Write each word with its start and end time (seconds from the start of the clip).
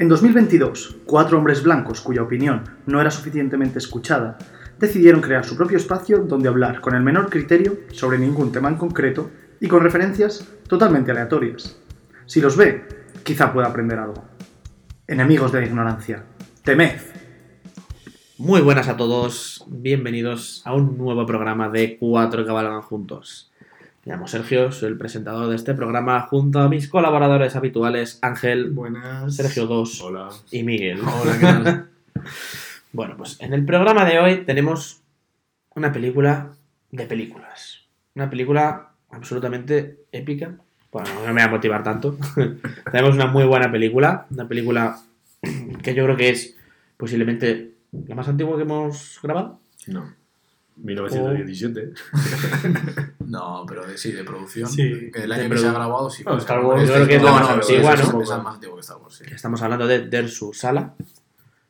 En 0.00 0.08
2022, 0.08 0.96
cuatro 1.04 1.36
hombres 1.36 1.62
blancos 1.62 2.00
cuya 2.00 2.22
opinión 2.22 2.64
no 2.86 3.02
era 3.02 3.10
suficientemente 3.10 3.78
escuchada 3.78 4.38
decidieron 4.78 5.20
crear 5.20 5.44
su 5.44 5.58
propio 5.58 5.76
espacio 5.76 6.20
donde 6.20 6.48
hablar 6.48 6.80
con 6.80 6.94
el 6.94 7.02
menor 7.02 7.28
criterio 7.28 7.80
sobre 7.92 8.18
ningún 8.18 8.50
tema 8.50 8.70
en 8.70 8.76
concreto 8.76 9.30
y 9.60 9.68
con 9.68 9.82
referencias 9.82 10.48
totalmente 10.66 11.10
aleatorias. 11.10 11.78
Si 12.24 12.40
los 12.40 12.56
ve, 12.56 12.82
quizá 13.24 13.52
pueda 13.52 13.68
aprender 13.68 13.98
algo. 13.98 14.24
Enemigos 15.06 15.52
de 15.52 15.60
la 15.60 15.66
ignorancia, 15.66 16.24
temed. 16.64 16.98
Muy 18.38 18.62
buenas 18.62 18.88
a 18.88 18.96
todos, 18.96 19.66
bienvenidos 19.68 20.62
a 20.64 20.72
un 20.72 20.96
nuevo 20.96 21.26
programa 21.26 21.68
de 21.68 21.98
Cuatro 21.98 22.46
Cabalgan 22.46 22.80
Juntos. 22.80 23.49
Me 24.04 24.12
llamo 24.12 24.26
Sergio, 24.26 24.72
soy 24.72 24.88
el 24.88 24.96
presentador 24.96 25.48
de 25.48 25.56
este 25.56 25.74
programa 25.74 26.20
junto 26.22 26.60
a 26.60 26.68
mis 26.68 26.88
colaboradores 26.88 27.54
habituales 27.54 28.18
Ángel, 28.22 28.70
Buenas. 28.70 29.36
Sergio 29.36 29.66
2 29.66 30.00
Hola. 30.00 30.28
y 30.50 30.62
Miguel. 30.62 31.00
Hola, 31.00 31.32
¿qué 31.34 31.40
tal? 31.40 31.90
Bueno, 32.92 33.16
pues 33.16 33.40
en 33.40 33.52
el 33.54 33.64
programa 33.64 34.04
de 34.04 34.18
hoy 34.18 34.44
tenemos 34.44 35.00
una 35.76 35.92
película 35.92 36.50
de 36.90 37.06
películas. 37.06 37.82
Una 38.16 38.28
película 38.28 38.90
absolutamente 39.10 40.00
épica. 40.10 40.56
Bueno, 40.90 41.08
no 41.24 41.32
me 41.32 41.40
va 41.40 41.46
a 41.46 41.50
motivar 41.50 41.84
tanto. 41.84 42.18
tenemos 42.90 43.14
una 43.14 43.26
muy 43.26 43.44
buena 43.44 43.70
película. 43.70 44.26
Una 44.30 44.48
película 44.48 44.98
que 45.84 45.94
yo 45.94 46.02
creo 46.04 46.16
que 46.16 46.30
es 46.30 46.56
posiblemente 46.96 47.74
la 48.08 48.16
más 48.16 48.26
antigua 48.26 48.56
que 48.56 48.62
hemos 48.62 49.20
grabado. 49.22 49.60
No. 49.86 50.12
1917. 50.82 51.92
No, 53.30 53.64
pero 53.64 53.86
de, 53.86 53.96
sí, 53.96 54.10
de 54.10 54.24
producción. 54.24 54.68
Sí, 54.68 55.08
Que 55.12 55.22
el 55.22 55.28
de 55.28 55.34
año 55.36 55.50
que 55.50 55.58
se 55.58 55.68
ha 55.68 55.72
grabado, 55.72 56.10
sí. 56.10 56.24
Pues, 56.24 56.38
Star 56.38 56.64
Wars, 56.64 56.88
yo 56.88 56.94
creo 56.94 57.06
que 57.06 57.14
es 57.14 57.22
la 57.22 57.30
no, 57.30 57.36
más 57.36 57.48
no, 57.48 57.56
¿no? 57.56 57.62
es 58.22 58.28
más 58.28 58.54
antiguo 58.54 58.74
que 58.74 58.80
Star 58.80 58.96
Wars, 58.96 59.14
sí. 59.14 59.24
Estamos 59.32 59.62
hablando 59.62 59.86
de 59.86 60.00
Dersu 60.08 60.52
Sala, 60.52 60.94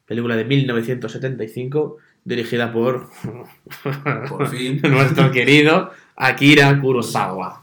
película 0.06 0.36
de 0.36 0.46
1975, 0.46 1.98
dirigida 2.24 2.72
por 2.72 3.10
Por 4.26 4.48
fin. 4.48 4.80
nuestro 4.90 5.30
querido 5.30 5.90
Akira 6.16 6.80
Kurosawa. 6.80 7.62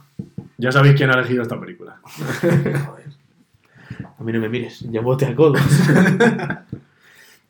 Ya 0.59 0.71
sabéis 0.71 0.95
quién 0.95 1.09
ha 1.09 1.13
elegido 1.13 1.41
esta 1.41 1.59
película. 1.59 1.99
Joder. 2.05 3.07
A 4.19 4.23
mí 4.23 4.31
no 4.31 4.39
me 4.39 4.49
mires, 4.49 4.81
ya 4.91 5.01
bote 5.01 5.25
a 5.25 5.35
codos. 5.35 5.59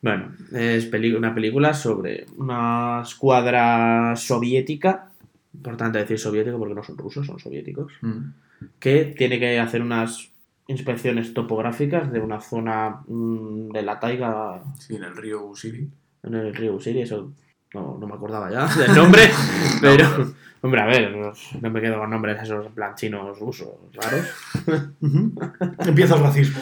Bueno, 0.02 0.32
es 0.52 0.88
una 1.16 1.34
película 1.34 1.74
sobre 1.74 2.26
una 2.36 3.02
escuadra 3.02 4.14
soviética, 4.16 5.10
importante 5.54 5.98
decir 5.98 6.18
soviética 6.18 6.56
porque 6.56 6.74
no 6.74 6.82
son 6.84 6.96
rusos, 6.98 7.26
son 7.26 7.38
soviéticos, 7.38 7.92
Mm. 8.02 8.30
que 8.78 9.14
tiene 9.16 9.38
que 9.38 9.58
hacer 9.60 9.82
unas 9.82 10.30
inspecciones 10.66 11.32
topográficas 11.32 12.12
de 12.12 12.20
una 12.20 12.40
zona 12.40 13.00
mm, 13.06 13.70
de 13.70 13.82
la 13.82 13.98
taiga 14.00 14.62
Sí, 14.78 14.96
en 14.96 15.04
el 15.04 15.16
río 15.16 15.44
Usiri. 15.46 15.88
en 16.24 16.34
el 16.34 16.54
río 16.54 16.74
Usiri, 16.74 17.02
eso 17.02 17.32
no, 17.74 17.96
no 17.98 18.06
me 18.06 18.14
acordaba 18.14 18.50
ya 18.50 18.66
del 18.76 18.94
nombre, 18.94 19.22
pero, 19.80 20.32
hombre, 20.62 20.80
a 20.80 20.86
ver, 20.86 21.16
no, 21.16 21.32
no 21.60 21.70
me 21.70 21.80
quedo 21.80 21.98
con 21.98 22.10
nombres 22.10 22.42
esos 22.42 22.66
en 22.66 22.72
plan 22.72 22.94
chinos, 22.96 23.38
rusos, 23.38 23.68
raros. 23.94 24.26
Empieza 25.86 26.16
el 26.16 26.22
racismo. 26.22 26.60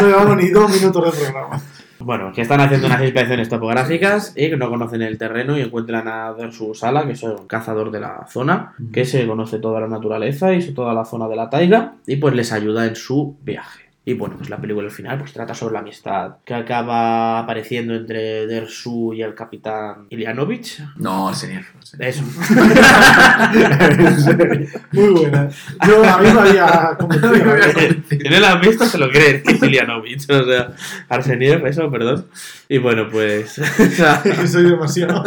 no 0.00 0.06
llevamos 0.06 0.36
ni 0.36 0.48
dos 0.48 0.70
minutos 0.70 1.04
de 1.04 1.20
programa. 1.24 1.60
Bueno, 2.02 2.32
que 2.32 2.42
están 2.42 2.60
haciendo 2.60 2.86
unas 2.86 3.02
inspecciones 3.02 3.48
topográficas 3.48 4.32
y 4.36 4.48
que 4.48 4.56
no 4.56 4.70
conocen 4.70 5.02
el 5.02 5.18
terreno 5.18 5.58
y 5.58 5.62
encuentran 5.62 6.08
a 6.08 6.32
Dersu 6.32 6.74
Sala, 6.74 7.04
que 7.04 7.12
es 7.12 7.22
un 7.22 7.46
cazador 7.46 7.90
de 7.90 8.00
la 8.00 8.26
zona, 8.26 8.74
que 8.92 9.04
se 9.04 9.26
conoce 9.26 9.58
toda 9.58 9.80
la 9.80 9.88
naturaleza 9.88 10.54
y 10.54 10.62
toda 10.72 10.94
la 10.94 11.04
zona 11.04 11.28
de 11.28 11.36
la 11.36 11.50
taiga, 11.50 11.94
y 12.06 12.16
pues 12.16 12.34
les 12.34 12.52
ayuda 12.52 12.86
en 12.86 12.96
su 12.96 13.36
viaje. 13.42 13.89
Y 14.10 14.14
bueno, 14.14 14.34
pues 14.36 14.50
la 14.50 14.56
película 14.56 14.88
al 14.88 14.92
final 14.92 15.18
pues 15.18 15.32
trata 15.32 15.54
sobre 15.54 15.74
la 15.74 15.78
amistad 15.78 16.38
que 16.44 16.52
acaba 16.52 17.38
apareciendo 17.38 17.94
entre 17.94 18.48
Dersu 18.48 19.14
y 19.14 19.22
el 19.22 19.36
capitán 19.36 20.08
Ilianovich. 20.10 20.82
No, 20.96 21.28
Arseniev. 21.28 21.64
Arseniev. 21.78 22.08
Eso. 22.08 22.24
Muy 24.90 25.10
buena. 25.10 25.48
Yo 25.86 26.04
a 26.04 26.18
mí 26.18 26.28
me 26.32 26.40
había 26.40 26.96
convencido. 26.98 27.30
Si 28.10 28.18
no 28.18 28.40
la 28.40 28.54
has 28.54 28.60
visto, 28.60 28.84
se 28.84 28.98
lo 28.98 29.08
es 29.12 29.44
Ilianovich. 29.62 30.28
O 30.28 30.44
sea, 30.44 30.72
Arseniev, 31.08 31.64
eso, 31.66 31.88
perdón. 31.88 32.26
Y 32.68 32.78
bueno, 32.78 33.08
pues 33.08 33.52
soy 34.50 34.64
demasiado. 34.64 35.22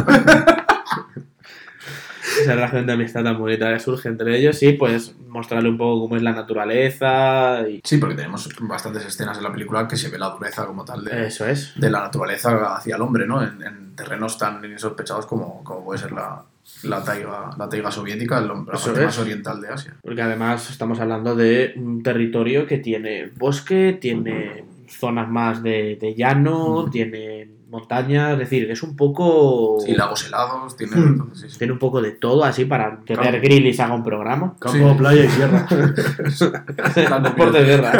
Esa 2.42 2.56
relación 2.56 2.86
de 2.86 2.94
amistad 2.94 3.24
tan 3.24 3.38
bonita 3.38 3.72
que 3.74 3.80
surge 3.80 4.10
entre 4.10 4.38
ellos 4.38 4.62
y 4.64 4.74
pues 4.74 5.16
mostrarle 5.28 5.70
un 5.70 5.78
poco 5.78 6.02
cómo 6.02 6.16
es 6.18 6.22
la 6.24 6.32
naturaleza 6.32 7.68
y 7.68 7.82
Sí, 7.84 7.98
porque 7.98 8.16
tenemos 8.16 8.50
bastantes 8.62 9.06
escenas 9.06 9.38
en 9.38 9.44
la 9.44 9.52
película 9.52 9.88
que 9.88 9.96
se 9.98 10.10
ve 10.10 10.18
la 10.18 10.30
dureza 10.30 10.66
como 10.66 10.86
tal 10.86 11.04
de, 11.04 11.28
eso 11.28 11.48
es. 11.48 11.74
de 11.76 11.90
la 11.90 12.02
naturaleza 12.02 12.76
hacia 12.76 12.96
el 12.96 13.02
hombre, 13.02 13.26
¿no? 13.28 13.42
En, 13.42 13.62
en 13.64 13.96
terrenos 13.96 14.38
tan 14.38 14.64
insospechados 14.66 15.26
como, 15.26 15.64
como 15.64 15.84
puede 15.86 16.00
ser 16.00 16.12
la, 16.12 16.44
la, 16.84 17.04
taiga, 17.04 17.50
la 17.58 17.70
taiga 17.70 17.92
soviética, 17.92 18.40
el- 18.40 18.48
la 18.48 18.54
parte 18.66 18.92
es. 18.92 19.06
más 19.06 19.20
oriental 19.20 19.62
de 19.62 19.68
Asia. 19.70 19.96
Porque 20.02 20.22
además 20.22 20.70
estamos 20.70 21.00
hablando 21.00 21.36
de 21.36 21.74
un 21.76 22.02
territorio 22.04 22.66
que 22.66 22.78
tiene 22.80 23.32
bosque, 23.38 23.98
tiene 24.00 24.64
zonas 24.88 25.30
más 25.30 25.64
de, 25.64 25.98
de 26.00 26.14
llano, 26.16 26.88
tiene 26.92 27.48
montañas, 27.74 28.34
es 28.34 28.40
decir, 28.40 28.72
es 28.72 28.82
un 28.84 28.96
poco... 28.96 29.78
Sí, 29.86 29.94
lagos 29.96 30.26
helados, 30.28 30.78
tiene... 30.78 30.96
Hmm. 30.96 31.08
entonces, 31.08 31.42
sí, 31.42 31.50
sí. 31.50 31.58
Tiene 31.58 31.74
un 31.74 31.80
poco 31.80 32.02
de 32.02 32.12
todo 32.12 32.44
así 32.46 32.64
para 32.66 33.00
que. 33.06 33.16
Bear 33.18 33.40
Grylls 33.42 33.80
haga 33.82 33.94
un 33.96 34.04
programa. 34.04 34.56
Campo, 34.60 34.92
Sí. 34.92 34.98
playa 34.98 35.26
y 35.26 35.30
sierra. 35.30 35.68
Deporte 37.22 37.58
de 37.60 37.64
guerra. 37.66 37.92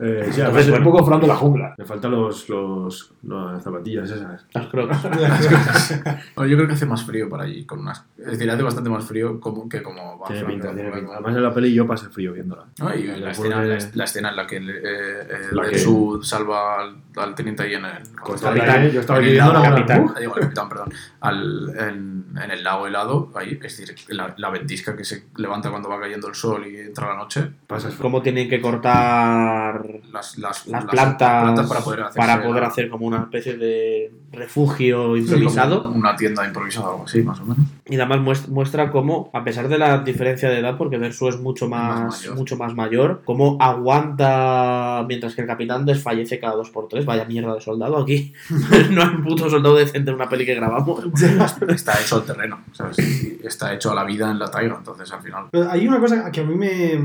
Eh, 0.00 0.30
sí, 0.32 0.40
Entonces, 0.40 0.40
además, 0.40 0.68
bueno. 0.70 0.76
un 0.86 0.92
poco 0.92 1.06
Fran 1.06 1.20
de 1.20 1.26
la 1.26 1.36
jungla. 1.36 1.74
Le 1.78 1.84
faltan 1.84 2.10
los, 2.10 2.48
los, 2.48 3.12
las 3.22 3.62
zapatillas 3.62 4.10
esas. 4.10 4.44
Las 4.52 4.66
crocs. 4.66 4.96
Bueno, 6.34 6.50
yo 6.50 6.56
creo 6.56 6.66
que 6.68 6.74
hace 6.74 6.86
más 6.86 7.04
frío 7.04 7.28
para 7.28 7.44
allí. 7.44 7.64
Con 7.64 7.80
unas... 7.80 8.04
Es 8.18 8.26
decir, 8.32 8.50
hace 8.50 8.62
bastante 8.62 8.90
más 8.90 9.04
frío 9.04 9.38
como, 9.40 9.68
que 9.68 9.82
como 9.82 10.18
va 10.18 10.26
Tiene 10.28 10.44
pinta, 10.44 10.68
de 10.68 10.74
la 10.74 10.80
tiene 10.90 10.96
pinta. 10.96 11.12
Además 11.14 11.36
en 11.36 11.42
la 11.42 11.54
peli 11.54 11.74
yo 11.74 11.86
pasé 11.86 12.08
frío 12.08 12.32
viéndola. 12.32 12.64
¿no? 12.78 12.94
Y 12.94 13.02
Me 13.04 13.18
la 13.18 13.30
escena, 13.30 13.60
de- 13.62 13.78
la, 13.78 13.88
la 13.94 14.04
escena 14.04 14.30
en 14.30 14.36
la 14.36 14.46
que 14.46 14.56
el, 14.56 14.70
eh, 14.70 14.74
eh, 14.84 15.26
La 15.52 15.64
el 15.64 15.70
que- 15.70 15.78
Sud 15.78 16.22
salva 16.22 16.80
al, 16.80 16.96
al 17.16 17.34
teniente 17.34 17.62
ahí 17.62 17.74
en 17.74 17.84
el... 17.84 17.92
Capitán. 18.40 18.90
yo 18.90 19.00
estaba 19.00 19.20
lago, 19.20 19.52
la 19.52 19.62
capitán. 19.62 20.14
Digo, 20.18 20.34
el 20.36 20.42
capitán, 20.42 20.68
perdón, 20.68 20.92
al, 21.20 21.70
en, 21.78 22.24
en 22.42 22.50
el 22.50 22.62
lago 22.64 22.86
helado, 22.86 23.30
ahí, 23.34 23.58
es 23.62 23.76
decir, 23.78 23.94
la, 24.08 24.34
la 24.36 24.50
ventisca 24.50 24.96
que 24.96 25.04
se 25.04 25.24
levanta 25.36 25.70
cuando 25.70 25.88
va 25.88 26.00
cayendo 26.00 26.28
el 26.28 26.34
sol 26.34 26.66
y 26.66 26.76
entra 26.78 27.08
la 27.08 27.16
noche, 27.16 27.50
Pasas. 27.66 27.94
Cómo 27.94 28.22
tienen 28.22 28.48
que 28.48 28.60
cortar 28.60 29.84
las, 30.12 30.38
las, 30.38 30.66
las 30.66 30.84
plantas, 30.84 31.66
para 31.68 31.80
poder, 31.80 32.04
para 32.14 32.66
hacer 32.66 32.88
como 32.88 33.06
una 33.06 33.18
especie 33.22 33.56
de 33.56 34.12
refugio 34.32 35.16
improvisado. 35.16 35.82
Una 35.90 36.16
tienda 36.16 36.46
improvisada 36.46 36.88
o 36.88 36.92
algo 36.92 37.04
así, 37.04 37.22
más 37.22 37.40
o 37.40 37.44
menos. 37.44 37.66
Y 37.86 37.96
además 37.96 38.18
muest- 38.20 38.48
muestra 38.48 38.90
cómo, 38.90 39.30
a 39.34 39.44
pesar 39.44 39.68
de 39.68 39.78
la 39.78 39.98
diferencia 39.98 40.48
de 40.48 40.58
edad, 40.60 40.76
porque 40.78 40.98
Dersu 40.98 41.28
es 41.28 41.38
mucho 41.38 41.68
más, 41.68 42.00
Más 42.00 42.20
mayor. 42.20 42.36
mucho 42.36 42.56
más 42.56 42.74
mayor, 42.74 43.22
cómo 43.24 43.58
aguanta 43.60 45.04
mientras 45.08 45.34
que 45.34 45.42
el 45.42 45.46
capitán 45.46 45.84
desfallece 45.84 46.38
cada 46.38 46.54
dos 46.54 46.70
por 46.70 46.88
tres. 46.88 47.01
Vaya 47.04 47.24
mierda 47.24 47.54
de 47.54 47.60
soldado 47.60 47.98
aquí. 47.98 48.32
no 48.90 49.02
hay 49.02 49.08
un 49.08 49.22
puto 49.22 49.48
soldado 49.48 49.76
decente 49.76 50.10
en 50.10 50.16
una 50.16 50.28
peli 50.28 50.44
que 50.44 50.54
grabamos. 50.54 51.04
Está 51.68 52.00
hecho 52.00 52.16
al 52.16 52.24
terreno, 52.24 52.60
¿sabes? 52.72 52.98
Y 52.98 53.40
está 53.46 53.74
hecho 53.74 53.90
a 53.90 53.94
la 53.94 54.04
vida 54.04 54.30
en 54.30 54.38
la 54.38 54.50
taiga, 54.50 54.76
entonces 54.78 55.10
al 55.12 55.22
final... 55.22 55.46
Pero 55.50 55.70
hay 55.70 55.86
una 55.86 55.98
cosa 56.00 56.30
que 56.30 56.40
a 56.40 56.44
mí 56.44 56.54
me, 56.54 56.96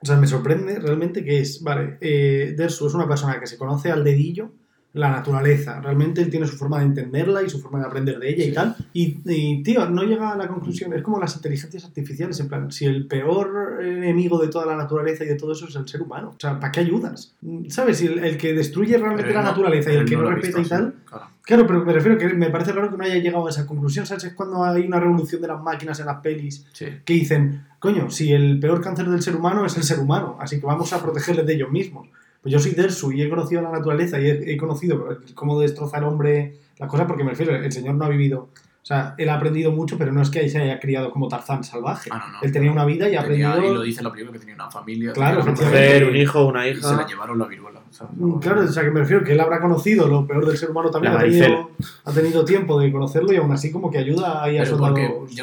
o 0.00 0.04
sea, 0.04 0.16
me 0.16 0.26
sorprende 0.26 0.78
realmente, 0.78 1.24
que 1.24 1.40
es, 1.40 1.62
vale, 1.62 1.98
eh, 2.00 2.54
Dersu 2.56 2.86
es 2.86 2.94
una 2.94 3.08
persona 3.08 3.38
que 3.40 3.46
se 3.46 3.56
conoce 3.56 3.90
al 3.90 4.04
dedillo 4.04 4.52
la 4.96 5.10
naturaleza. 5.10 5.80
Realmente 5.80 6.22
él 6.22 6.30
tiene 6.30 6.46
su 6.46 6.56
forma 6.56 6.78
de 6.78 6.86
entenderla 6.86 7.42
y 7.42 7.50
su 7.50 7.60
forma 7.60 7.78
de 7.80 7.86
aprender 7.86 8.18
de 8.18 8.30
ella 8.30 8.44
y 8.44 8.52
tal. 8.52 8.74
Y, 8.92 9.18
y, 9.26 9.62
tío, 9.62 9.88
no 9.90 10.02
llega 10.02 10.32
a 10.32 10.36
la 10.36 10.48
conclusión. 10.48 10.92
Es 10.94 11.02
como 11.02 11.20
las 11.20 11.36
inteligencias 11.36 11.84
artificiales. 11.84 12.40
En 12.40 12.48
plan, 12.48 12.72
si 12.72 12.86
el 12.86 13.06
peor 13.06 13.78
enemigo 13.82 14.40
de 14.40 14.48
toda 14.48 14.66
la 14.66 14.76
naturaleza 14.76 15.24
y 15.24 15.28
de 15.28 15.34
todo 15.36 15.52
eso 15.52 15.66
es 15.68 15.76
el 15.76 15.86
ser 15.86 16.02
humano. 16.02 16.30
O 16.36 16.40
sea, 16.40 16.58
¿para 16.58 16.72
qué 16.72 16.80
ayudas? 16.80 17.34
¿Sabes? 17.68 17.98
Si 17.98 18.06
el, 18.06 18.18
el 18.24 18.36
que 18.38 18.52
destruye 18.54 18.96
realmente 18.98 19.32
la 19.32 19.42
no- 19.42 19.50
naturaleza 19.50 19.92
y 19.92 19.96
el 19.96 20.04
que 20.06 20.16
no, 20.16 20.30
respeta 20.30 20.58
visto 20.58 20.74
y 20.74 20.78
tal. 20.78 20.94
claro. 21.04 21.26
Claro, 21.42 21.64
pero 21.64 21.84
me 21.84 21.92
refiero 21.92 22.18
que 22.18 22.26
me 22.34 22.50
parece 22.50 22.72
raro 22.72 22.90
que 22.90 22.96
no 22.96 23.04
haya 23.04 23.18
llegado 23.18 23.46
a 23.46 23.50
esa 23.50 23.66
conclusión. 23.66 24.04
¿Sabes? 24.04 24.24
Es 24.24 24.32
cuando 24.34 24.64
hay 24.64 24.84
una 24.86 24.98
revolución 24.98 25.40
de 25.40 25.46
las 25.46 25.62
máquinas 25.62 26.00
en 26.00 26.06
las 26.06 26.16
pelis 26.20 26.66
Sí. 26.72 26.86
que 27.04 27.12
dicen, 27.14 27.66
coño, 27.78 28.10
si 28.10 28.32
el 28.32 28.58
peor 28.58 28.80
cáncer 28.80 29.08
del 29.08 29.22
ser 29.22 29.36
humano 29.36 29.64
es 29.64 29.76
el 29.76 29.84
ser 29.84 30.00
humano, 30.00 30.36
así 30.40 30.58
que 30.58 30.66
vamos 30.66 30.92
a 30.92 31.00
protegerles 31.00 31.46
de 31.46 31.54
ellos 31.54 31.70
mismos. 31.70 32.08
Pues 32.46 32.52
yo 32.52 32.60
soy 32.60 32.72
Dersu 32.76 33.10
y 33.10 33.22
he 33.22 33.28
conocido 33.28 33.60
la 33.60 33.72
naturaleza 33.72 34.20
y 34.20 34.26
he, 34.26 34.52
he 34.52 34.56
conocido 34.56 35.18
cómo 35.34 35.58
destroza 35.58 35.98
el 35.98 36.04
hombre 36.04 36.60
las 36.78 36.88
cosas 36.88 37.06
porque 37.08 37.24
me 37.24 37.30
refiero, 37.30 37.56
el 37.56 37.72
señor 37.72 37.96
no 37.96 38.04
ha 38.04 38.08
vivido 38.08 38.50
O 38.52 38.86
sea, 38.86 39.16
él 39.18 39.28
ha 39.30 39.34
aprendido 39.34 39.72
mucho, 39.72 39.98
pero 39.98 40.12
no 40.12 40.22
es 40.22 40.30
que 40.30 40.38
ahí 40.38 40.48
se 40.48 40.58
haya 40.58 40.78
criado 40.78 41.10
como 41.10 41.26
Tarzán 41.26 41.64
salvaje. 41.64 42.08
Ah, 42.12 42.24
no, 42.24 42.32
no. 42.34 42.38
él 42.42 42.52
tenía 42.52 42.70
una 42.70 42.84
vida 42.84 43.08
y 43.08 43.16
ha 43.16 43.22
aprendido. 43.22 43.72
y 43.72 43.74
lo 43.74 43.82
dice 43.82 43.98
en 43.98 44.04
la 44.04 44.12
película 44.12 44.32
que 44.34 44.38
tenía 44.38 44.54
una 44.54 44.70
familia. 44.70 45.12
Claro, 45.12 45.42
una. 45.42 45.50
Mujer, 45.50 46.04
un 46.04 46.14
hijo, 46.14 46.46
una 46.46 46.68
y 46.68 46.76
se 46.76 46.82
la 46.82 46.92
hija. 46.92 47.06
llevaron 47.08 47.36
la 47.36 47.46
viruela. 47.46 47.80
¿Sabes? 47.96 48.14
Mm, 48.16 48.38
Claro, 48.38 48.60
o 48.62 48.68
sea, 48.68 48.82
que 48.84 48.90
me 48.90 49.00
refiero 49.00 49.24
que 49.24 49.32
él 49.32 49.40
habrá 49.40 49.60
conocido 49.60 50.06
lo 50.06 50.26
peor 50.26 50.46
del 50.46 50.56
ser 50.56 50.70
humano 50.70 50.90
también. 50.90 51.14
Ha 51.14 51.18
tenido, 51.20 51.70
ha 52.04 52.12
tenido 52.12 52.44
tiempo 52.44 52.78
de 52.78 52.92
conocerlo 52.92 53.32
y 53.32 53.36
aún 53.36 53.50
así, 53.52 53.70
como 53.72 53.90
que 53.90 53.98
ayuda 53.98 54.42
ahí 54.42 54.58
a 54.58 54.64
yo 54.64 54.76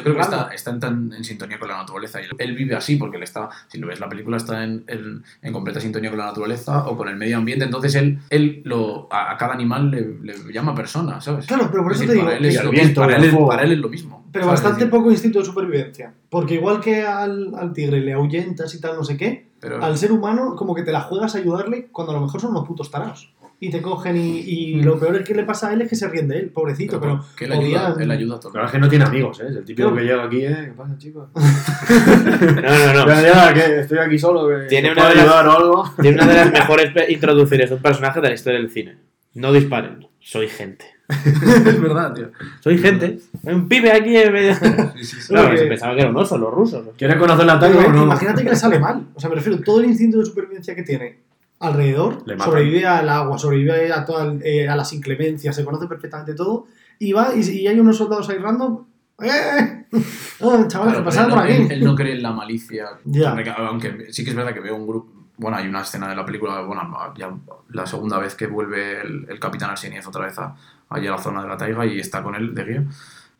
creo 0.02 0.14
que 0.14 0.20
está, 0.20 0.48
está 0.54 0.70
en, 0.70 0.80
tan, 0.80 1.12
en 1.12 1.24
sintonía 1.24 1.58
con 1.58 1.68
la 1.68 1.78
naturaleza. 1.78 2.20
Y 2.20 2.26
él 2.38 2.54
vive 2.54 2.74
así 2.76 2.96
porque 2.96 3.16
él 3.16 3.22
está, 3.22 3.48
si 3.68 3.78
lo 3.78 3.86
ves, 3.88 4.00
la 4.00 4.08
película 4.08 4.36
está 4.36 4.62
en, 4.64 4.84
en- 4.86 5.22
en 5.42 5.52
completa 5.52 5.80
sintonía 5.80 6.10
con 6.10 6.18
la 6.18 6.26
naturaleza 6.26 6.86
o 6.86 6.96
con 6.96 7.08
el 7.08 7.16
medio 7.16 7.36
ambiente. 7.38 7.64
Entonces 7.64 7.94
él, 7.96 8.18
él 8.30 8.62
lo, 8.64 9.08
a, 9.12 9.32
a 9.32 9.36
cada 9.36 9.54
animal 9.54 9.90
le, 9.90 10.18
le 10.22 10.52
llama 10.52 10.74
persona, 10.74 11.20
¿sabes? 11.20 11.46
Claro, 11.46 11.68
pero 11.70 11.82
por 11.82 11.92
Es 11.92 12.00
eso 12.00 12.06
decir, 12.08 12.08
te 12.08 12.14
digo. 12.14 12.26
para 12.26 12.36
él, 12.38 12.44
es 12.46 12.64
lo 12.64 12.70
viento, 12.70 13.00
mismo, 13.00 13.02
para, 13.06 13.16
él, 13.16 13.24
es- 13.24 13.30
fuego. 13.30 13.48
para 13.48 13.62
él 13.62 13.72
es 13.72 13.78
lo 13.78 13.88
mismo. 13.88 14.24
Pero 14.32 14.46
bastante 14.48 14.86
poco 14.86 15.10
instinto 15.12 15.38
de 15.38 15.44
supervivencia. 15.44 16.12
Porque 16.28 16.54
igual 16.54 16.80
que 16.80 17.02
al, 17.02 17.54
al 17.56 17.72
tigre 17.72 18.00
le 18.00 18.12
ahuyentas 18.14 18.74
y 18.74 18.80
tal, 18.80 18.96
no 18.96 19.04
sé 19.04 19.16
qué, 19.16 19.46
pero- 19.64 19.82
al 19.84 19.96
ser 19.98 20.12
humano 20.12 20.54
como 20.56 20.74
que 20.74 20.82
te 20.82 20.92
la 20.92 21.00
juegas 21.00 21.34
a 21.34 21.38
ayudarle 21.38 21.88
cuando 21.90 22.12
a 22.12 22.16
lo 22.16 22.20
mejor 22.22 22.40
son 22.40 22.50
unos 22.50 22.66
putos 22.66 22.90
tarados. 22.90 23.32
Y 23.60 23.70
te 23.70 23.80
cogen 23.80 24.16
y, 24.16 24.40
y 24.40 24.82
lo 24.82 24.98
peor 24.98 25.16
es 25.16 25.26
que 25.26 25.32
le 25.32 25.44
pasa 25.44 25.68
a 25.68 25.72
él 25.72 25.80
es 25.80 25.88
que 25.88 25.94
se 25.96 26.06
ríen 26.08 26.28
de 26.28 26.38
él, 26.38 26.50
pobrecito, 26.50 27.00
pero... 27.00 27.20
pero 27.20 27.36
que 27.36 27.44
él 27.46 27.52
ayuda, 27.52 27.92
podían- 27.94 28.02
él 28.02 28.10
ayuda 28.10 28.36
a 28.36 28.40
todo. 28.40 28.52
Claro, 28.52 28.66
es 28.66 28.72
que 28.72 28.78
no 28.78 28.88
tiene 28.88 29.04
amigos, 29.06 29.40
¿eh? 29.40 29.46
Es 29.48 29.56
el 29.56 29.64
típico 29.64 29.94
que 29.94 30.02
llega 30.02 30.24
aquí, 30.24 30.44
¿eh? 30.44 30.56
¿Qué 30.66 30.72
pasa, 30.76 30.98
chicos? 30.98 31.28
No, 31.34 32.92
no, 32.92 32.92
no. 32.92 33.06
Ya, 33.06 33.22
ya, 33.22 33.54
que 33.54 33.80
estoy 33.80 33.98
aquí 33.98 34.18
solo, 34.18 34.48
que 34.48 34.66
Tiene 34.66 34.90
¿os 34.90 34.96
una 34.96 35.02
puedo 35.06 35.08
de 35.10 35.14
las- 35.16 35.24
ayudar 35.36 35.48
o 35.48 35.52
algo. 35.58 35.90
Tiene 36.00 36.16
una 36.22 36.26
de 36.32 36.34
las 36.36 36.52
mejores 36.60 37.10
introducciones 37.10 37.70
de 37.70 37.76
un 37.76 37.82
personaje 37.82 38.20
de 38.20 38.28
la 38.28 38.34
historia 38.34 38.58
del 38.58 38.70
cine. 38.70 38.98
No 39.34 39.52
disparen, 39.52 40.06
soy 40.20 40.48
gente. 40.48 40.86
es 41.24 41.80
verdad, 41.82 42.14
tío. 42.14 42.30
Soy 42.60 42.78
gente. 42.78 43.18
Hay 43.46 43.54
un 43.54 43.68
pibe 43.68 43.92
aquí 43.92 44.16
en 44.16 44.32
medio. 44.32 44.54
Sí, 44.54 45.04
sí, 45.04 45.20
sí. 45.20 45.28
Claro, 45.28 45.50
que- 45.50 45.58
se 45.58 45.66
pensaba 45.66 45.94
que 45.94 46.00
eran 46.00 46.16
osos, 46.16 46.40
los 46.40 46.52
rusos. 46.52 46.86
¿Quieres 46.96 47.16
conocer 47.16 47.44
la 47.44 47.58
taiga 47.58 47.86
o 47.86 47.92
no? 47.92 48.02
Imagínate 48.04 48.42
que 48.42 48.50
le 48.50 48.56
sale 48.56 48.78
mal. 48.78 49.06
O 49.14 49.20
sea, 49.20 49.28
me 49.28 49.36
refiero, 49.36 49.60
todo 49.60 49.80
el 49.80 49.86
instinto 49.86 50.18
de 50.18 50.24
supervivencia 50.24 50.74
que 50.74 50.82
tiene 50.82 51.18
alrededor, 51.60 52.24
sobrevive 52.42 52.86
al 52.86 53.08
agua, 53.08 53.38
sobrevive 53.38 53.92
a, 53.92 54.04
toda, 54.04 54.34
eh, 54.42 54.68
a 54.68 54.76
las 54.76 54.92
inclemencias, 54.92 55.54
se 55.56 55.64
conoce 55.64 55.86
perfectamente 55.86 56.34
todo, 56.34 56.66
y 56.98 57.12
va 57.12 57.30
y, 57.34 57.40
y 57.40 57.66
hay 57.68 57.78
unos 57.78 57.96
soldados 57.96 58.28
ahí 58.28 58.38
random. 58.38 58.84
¡Eh! 59.22 59.84
Oh, 60.40 60.64
chavales, 60.68 60.94
Claro, 60.94 61.04
pasaron 61.04 61.30
él, 61.30 61.36
por 61.36 61.38
no, 61.38 61.42
aquí. 61.44 61.52
él- 61.62 61.72
él 61.72 61.84
no 61.84 61.94
cree 61.94 62.12
en 62.14 62.22
la 62.22 62.32
malicia. 62.32 62.86
Ya. 63.04 63.36
Aunque 63.58 64.06
sí 64.12 64.24
que 64.24 64.30
es 64.30 64.36
verdad 64.36 64.52
que 64.52 64.60
veo 64.60 64.74
un 64.76 64.86
grupo. 64.86 65.12
Bueno, 65.36 65.56
hay 65.56 65.66
una 65.66 65.80
escena 65.82 66.08
de 66.08 66.14
la 66.14 66.24
película, 66.24 66.60
bueno, 66.60 66.82
ya 67.16 67.34
la 67.70 67.86
segunda 67.86 68.18
vez 68.18 68.36
que 68.36 68.46
vuelve 68.46 69.00
el, 69.00 69.26
el 69.28 69.40
capitán 69.40 69.70
Arseniev 69.70 70.06
otra 70.06 70.26
vez 70.26 70.38
a, 70.38 70.54
allí 70.94 71.06
a 71.06 71.12
la 71.12 71.18
zona 71.18 71.42
de 71.42 71.48
la 71.48 71.56
taiga 71.56 71.84
y 71.86 71.98
está 71.98 72.22
con 72.22 72.34
él 72.34 72.54
de 72.54 72.64
guía. 72.64 72.84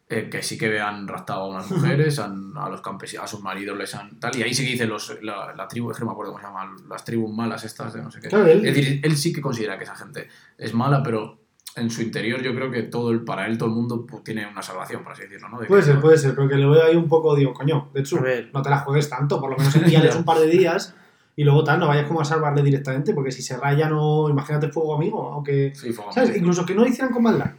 eh, 0.07 0.29
que 0.29 0.43
sí 0.43 0.59
que 0.59 0.79
han 0.79 1.09
raptado 1.09 1.41
a 1.45 1.49
unas 1.49 1.71
mujeres, 1.71 2.19
han- 2.19 2.53
a 2.59 2.69
los 2.69 2.83
campesinos, 2.83 3.25
a 3.25 3.27
sus 3.27 3.41
maridos 3.41 3.77
les 3.79 3.95
han 3.95 4.21
tal. 4.21 4.37
Y 4.37 4.43
ahí 4.43 4.53
sí 4.53 4.63
que 4.65 4.73
dice 4.73 4.87
los, 4.87 5.17
la, 5.23 5.55
la 5.57 5.67
tribu, 5.67 5.91
es 5.91 5.97
que 5.97 6.03
no 6.03 6.09
me 6.09 6.13
acuerdo 6.13 6.33
cómo 6.33 6.43
se 6.43 6.47
llama, 6.47 6.77
las 6.91 7.05
tribus 7.07 7.33
malas 7.35 7.65
estas 7.65 7.95
de 7.95 8.03
no 8.03 8.11
sé 8.11 8.21
qué. 8.21 8.29
Claro, 8.29 8.47
él- 8.47 8.67
Es 8.67 8.77
decir, 8.77 9.01
él 9.03 9.17
sí 9.17 9.33
que 9.33 9.41
considera 9.41 9.79
que 9.79 9.85
esa 9.85 9.97
gente 9.97 10.29
es 10.59 10.75
mala, 10.75 11.03
pero 11.03 11.41
en 11.77 11.89
su 11.91 12.03
interior 12.03 12.43
yo 12.43 12.55
creo 12.55 12.71
que 12.71 12.83
todo 12.83 13.11
el, 13.11 13.25
para 13.25 13.47
él 13.47 13.57
todo 13.57 13.71
el 13.71 13.75
mundo 13.75 14.05
pues, 14.07 14.23
tiene 14.23 14.47
una 14.47 14.61
salvación, 14.63 15.03
por 15.03 15.13
así 15.13 15.23
decirlo, 15.23 15.49
¿no? 15.49 15.59
De 15.59 15.67
Puede 15.67 15.81
que- 15.81 15.87
ser, 15.87 16.01
puede 16.01 16.19
ser, 16.19 16.35
pero 16.35 16.49
que 16.51 16.57
lo 16.57 16.71
veo 16.71 16.85
ahí 16.85 16.97
un 16.97 17.09
poco, 17.09 17.35
digo, 17.35 17.55
coño, 17.55 17.89
de 17.95 18.01
hecho, 18.01 18.21
no 18.53 18.61
te 18.63 18.71
la 18.71 18.79
juegues 18.81 19.09
tanto, 19.09 19.41
por 19.41 19.51
lo 19.51 19.57
menos 19.57 19.75
envíales 19.77 20.15
un 20.15 20.25
par 20.27 20.39
de 20.39 20.49
días 20.49 20.95
y 21.37 21.45
luego 21.45 21.65
tal, 21.65 21.81
no 21.81 21.89
vayas 21.89 22.07
como 22.07 22.21
a 22.21 22.25
salvarle 22.25 22.63
directamente, 22.63 23.13
porque 23.15 23.33
si 23.33 23.43
se 23.43 23.57
raya, 23.57 23.89
no. 23.89 24.29
Imagínate 24.29 24.69
fuego 24.69 24.95
amigo, 24.97 25.33
aunque. 25.33 25.73
Sí, 25.75 25.93
fuego 25.93 26.13
¿Sabes? 26.13 26.31
amigo. 26.31 26.41
Incluso 26.43 26.65
que 26.67 26.75
no 26.75 26.83
lo 26.83 26.89
hicieran 26.89 27.13
con 27.13 27.23
maldad. 27.23 27.51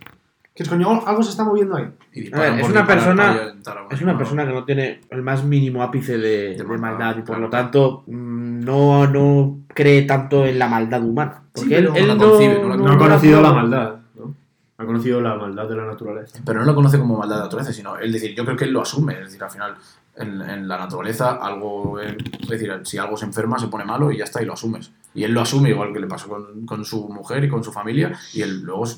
Que 0.54 0.64
es 0.64 0.70
coño, 0.70 1.06
algo 1.06 1.22
se 1.22 1.32
está 1.32 1.44
moviendo 1.44 1.76
ahí. 1.76 1.84
Y 2.14 2.20
A 2.20 2.22
disparan 2.22 2.56
ver, 2.56 2.64
es 2.64 2.72
una 2.72 2.88
persona- 2.88 3.54
Es 3.92 4.02
una 4.02 4.18
persona 4.18 4.46
que 4.48 4.54
no 4.54 4.64
tiene 4.64 5.02
el 5.10 5.22
más 5.22 5.44
mínimo 5.44 5.84
ápice 5.84 6.18
de, 6.18 6.56
De 6.56 6.64
de 6.64 6.64
maldad, 6.78 7.12
y 7.18 7.20
por 7.20 7.26
claro. 7.26 7.42
lo 7.42 7.50
tanto 7.50 8.04
mm, 8.08 8.62
no, 8.64 9.06
no 9.08 9.58
cree 9.68 10.04
tanto 10.04 10.46
en 10.46 10.58
la 10.58 10.70
maldad 10.70 11.04
humana. 11.04 11.42
Porque 11.54 11.70
Sí, 11.70 11.76
él, 11.76 11.84
no 11.86 11.92
no, 11.92 12.06
la 12.16 12.18
concibe, 12.30 12.60
no 12.62 12.68
la- 12.70 12.78
No 12.78 12.92
ha 12.94 12.98
conocido 12.98 13.42
la 13.42 13.52
maldad, 13.52 13.96
¿no? 14.18 14.34
Ha 14.78 14.86
conocido 14.86 15.20
la 15.20 15.36
maldad 15.36 15.68
de 15.68 15.76
la 15.76 15.86
naturaleza. 15.88 16.40
Pero 16.46 16.60
no 16.62 16.66
lo 16.66 16.74
conoce 16.76 17.00
como 17.00 17.18
maldad 17.18 17.36
de 17.36 17.40
la 17.40 17.46
naturaleza, 17.48 17.74
sino 17.74 17.98
él 17.98 18.14
decir, 18.14 18.34
yo 18.34 18.46
creo 18.46 18.56
que 18.56 18.64
él 18.64 18.72
lo 18.72 18.82
asume, 18.82 19.14
es 19.16 19.26
decir, 19.26 19.44
al 19.44 19.52
final 19.52 19.76
en, 20.18 20.42
en 20.42 20.68
la 20.68 20.78
naturaleza 20.78 21.32
algo, 21.34 22.00
eh, 22.00 22.18
es 22.42 22.48
decir, 22.50 22.72
si 22.84 22.98
algo 22.98 23.18
se 23.18 23.26
enferma 23.26 23.60
se 23.60 23.68
pone 23.68 23.86
malo 23.86 24.12
y 24.12 24.18
ya 24.18 24.24
está 24.26 24.42
y 24.42 24.46
lo 24.46 24.54
asumes. 24.54 24.92
Y 25.14 25.24
él 25.24 25.32
lo 25.34 25.42
asume 25.42 25.70
igual 25.70 25.94
que 25.94 26.00
le 26.00 26.08
pasó 26.08 26.28
con, 26.30 26.66
con 26.66 26.84
su 26.86 27.08
mujer 27.10 27.44
y 27.44 27.50
con 27.50 27.64
su 27.64 27.72
familia 27.72 28.18
y 28.34 28.42
él 28.42 28.62
luego 28.62 28.86
se, 28.86 28.98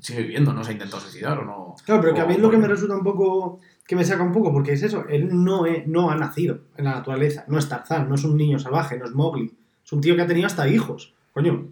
sigue 0.00 0.22
viviendo, 0.22 0.52
no 0.52 0.62
se 0.64 0.70
ha 0.70 0.72
intentado 0.72 1.00
suicidar 1.02 1.38
o 1.38 1.44
no. 1.44 1.74
Claro, 1.84 2.00
pero 2.00 2.14
que 2.14 2.20
a 2.20 2.26
mí 2.26 2.34
es 2.34 2.38
lo 2.40 2.50
que 2.50 2.58
me 2.58 2.68
resulta 2.68 2.94
un 2.94 3.02
poco. 3.04 3.60
que 3.86 3.96
me 3.96 4.04
saca 4.04 4.22
un 4.22 4.32
poco, 4.32 4.52
porque 4.52 4.72
es 4.74 4.82
eso, 4.84 5.04
él 5.08 5.28
no, 5.32 5.66
es- 5.66 5.84
no 5.88 6.10
ha 6.10 6.14
nacido 6.14 6.60
en 6.76 6.84
la 6.84 6.92
naturaleza, 6.92 7.44
no 7.48 7.58
es 7.58 7.68
Tarzán, 7.68 8.08
no 8.08 8.14
es 8.14 8.22
un 8.22 8.36
niño 8.36 8.58
salvaje, 8.60 8.96
no 8.98 9.04
es 9.06 9.12
Mowgli. 9.12 9.52
Es 9.84 9.92
un 9.92 10.00
tío 10.00 10.14
que 10.14 10.22
ha 10.22 10.26
tenido 10.28 10.46
hasta 10.46 10.68
hijos. 10.68 11.12
Coño, 11.32 11.66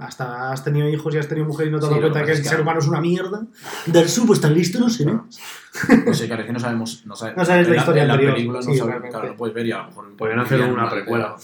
hasta 0.00 0.52
has 0.52 0.62
tenido 0.64 0.88
hijos 0.88 1.14
y 1.14 1.18
has 1.18 1.28
tenido 1.28 1.46
mujer 1.46 1.66
y 1.68 1.70
no 1.70 1.78
te 1.78 1.86
has 1.86 1.88
Sí, 1.92 1.94
dado 1.98 2.10
cuenta 2.12 2.20
que 2.26 2.32
que 2.32 2.38
el 2.38 2.44
ser 2.44 2.60
humano 2.60 2.78
es 2.80 2.86
una 2.88 3.00
mierda. 3.00 3.42
Del 3.86 4.08
su, 4.08 4.26
pues 4.26 4.40
tan 4.40 4.54
listo 4.54 4.78
no 4.80 4.88
sé, 4.88 5.04
¿no? 5.04 5.26
No 6.06 6.14
sé, 6.14 6.26
claro, 6.26 6.42
es 6.42 6.46
que 6.46 6.52
no 6.52 6.60
sabemos. 6.60 7.02
No, 7.06 7.16
sabe- 7.16 7.34
No 7.36 7.44
sabes 7.44 7.66
la 7.68 7.74
en 7.74 7.80
historia 7.80 8.02
en 8.02 8.08
la 8.08 8.14
anterior. 8.14 8.34
película 8.34 8.58
no 8.60 8.64
Sí, 8.72 8.78
sabes, 8.78 9.10
claro, 9.10 9.28
lo 9.28 9.36
puedes 9.36 9.54
ver 9.54 9.66
y 9.66 9.72
a 9.72 9.78
lo 9.78 9.84
mejor. 9.88 10.16
Podrían 10.16 10.40
hacer 10.40 10.60
una 10.62 10.90
precuela. 10.90 11.34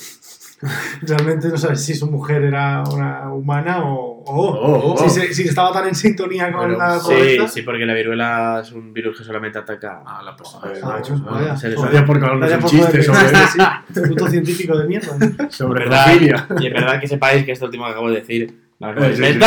Realmente 1.02 1.48
no 1.48 1.56
sabes 1.56 1.84
si 1.84 1.94
su 1.94 2.10
mujer 2.10 2.42
era 2.42 2.82
una 2.82 3.32
humana 3.32 3.84
o. 3.84 3.94
o- 4.04 4.18
Oh, 4.30 4.92
oh. 4.94 5.08
Si, 5.08 5.08
se- 5.20 5.32
si 5.32 5.42
estaba 5.44 5.72
tan 5.72 5.88
en 5.88 5.94
sintonía 5.94 6.52
con 6.52 6.76
la 6.76 6.98
Sí, 6.98 7.08
naturaleza. 7.08 7.48
sí, 7.48 7.62
porque 7.62 7.86
la 7.86 7.94
viruela 7.94 8.60
es 8.62 8.72
un 8.72 8.92
virus 8.92 9.16
que 9.18 9.24
solamente 9.24 9.58
ataca 9.58 10.02
A 10.04 10.22
la 10.22 10.36
persona. 10.36 10.70
Ah, 10.82 11.56
seres 11.56 11.76
Joder. 11.78 12.04
Gracias 12.04 12.04
por 12.04 12.16
un 12.18 12.66
chiste 12.66 13.02
sí, 13.94 14.00
puto 14.08 14.26
científico 14.28 14.76
de 14.76 14.86
mierda. 14.86 15.16
¿no? 15.18 15.50
sobre 15.50 15.84
¿Verdad? 15.84 16.04
pedofilia. 16.06 16.46
Y 16.60 16.66
es 16.66 16.72
verdad 16.74 17.00
que 17.00 17.06
sepáis 17.08 17.44
que 17.44 17.52
esto 17.52 17.64
último 17.66 17.84
que 17.86 17.90
acabo 17.92 18.10
de 18.10 18.16
decir. 18.16 18.60
La 18.80 18.94
sí, 18.94 19.14
sí. 19.16 19.38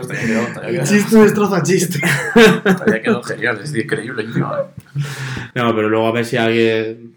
estaría 0.00 0.70
quedado- 0.70 0.84
Chiste 0.86 1.16
destroza 1.18 1.62
chiste. 1.62 2.00
estaría 2.64 3.02
quedado 3.02 3.22
genial, 3.22 3.60
es 3.62 3.74
increíble. 3.74 4.24
No, 5.54 5.74
pero 5.74 5.88
luego 5.88 6.08
a 6.08 6.12
ver 6.12 6.24
si 6.24 6.36
alguien 6.36 7.14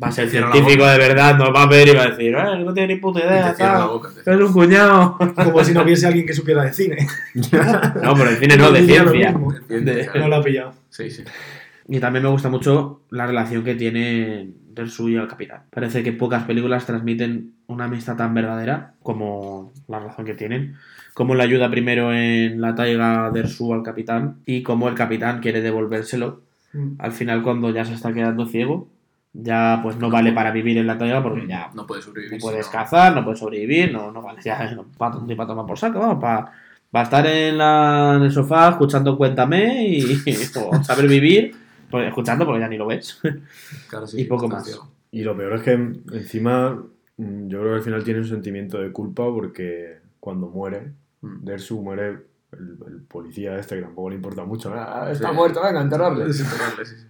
va 0.00 0.08
a 0.08 0.12
ser 0.12 0.28
científico 0.28 0.86
de 0.86 0.98
verdad, 0.98 1.36
nos 1.36 1.54
va 1.54 1.62
a 1.62 1.66
ver 1.66 1.88
y 1.88 1.94
va 1.94 2.02
a 2.04 2.10
decir, 2.10 2.34
"Eh, 2.34 2.64
no 2.64 2.72
tiene 2.72 2.94
ni 2.94 3.00
puta 3.00 3.20
idea, 3.20 3.54
tal. 3.54 3.88
boca. 3.88 4.08
Es 4.24 4.40
un 4.40 4.52
cuñado. 4.52 5.16
Como 5.34 5.64
si 5.64 5.72
no 5.74 5.82
hubiese 5.82 6.06
alguien 6.06 6.26
que 6.26 6.32
supiera 6.34 6.64
de 6.64 6.72
cine. 6.72 7.06
No, 8.02 8.14
pero 8.14 8.30
el 8.30 8.36
cine 8.36 8.56
no, 8.56 8.70
de 8.70 8.82
ciencia. 8.86 9.34
De- 9.68 10.08
No 10.14 10.28
lo 10.28 10.36
ha 10.36 10.42
pillado. 10.42 10.72
Sí, 10.90 11.10
sí. 11.10 11.24
Y 11.88 11.98
también 12.00 12.22
me 12.22 12.30
gusta 12.30 12.48
mucho 12.48 13.00
la 13.10 13.26
relación 13.26 13.64
que 13.64 13.74
tiene 13.74 14.50
Dersu 14.72 15.08
y 15.08 15.16
el 15.16 15.28
capitán. 15.28 15.62
Parece 15.70 16.02
que 16.02 16.12
pocas 16.12 16.44
películas 16.44 16.86
transmiten 16.86 17.52
una 17.66 17.84
amistad 17.84 18.16
tan 18.16 18.32
verdadera 18.34 18.94
como 19.02 19.72
la 19.88 19.98
razón 19.98 20.24
que 20.24 20.34
tienen. 20.34 20.76
Como 21.12 21.34
le 21.34 21.42
ayuda 21.42 21.70
primero 21.70 22.14
en 22.14 22.60
la 22.60 22.74
taiga 22.74 23.30
Dersu 23.34 23.74
al 23.74 23.82
capitán 23.82 24.36
y 24.46 24.62
como 24.62 24.88
el 24.88 24.94
capitán 24.94 25.40
quiere 25.40 25.60
devolvérselo. 25.60 26.40
Mm. 26.72 26.92
Al 26.98 27.12
final 27.12 27.42
cuando 27.42 27.68
ya 27.70 27.84
se 27.84 27.92
está 27.92 28.14
quedando 28.14 28.46
ciego, 28.46 28.88
ya 29.32 29.80
pues 29.82 29.96
no 29.96 30.10
vale 30.10 30.32
para 30.32 30.50
vivir 30.50 30.76
en 30.78 30.86
la 30.86 30.98
taiga 30.98 31.22
porque 31.22 31.46
ya 31.46 31.70
No 31.74 31.86
puedes 31.86 32.04
sobrevivir. 32.04 32.38
no 32.38 32.42
puedes 32.42 32.68
cazar, 32.68 33.14
no 33.14 33.24
puedes 33.24 33.40
sobrevivir, 33.40 33.92
no, 33.92 34.10
no 34.12 34.20
vale, 34.22 34.40
ya 34.44 34.70
no, 34.74 34.84
para, 34.98 35.14
para 35.36 35.46
tomar 35.46 35.66
por 35.66 35.78
saco, 35.78 35.98
vamos, 36.00 36.20
para, 36.20 36.52
para 36.90 37.04
estar 37.04 37.26
en, 37.26 37.58
la- 37.58 38.14
en 38.16 38.22
el 38.24 38.30
sofá 38.32 38.68
escuchando 38.70 39.16
Cuéntame 39.16 39.86
y, 39.88 40.22
o 40.70 40.82
saber 40.84 41.08
vivir, 41.08 41.54
pues, 41.90 42.08
escuchando 42.08 42.44
porque 42.44 42.60
ya 42.60 42.68
ni 42.68 42.76
lo 42.76 42.86
ves. 42.86 43.20
Claro, 43.88 44.06
sí, 44.06 44.20
y 44.20 44.24
poco 44.24 44.48
más. 44.48 44.80
Y 45.10 45.22
lo 45.22 45.36
peor 45.36 45.54
es 45.54 45.62
que 45.62 45.72
encima 45.72 46.82
mm, 47.16 47.48
yo 47.48 47.58
creo 47.60 47.70
que 47.72 47.76
al 47.78 47.82
final 47.82 48.04
tiene 48.04 48.20
un 48.20 48.26
sentimiento 48.26 48.78
de 48.80 48.90
culpa 48.92 49.24
porque 49.24 49.98
cuando 50.20 50.48
muere, 50.48 50.92
Mm. 51.24 51.44
Dersu 51.44 51.80
muere 51.80 52.18
el, 52.52 52.76
el 52.86 53.00
policía 53.02 53.56
este 53.58 53.76
que 53.76 53.82
tampoco 53.82 54.10
le 54.10 54.16
importa 54.16 54.44
mucho. 54.44 54.72
"Ah, 54.74 55.08
está 55.10 55.30
Sí. 55.30 55.34
muerto, 55.34 55.62
venga, 55.62 55.80
enterrarle. 55.80 56.32
Sí. 56.32 56.44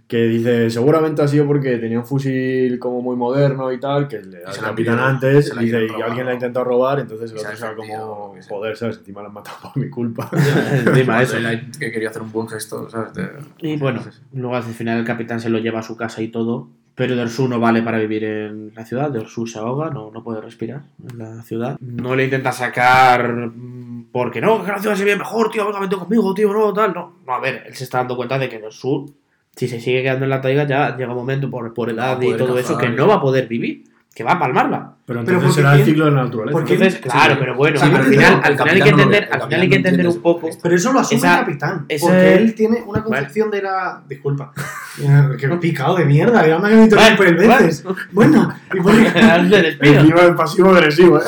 Que 0.07 0.25
dice, 0.25 0.71
seguramente 0.71 1.23
ha 1.23 1.29
sido 1.29 1.47
porque 1.47 1.79
tenía 1.79 1.99
un 1.99 2.07
fusil 2.07 2.79
como 2.79 3.01
muy 3.03 3.17
moderno 3.17 3.73
y 3.73 3.81
tal, 3.81 4.07
que 4.09 4.21
le 4.23 4.41
da 4.41 4.75
pilló, 4.75 4.93
antes, 4.93 5.57
dice, 5.59 5.85
y 5.85 5.89
robar, 5.89 6.03
alguien 6.09 6.27
la 6.27 6.33
ha 6.33 6.35
intentado 6.35 6.65
robar, 6.65 7.01
entonces 7.01 7.33
el 7.33 7.39
otro 7.39 7.51
defendido, 7.51 8.07
como, 8.17 8.37
joder, 8.49 8.77
¿sabes? 8.77 8.99
Encima 8.99 9.23
la 9.23 9.29
han 9.29 9.35
matado 9.35 9.57
por 9.63 9.83
mi 9.83 9.89
culpa. 9.91 10.31
Encima 10.87 11.23
eso. 11.23 11.37
Que 11.79 11.91
quería 11.91 12.11
hacer 12.11 12.23
un 12.23 12.31
buen 12.31 12.47
gesto, 12.49 12.89
¿sabes? 12.91 13.15
De- 13.15 13.31
Y 13.59 13.77
bueno, 13.79 14.01
luego 14.33 14.55
al 14.57 14.63
final 14.63 14.99
el 15.01 15.05
capitán 15.05 15.41
se 15.41 15.49
lo 15.51 15.59
lleva 15.59 15.81
a 15.81 15.83
su 15.83 15.97
casa 15.97 16.23
y 16.23 16.29
todo, 16.29 16.69
pero 16.95 17.17
Dersu 17.17 17.49
no 17.49 17.59
vale 17.59 17.83
para 17.83 17.99
vivir 17.99 18.25
en 18.25 18.73
la 18.75 18.85
ciudad, 18.85 19.11
Dersu 19.11 19.47
se 19.47 19.59
ahoga, 19.59 19.91
no, 19.91 20.11
no 20.11 20.23
puede 20.23 20.41
respirar 20.41 20.83
en 21.11 21.19
la 21.19 21.43
ciudad. 21.43 21.77
No 21.81 22.15
le 22.15 22.25
intenta 22.25 22.53
sacar 22.53 23.33
mm, 23.33 24.07
porque 24.13 24.41
no, 24.41 24.63
que 24.65 24.73
la 24.73 24.79
ciudad 24.79 24.97
se 24.97 25.05
ve 25.05 25.17
mejor, 25.17 25.51
tío, 25.51 25.67
venga, 25.67 25.81
vente 25.81 25.97
conmigo, 25.97 26.35
tío, 26.35 26.53
no, 26.53 26.73
tal, 26.73 26.93
no. 26.93 27.15
No, 27.27 27.35
a 27.35 27.41
ver, 27.41 27.65
él 27.67 27.75
se 27.75 27.85
está 27.85 27.99
dando 27.99 28.17
cuenta 28.17 28.39
de 28.39 28.49
que 28.49 28.59
Dersu, 28.59 29.13
si 29.57 29.69
se 29.69 29.81
sigue 29.81 30.03
quedando 30.03 30.25
en 30.25 30.31
la 30.31 30.41
taiga, 30.41 30.65
ya 30.67 30.97
llega 30.97 31.11
un 31.13 31.19
momento 31.19 31.51
por, 31.51 31.73
por 31.75 31.91
edad 31.91 32.21
y 32.21 32.35
todo 32.37 32.59
eso 32.59 32.75
cazar 32.75 32.89
que 32.89 32.93
y- 32.95 32.97
no 32.97 33.07
va 33.07 33.15
a 33.17 33.21
poder 33.21 33.49
vivir. 33.49 33.85
que 34.15 34.25
va 34.25 34.33
a 34.33 34.39
palmarla. 34.39 34.93
Pero 35.07 35.21
Pero 35.25 35.39
entonces 35.39 35.43
porque 35.43 35.55
será 35.55 35.75
el 35.75 35.85
ciclo 35.87 36.05
de 36.05 36.11
la 36.11 36.25
naturaleza. 36.25 36.53
porque- 36.59 36.75
Entonces, 36.75 37.01
claro, 37.01 37.37
pero 37.39 37.57
bueno, 37.57 37.79
Sí, 37.81 37.87
al 37.87 37.93
pero 37.93 38.05
final, 38.05 38.33
no, 38.37 38.43
al 38.45 38.53
final 38.59 38.69
hay 38.69 38.75
que 38.75 38.81
no 38.81 38.87
entender, 38.99 39.25
el 39.25 39.33
al 39.33 39.43
final 39.43 39.61
hay 39.63 39.69
que 39.71 39.75
no 39.75 39.77
entender 39.89 40.07
un 40.09 40.21
poco. 40.23 40.51
Pero 40.63 40.75
eso 40.77 40.93
lo 40.93 41.01
asume 41.01 41.17
Esa- 41.19 41.33
el 41.33 41.47
capitán. 41.47 41.87
Porque 41.99 42.35
él 42.35 42.55
tiene 42.55 42.83
una 42.87 43.03
concepción 43.03 43.51
de 43.51 43.63
la. 43.63 44.03
Disculpa. 44.07 44.53
Que 44.97 45.49
picado 45.61 45.97
de 45.97 46.05
mierda. 46.05 46.47
Ya 46.47 46.59
me 46.59 46.69
han 46.69 46.83
interrumpido 46.83 47.37
Bueno, 47.37 47.59
veces. 47.59 47.85
Bueno, 48.13 48.55
y 48.73 48.81
por 48.81 48.95
del 49.51 50.35
pasivo 50.37 50.71
agresivo, 50.71 51.19
¿eh? 51.19 51.23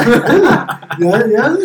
ya, 0.99 1.27
ya. 1.27 1.57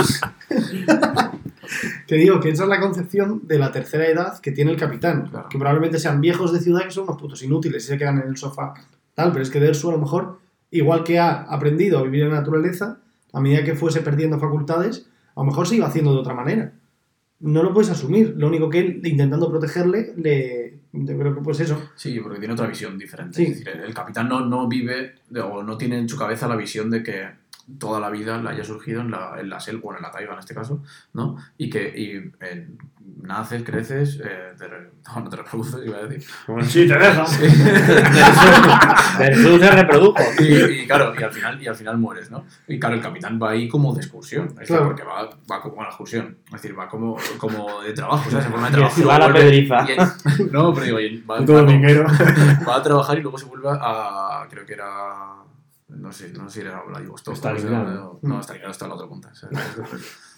que 2.08 2.16
digo 2.16 2.40
que 2.40 2.50
esa 2.50 2.64
es 2.64 2.70
la 2.70 2.80
concepción 2.80 3.42
de 3.46 3.60
la 3.60 3.72
tercera 3.72 4.08
edad 4.08 4.40
que 4.40 4.52
tiene 4.52 4.72
el 4.72 4.78
capitán. 4.78 5.28
Claro. 5.30 5.50
Que 5.50 5.58
probablemente 5.58 6.00
sean 6.00 6.22
viejos 6.22 6.54
de 6.54 6.60
ciudad 6.60 6.84
que 6.84 6.92
son 6.92 7.04
unos 7.04 7.18
putos 7.18 7.44
inútiles 7.44 7.84
y 7.84 7.88
se 7.88 7.98
quedan 7.98 8.20
en 8.22 8.30
el 8.30 8.38
sofá. 8.38 8.74
Tal, 9.14 9.32
pero 9.32 9.44
es 9.44 9.50
que 9.50 9.60
Dersu 9.60 9.90
a 9.90 9.94
lo 9.94 10.00
mejor, 10.00 10.40
igual 10.72 11.04
que 11.04 11.20
ha 11.20 11.42
aprendido 11.44 12.00
a 12.00 12.04
vivir 12.04 12.24
en 12.24 12.30
la 12.30 12.36
naturaleza, 12.36 13.00
a 13.34 13.42
medida 13.42 13.64
que 13.64 13.76
fuese 13.76 14.00
perdiendo 14.02 14.40
facultades, 14.40 15.06
a 15.36 15.42
lo 15.42 15.46
mejor 15.46 15.68
se 15.68 15.76
iba 15.76 15.88
haciendo 15.88 16.14
de 16.14 16.20
otra 16.20 16.34
manera. 16.34 16.74
No 17.42 17.62
lo 17.64 17.74
puedes 17.74 17.90
asumir. 17.90 18.34
Lo 18.38 18.48
único 18.48 18.70
que 18.70 18.80
él, 18.80 19.02
intentando 19.04 19.50
protegerle, 19.50 20.14
le. 20.18 20.79
Yo 20.92 21.18
creo 21.18 21.36
que 21.36 21.42
pues 21.42 21.60
eso. 21.60 21.92
Sí, 21.96 22.20
porque 22.20 22.40
tiene 22.40 22.54
otra 22.54 22.68
visión 22.68 22.98
diferente. 22.98 23.38
Sí. 23.38 23.44
Es 23.44 23.64
decir, 23.64 23.82
el 23.82 23.94
capitán 23.94 24.28
no, 24.28 24.42
no 24.42 24.68
vive 24.68 25.16
o 25.44 25.62
no 25.62 25.78
tiene 25.78 26.00
en 26.00 26.10
su 26.10 26.18
cabeza 26.18 26.48
la 26.48 26.56
visión 26.56 26.90
de 26.90 27.04
que 27.04 27.30
toda 27.78 28.00
la 28.00 28.10
vida 28.10 28.38
le 28.42 28.50
haya 28.50 28.64
surgido 28.64 29.02
en 29.02 29.12
la, 29.12 29.36
en 29.40 29.50
la 29.50 29.60
selva, 29.60 29.82
bueno, 29.84 30.00
en 30.00 30.04
la 30.04 30.12
taiga 30.12 30.34
en 30.34 30.40
este 30.40 30.56
caso, 30.56 30.82
¿no? 31.14 31.38
Y 31.58 31.70
que 31.70 31.94
y, 31.96 32.32
eh, 32.46 32.68
naces, 33.22 33.64
creces, 33.64 34.20
eh, 34.24 34.54
te, 34.58 34.68
re- 34.68 34.90
no, 35.16 35.20
no 35.24 35.30
te 35.30 35.36
reproduces, 35.38 35.86
iba 35.86 35.98
a 35.98 36.04
decir. 36.08 36.28
Sí, 36.68 36.88
te 36.88 36.98
deja. 36.98 37.26
Versus 39.20 39.60
se 39.62 39.72
reprodujo. 39.72 40.18
Y, 40.40 40.44
y 40.82 40.88
claro, 40.88 41.14
y 41.20 41.24
al, 41.24 41.32
final, 41.32 41.62
y 41.62 41.68
al 41.68 41.76
final 41.76 41.98
mueres, 41.98 42.32
¿no? 42.32 42.46
Y 42.68 42.80
claro, 42.80 42.96
el 42.96 43.02
capitán 43.02 43.40
va 43.42 43.52
ahí 43.52 43.68
como 43.68 43.94
de 43.94 44.02
excursión, 44.02 44.48
es 44.48 44.56
decir, 44.56 44.68
Claro. 44.76 44.86
porque 44.88 45.04
va, 45.04 45.30
va 45.52 45.62
como 45.62 45.82
a 45.82 45.84
la 45.86 45.90
excursión, 45.90 46.38
es 46.48 46.52
decir, 46.54 46.78
va 46.78 46.88
como, 46.88 47.18
como 47.38 47.82
de 47.82 47.94
trabajo, 47.94 48.30
¿sabes? 48.30 48.46
Se 48.46 48.52
forma 48.52 48.68
de 48.70 48.74
trabajo 48.78 49.02
y 49.02 49.04
va 49.04 49.16
a 49.16 49.20
la 49.20 49.34
pedriza. 49.34 49.86
no, 50.52 50.74
pero 50.74 50.86
digo, 50.98 51.24
va, 51.30 51.40
va 52.68 52.76
a 52.76 52.84
trabajar 52.84 53.18
y 53.18 53.22
luego 53.22 53.38
se 53.38 53.46
vuelve 53.46 53.70
a. 53.72 54.46
Creo 54.50 54.66
que 54.66 54.74
era. 54.74 55.36
No 55.90 56.12
sé, 56.12 56.32
no 56.34 56.48
sé 56.50 56.62
si 56.62 56.68
era 56.68 56.82
Vladivostok. 56.84 57.36
Stalingrado. 57.36 58.20
No, 58.22 58.36
no, 58.36 58.40
Stalingrado 58.44 58.72
está 58.72 58.86
en 58.86 58.90
la 58.90 58.96
otra 58.96 59.08
punta. 59.08 59.34
¿sabes? 59.34 59.58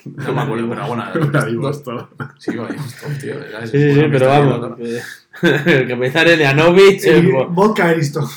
No 0.06 0.34
me 0.34 0.42
acuerdo, 0.42 0.70
pero 0.70 0.88
bueno. 0.88 1.04
Vladivostok. 1.32 2.10
Sí, 2.40 2.52
Vladivostok, 2.56 3.18
tío. 3.20 3.34
era 3.44 3.64
ese. 3.64 3.78
Sí, 3.78 3.94
sí, 3.94 4.02
sí, 4.02 4.08
pero 4.12 4.26
está 4.34 4.40
vamos. 4.40 4.80
El 5.66 5.88
capitán 5.88 6.28
Elianovich 6.28 7.04
vodka 7.50 7.92
Eristo. 7.92 8.28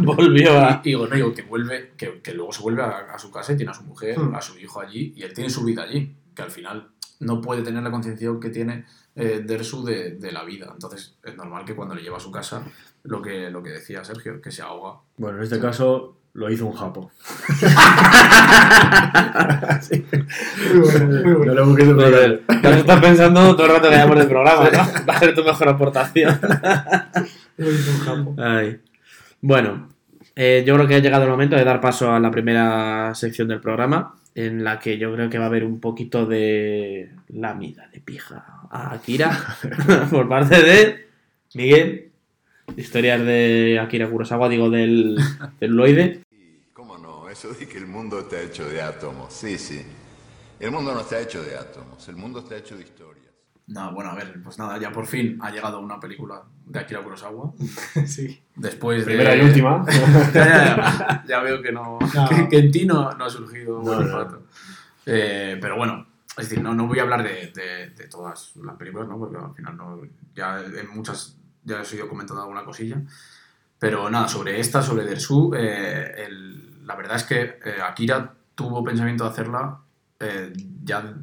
volvió 0.00 0.58
a. 0.58 0.80
Y 0.84 0.88
digo, 0.90 1.06
no, 1.06 1.14
digo, 1.16 1.32
que 1.34 1.42
vuelve, 1.42 1.92
que, 1.96 2.20
que 2.20 2.34
luego 2.34 2.52
se 2.52 2.62
vuelve 2.62 2.82
a, 2.82 3.12
a 3.14 3.18
su 3.18 3.30
casa 3.30 3.52
y 3.52 3.56
tiene 3.56 3.70
a 3.72 3.74
su 3.74 3.82
mujer, 3.84 4.18
Hmm. 4.18 4.34
a 4.34 4.40
su 4.42 4.58
hijo 4.58 4.80
allí, 4.80 5.12
y 5.16 5.22
él 5.22 5.32
tiene 5.32 5.48
su 5.50 5.64
vida 5.64 5.82
allí, 5.82 6.14
que 6.34 6.42
al 6.42 6.50
final 6.50 6.88
no 7.20 7.40
puede 7.40 7.62
tener 7.62 7.82
la 7.82 7.90
conciencia 7.90 8.28
que 8.40 8.50
tiene 8.50 8.84
eh, 9.14 9.42
Dersu 9.44 9.84
de, 9.84 10.12
de 10.12 10.32
la 10.32 10.44
vida. 10.44 10.70
Entonces 10.72 11.16
es 11.22 11.36
normal 11.36 11.64
que 11.64 11.74
cuando 11.74 11.94
le 11.94 12.02
lleva 12.02 12.16
a 12.16 12.20
su 12.20 12.30
casa, 12.30 12.62
lo 13.04 13.20
que, 13.22 13.50
lo 13.50 13.62
que 13.62 13.70
decía 13.70 14.04
Sergio, 14.04 14.40
que 14.40 14.50
se 14.50 14.62
ahoga. 14.62 15.00
Bueno, 15.16 15.38
en 15.38 15.44
este 15.44 15.60
caso 15.60 16.16
lo 16.34 16.50
hizo 16.50 16.66
un 16.66 16.72
japo. 16.72 17.10
Muy 20.72 20.80
bueno, 20.80 21.06
muy 21.06 21.22
No 21.22 21.38
bueno. 21.38 21.66
busques 21.66 21.86
de 21.88 21.94
Joder, 21.94 22.42
te 22.62 22.70
estás 22.78 23.00
pensando 23.00 23.54
todo 23.56 23.66
el 23.66 23.72
rato 23.72 23.88
que 23.88 23.94
hayamos 23.94 24.16
del 24.18 24.28
programa, 24.28 24.70
¿no? 24.70 24.78
Va 25.08 25.14
a 25.14 25.18
ser 25.18 25.34
tu 25.34 25.44
mejor 25.44 25.68
aportación. 25.68 26.38
Lo 27.56 27.70
hizo 27.70 28.14
un. 28.14 28.40
Ay. 28.40 28.80
Bueno, 29.40 29.88
eh, 30.36 30.62
yo 30.66 30.74
creo 30.74 30.86
que 30.86 30.94
ha 30.96 30.98
llegado 31.00 31.24
el 31.24 31.30
momento 31.30 31.56
de 31.56 31.64
dar 31.64 31.80
paso 31.80 32.12
a 32.12 32.20
la 32.20 32.30
primera 32.30 33.14
sección 33.14 33.48
del 33.48 33.60
programa, 33.60 34.14
en 34.34 34.64
la 34.64 34.78
que 34.78 34.98
yo 34.98 35.12
creo 35.14 35.28
que 35.28 35.38
va 35.38 35.44
a 35.44 35.48
haber 35.48 35.64
un 35.64 35.80
poquito 35.80 36.24
de 36.26 37.10
la 37.28 37.54
mida 37.54 37.88
de 37.92 38.00
pija 38.00 38.44
a 38.70 38.94
Akira 38.94 39.38
por 40.10 40.28
parte 40.28 40.62
de 40.62 41.08
Miguel. 41.54 42.11
Historias 42.76 43.20
de 43.24 43.78
Akira 43.80 44.08
Kurosawa, 44.08 44.48
digo, 44.48 44.70
del 44.70 45.18
celuloide. 45.58 46.22
¿Cómo 46.72 46.98
no? 46.98 47.28
Eso 47.28 47.52
de 47.52 47.66
que 47.68 47.78
el 47.78 47.86
mundo 47.86 48.20
está 48.20 48.40
hecho 48.40 48.68
de 48.68 48.80
átomos. 48.82 49.32
Sí, 49.32 49.58
sí. 49.58 49.84
El 50.60 50.70
mundo 50.70 50.94
no 50.94 51.00
está 51.00 51.20
hecho 51.20 51.42
de 51.42 51.56
átomos, 51.56 52.08
el 52.08 52.16
mundo 52.16 52.38
está 52.40 52.56
hecho 52.56 52.76
de 52.76 52.82
historias. 52.84 53.12
Nada, 53.66 53.90
bueno, 53.90 54.10
a 54.10 54.14
ver, 54.14 54.42
pues 54.42 54.58
nada, 54.58 54.78
ya 54.78 54.90
por 54.92 55.06
fin 55.06 55.38
ha 55.40 55.50
llegado 55.50 55.80
una 55.80 55.98
película 56.00 56.42
de 56.66 56.78
Akira 56.78 57.02
Kurosawa. 57.02 57.52
Sí. 58.06 58.42
Después 58.56 59.00
de. 59.00 59.04
Primera 59.14 59.36
y 59.36 59.40
última. 59.40 59.84
ya, 60.34 60.44
ya, 60.44 60.76
ya. 60.76 61.24
Ya 61.26 61.40
veo 61.40 61.62
que 61.62 61.72
no. 61.72 61.98
No. 62.14 62.28
Que, 62.28 62.48
que 62.48 62.58
en 62.58 62.70
ti 62.70 62.84
no, 62.86 63.12
no 63.12 63.24
ha 63.24 63.30
surgido 63.30 63.76
No, 63.78 63.82
buen 63.82 63.98
no. 64.08 64.16
olfato. 64.16 64.42
Eh, 65.06 65.58
pero 65.60 65.76
bueno, 65.76 66.06
es 66.38 66.48
decir, 66.48 66.62
no, 66.62 66.74
no 66.74 66.86
voy 66.86 66.98
a 66.98 67.02
hablar 67.02 67.22
de, 67.22 67.52
de, 67.54 67.90
de 67.90 68.08
todas 68.08 68.52
las 68.62 68.76
películas, 68.76 69.08
¿no? 69.08 69.18
Porque 69.18 69.36
al 69.36 69.54
final 69.54 69.76
no. 69.76 70.00
Ya 70.34 70.60
en 70.60 70.88
muchas. 70.94 71.36
Ya 71.64 71.80
os 71.80 71.92
he 71.92 71.96
ido 71.96 72.08
comentando 72.08 72.42
alguna 72.42 72.64
cosilla. 72.64 73.00
Pero 73.78 74.08
nada, 74.10 74.28
sobre 74.28 74.60
esta, 74.60 74.82
sobre 74.82 75.04
Dersu, 75.04 75.54
eh, 75.54 76.24
el- 76.26 76.86
la 76.86 76.96
verdad 76.96 77.16
es 77.16 77.24
que 77.24 77.40
eh, 77.64 77.80
Akira 77.82 78.34
tuvo 78.54 78.84
pensamiento 78.84 79.24
de 79.24 79.30
hacerla 79.30 79.80
eh, 80.20 80.52
ya 80.84 81.14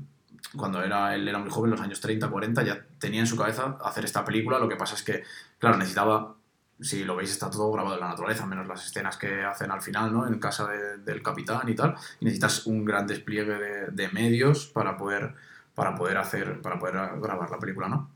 cuando 0.55 0.84
era, 0.84 1.15
él 1.15 1.27
era 1.27 1.38
muy 1.39 1.50
joven, 1.50 1.72
los 1.72 1.81
años 1.81 2.01
30, 2.01 2.29
40, 2.29 2.63
ya 2.63 2.86
tenía 3.00 3.19
en 3.22 3.27
su 3.27 3.38
cabeza 3.38 3.77
hacer 3.84 4.05
esta 4.05 4.25
película. 4.25 4.60
Lo 4.60 4.67
que 4.69 4.75
pasa 4.75 4.96
es 4.96 5.03
que, 5.03 5.24
claro, 5.60 5.77
necesitaba, 5.77 6.36
si 6.81 7.03
lo 7.03 7.15
veis, 7.15 7.31
está 7.31 7.50
todo 7.50 7.72
grabado 7.72 7.96
en 7.96 8.01
la 8.01 8.10
naturaleza, 8.10 8.46
menos 8.46 8.67
las 8.67 8.86
escenas 8.86 9.17
que 9.17 9.43
hacen 9.43 9.72
al 9.72 9.81
final, 9.81 10.12
¿no? 10.13 10.27
En 10.27 10.39
casa 10.39 10.67
de- 10.67 10.98
del 11.00 11.22
capitán 11.22 11.67
y 11.69 11.75
tal. 11.75 11.96
Y 12.19 12.25
necesitas 12.25 12.65
un 12.65 12.84
gran 12.86 13.05
despliegue 13.08 13.55
de, 13.55 13.88
de 13.91 14.10
medios 14.10 14.65
para 14.67 14.98
poder, 14.98 15.36
para 15.75 15.96
poder 15.96 16.17
hacer, 16.17 16.62
para 16.62 16.79
poder 16.79 16.96
grabar 17.22 17.50
la 17.51 17.60
película, 17.60 17.88
¿no? 17.89 18.10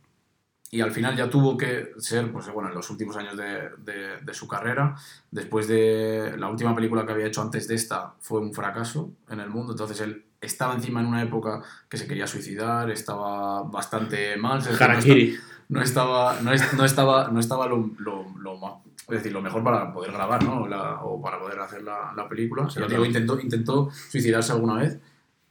Y 0.73 0.81
al 0.81 0.91
final 0.91 1.15
ya 1.15 1.29
tuvo 1.29 1.55
que 1.55 1.91
ser, 1.99 2.31
pues 2.31 2.49
bueno, 2.49 2.69
en 2.69 2.75
los 2.75 2.89
últimos 2.89 3.15
años 3.15 3.37
de, 3.37 3.69
de- 3.77 4.17
de 4.21 4.33
su 4.33 4.47
carrera, 4.47 4.95
después 5.29 5.67
de 5.67 6.33
la 6.37 6.49
última 6.49 6.73
película 6.73 7.05
que 7.05 7.11
había 7.11 7.27
hecho 7.27 7.43
antes 7.43 7.67
de 7.67 7.75
esta, 7.75 8.13
fue 8.19 8.39
un 8.39 8.53
fracaso 8.55 9.11
en 9.29 9.39
el 9.39 9.49
mundo, 9.51 9.73
entonces 9.73 10.01
él 10.01 10.25
estaba 10.41 10.73
encima 10.73 10.99
en 11.01 11.05
una 11.05 11.21
época 11.21 11.61
que 11.87 11.97
se 11.97 12.07
quería 12.07 12.25
suicidar, 12.25 12.89
estaba 12.89 13.61
bastante 13.63 14.35
mal, 14.37 14.61
Harakiri. 14.79 15.37
no 15.69 15.79
estaba, 15.81 16.39
no, 16.41 16.51
es- 16.51 16.73
no 16.73 16.85
estaba, 16.85 17.27
no 17.27 17.39
estaba 17.39 17.67
lo, 17.67 17.91
lo, 17.99 18.25
lo 18.39 18.57
ma- 18.57 18.79
es 19.01 19.17
decir, 19.17 19.31
lo 19.31 19.41
mejor 19.43 19.63
para 19.63 19.93
poder 19.93 20.11
grabar, 20.11 20.43
¿no? 20.43 20.67
La- 20.67 21.03
o 21.03 21.21
para 21.21 21.37
poder 21.39 21.59
hacer 21.59 21.83
la, 21.83 22.13
la 22.15 22.27
película. 22.27 22.67
Sí, 22.67 22.79
digo, 22.89 23.05
intentó, 23.05 23.39
intentó 23.39 23.91
suicidarse 24.09 24.51
alguna 24.53 24.75
vez 24.81 24.97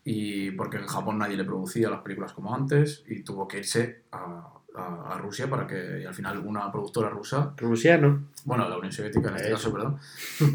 y 0.05 0.51
porque 0.51 0.79
en 0.79 0.87
Japón 0.89 1.19
nadie 1.19 1.37
le 1.37 1.45
producía 1.45 1.89
las 1.91 2.01
películas 2.01 2.33
como 2.33 2.53
antes 2.53 3.05
y 3.07 3.23
tuvo 3.23 3.47
que 3.47 3.59
irse 3.59 4.03
a, 4.11 4.49
a- 4.75 5.15
a 5.15 5.19
Rusia 5.19 5.49
para 5.51 5.67
que 5.67 6.01
y 6.03 6.05
al 6.05 6.15
final 6.15 6.39
una 6.39 6.71
productora 6.73 7.09
rusa 7.11 7.53
Rusiano. 7.57 8.29
bueno, 8.45 8.69
la 8.69 8.77
Unión 8.79 8.93
Soviética 8.93 9.29
en 9.31 9.37
este 9.37 9.49
Eso. 9.49 9.57
caso, 9.57 9.73
perdón, 9.73 9.99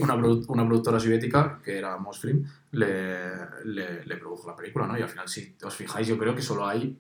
una, 0.02 0.16
una 0.16 0.66
productora 0.68 1.00
soviética, 1.00 1.60
que 1.64 1.78
era 1.78 1.98
Mosfilm, 1.98 2.46
le, 2.72 3.30
le, 3.66 4.06
le 4.06 4.18
produjo 4.18 4.48
la 4.50 4.56
película, 4.56 4.88
¿no? 4.88 4.98
Y 4.98 5.02
al 5.02 5.10
final, 5.10 5.28
si 5.28 5.56
os 5.64 5.76
fijáis, 5.76 6.08
yo 6.08 6.18
creo 6.18 6.36
que 6.36 6.42
solo 6.42 6.66
hay 6.68 6.98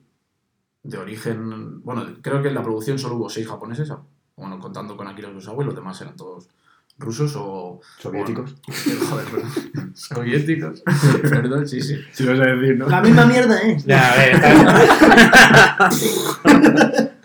de 0.83 0.97
origen... 0.97 1.81
Bueno, 1.83 2.05
creo 2.21 2.41
que 2.41 2.47
en 2.49 2.53
la 2.55 2.63
producción 2.63 2.97
solo 2.99 3.15
hubo 3.15 3.29
seis 3.29 3.47
japoneses, 3.47 3.91
bueno, 4.35 4.59
contando 4.59 4.95
con 4.95 5.07
Akira 5.07 5.27
Kurosawa, 5.29 5.63
y 5.63 5.65
los 5.65 5.75
demás 5.75 5.99
eran 6.01 6.15
todos 6.15 6.47
rusos 6.99 7.33
o... 7.35 7.79
Soviéticos. 7.99 8.53
o- 8.53 9.05
joder, 9.09 9.25
perdón. 9.27 9.51
Soviéticos. 9.95 10.83
Perdón, 11.21 11.67
sí, 11.67 11.81
sí. 11.81 11.95
Vas 12.25 12.39
a 12.39 12.45
decir, 12.45 12.77
¿no? 12.77 12.87
La 12.89 13.01
misma 13.01 13.25
mierda 13.25 13.59
es. 13.61 13.85
Ya, 13.85 14.13
a 14.13 14.15
ver, 14.17 14.31
está 14.35 15.89
bien. 15.89 17.09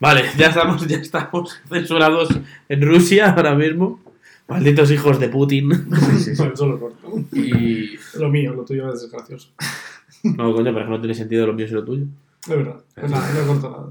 Vale, 0.00 0.24
ya 0.36 0.48
estamos, 0.48 0.86
ya 0.86 0.96
estamos 0.98 1.60
censurados 1.68 2.28
en 2.68 2.82
Rusia 2.82 3.30
ahora 3.30 3.54
mismo. 3.54 4.00
Malditos 4.48 4.90
hijos 4.90 5.18
de 5.18 5.28
Putin. 5.28 5.70
sí, 5.72 6.16
sí, 6.16 6.20
sí. 6.24 6.32
Bueno, 6.36 6.52
eso 6.54 6.66
lo 6.66 6.78
corto. 6.80 7.14
Y, 7.32 7.96
Lo 8.18 8.28
mío, 8.28 8.52
lo 8.52 8.64
tuyo 8.64 8.92
es 8.92 9.10
gracioso. 9.10 9.48
No, 10.24 10.52
coño, 10.52 10.64
pero 10.72 10.80
es 10.80 10.84
que 10.84 10.90
no 10.90 11.00
tiene 11.00 11.14
sentido 11.14 11.46
lo 11.46 11.54
mío 11.54 11.66
y 11.66 11.70
lo 11.70 11.84
tuyo. 11.84 12.04
Es 12.42 12.48
verdad. 12.50 12.76
Pues 12.94 13.10
nada, 13.10 13.26
no 13.32 13.46
corto 13.46 13.70
nada. 13.70 13.86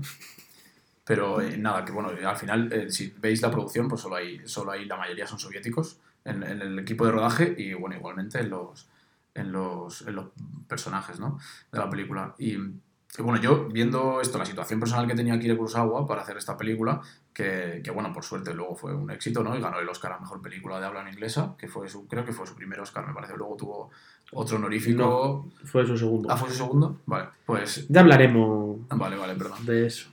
Pero 1.05 1.41
eh, 1.41 1.57
nada, 1.57 1.83
que 1.83 1.91
bueno, 1.91 2.09
al 2.25 2.37
final, 2.37 2.71
eh, 2.71 2.89
si 2.89 3.13
veis 3.19 3.41
la 3.41 3.51
producción, 3.51 3.87
pues 3.87 4.01
solo 4.01 4.15
hay, 4.15 4.41
solo 4.47 4.71
hay 4.71 4.85
la 4.85 4.95
mayoría 4.95 5.27
son 5.27 5.37
soviéticos 5.39 5.99
en, 6.23 6.43
en 6.43 6.61
el 6.61 6.79
equipo 6.79 7.05
de 7.05 7.11
rodaje 7.11 7.53
y 7.57 7.73
bueno, 7.73 7.95
igualmente 7.95 8.39
en 8.39 8.49
los, 8.49 8.87
en 9.35 9.51
los, 9.51 10.01
en 10.07 10.15
los 10.15 10.27
personajes 10.67 11.19
¿no? 11.19 11.39
de 11.71 11.79
la 11.79 11.89
película. 11.89 12.35
Y, 12.37 12.53
y 12.55 13.21
bueno, 13.21 13.39
yo 13.39 13.67
viendo 13.67 14.21
esto, 14.21 14.37
la 14.37 14.45
situación 14.45 14.79
personal 14.79 15.05
que 15.05 15.13
tenía 15.13 15.33
Akira 15.33 15.55
Kurosawa 15.57 16.07
para 16.07 16.21
hacer 16.21 16.37
esta 16.37 16.55
película, 16.55 17.01
que, 17.33 17.81
que 17.83 17.91
bueno, 17.91 18.11
por 18.13 18.23
suerte 18.23 18.53
luego 18.53 18.75
fue 18.75 18.95
un 18.95 19.11
éxito, 19.11 19.43
¿no? 19.43 19.55
Y 19.57 19.61
ganó 19.61 19.79
el 19.79 19.89
Oscar 19.89 20.13
a 20.13 20.19
Mejor 20.19 20.41
Película 20.41 20.79
de 20.79 20.85
Habla 20.85 21.01
en 21.01 21.09
Inglesa, 21.09 21.55
que 21.57 21.67
fue 21.67 21.89
su, 21.89 22.07
creo 22.07 22.25
que 22.25 22.31
fue 22.31 22.47
su 22.47 22.55
primer 22.55 22.79
Oscar, 22.79 23.05
me 23.05 23.13
parece. 23.13 23.35
Luego 23.35 23.55
tuvo 23.57 23.91
otro 24.31 24.55
honorífico. 24.57 25.47
Fue 25.65 25.85
su 25.85 25.97
segundo. 25.97 26.29
Ah, 26.31 26.37
¿fue 26.37 26.49
su 26.49 26.55
segundo? 26.55 27.01
Vale, 27.05 27.27
pues... 27.45 27.87
Ya 27.89 27.99
hablaremos 27.99 28.87
Vale, 28.89 29.15
vale, 29.15 29.35
perdón. 29.35 29.63
de 29.65 29.85
eso. 29.85 30.09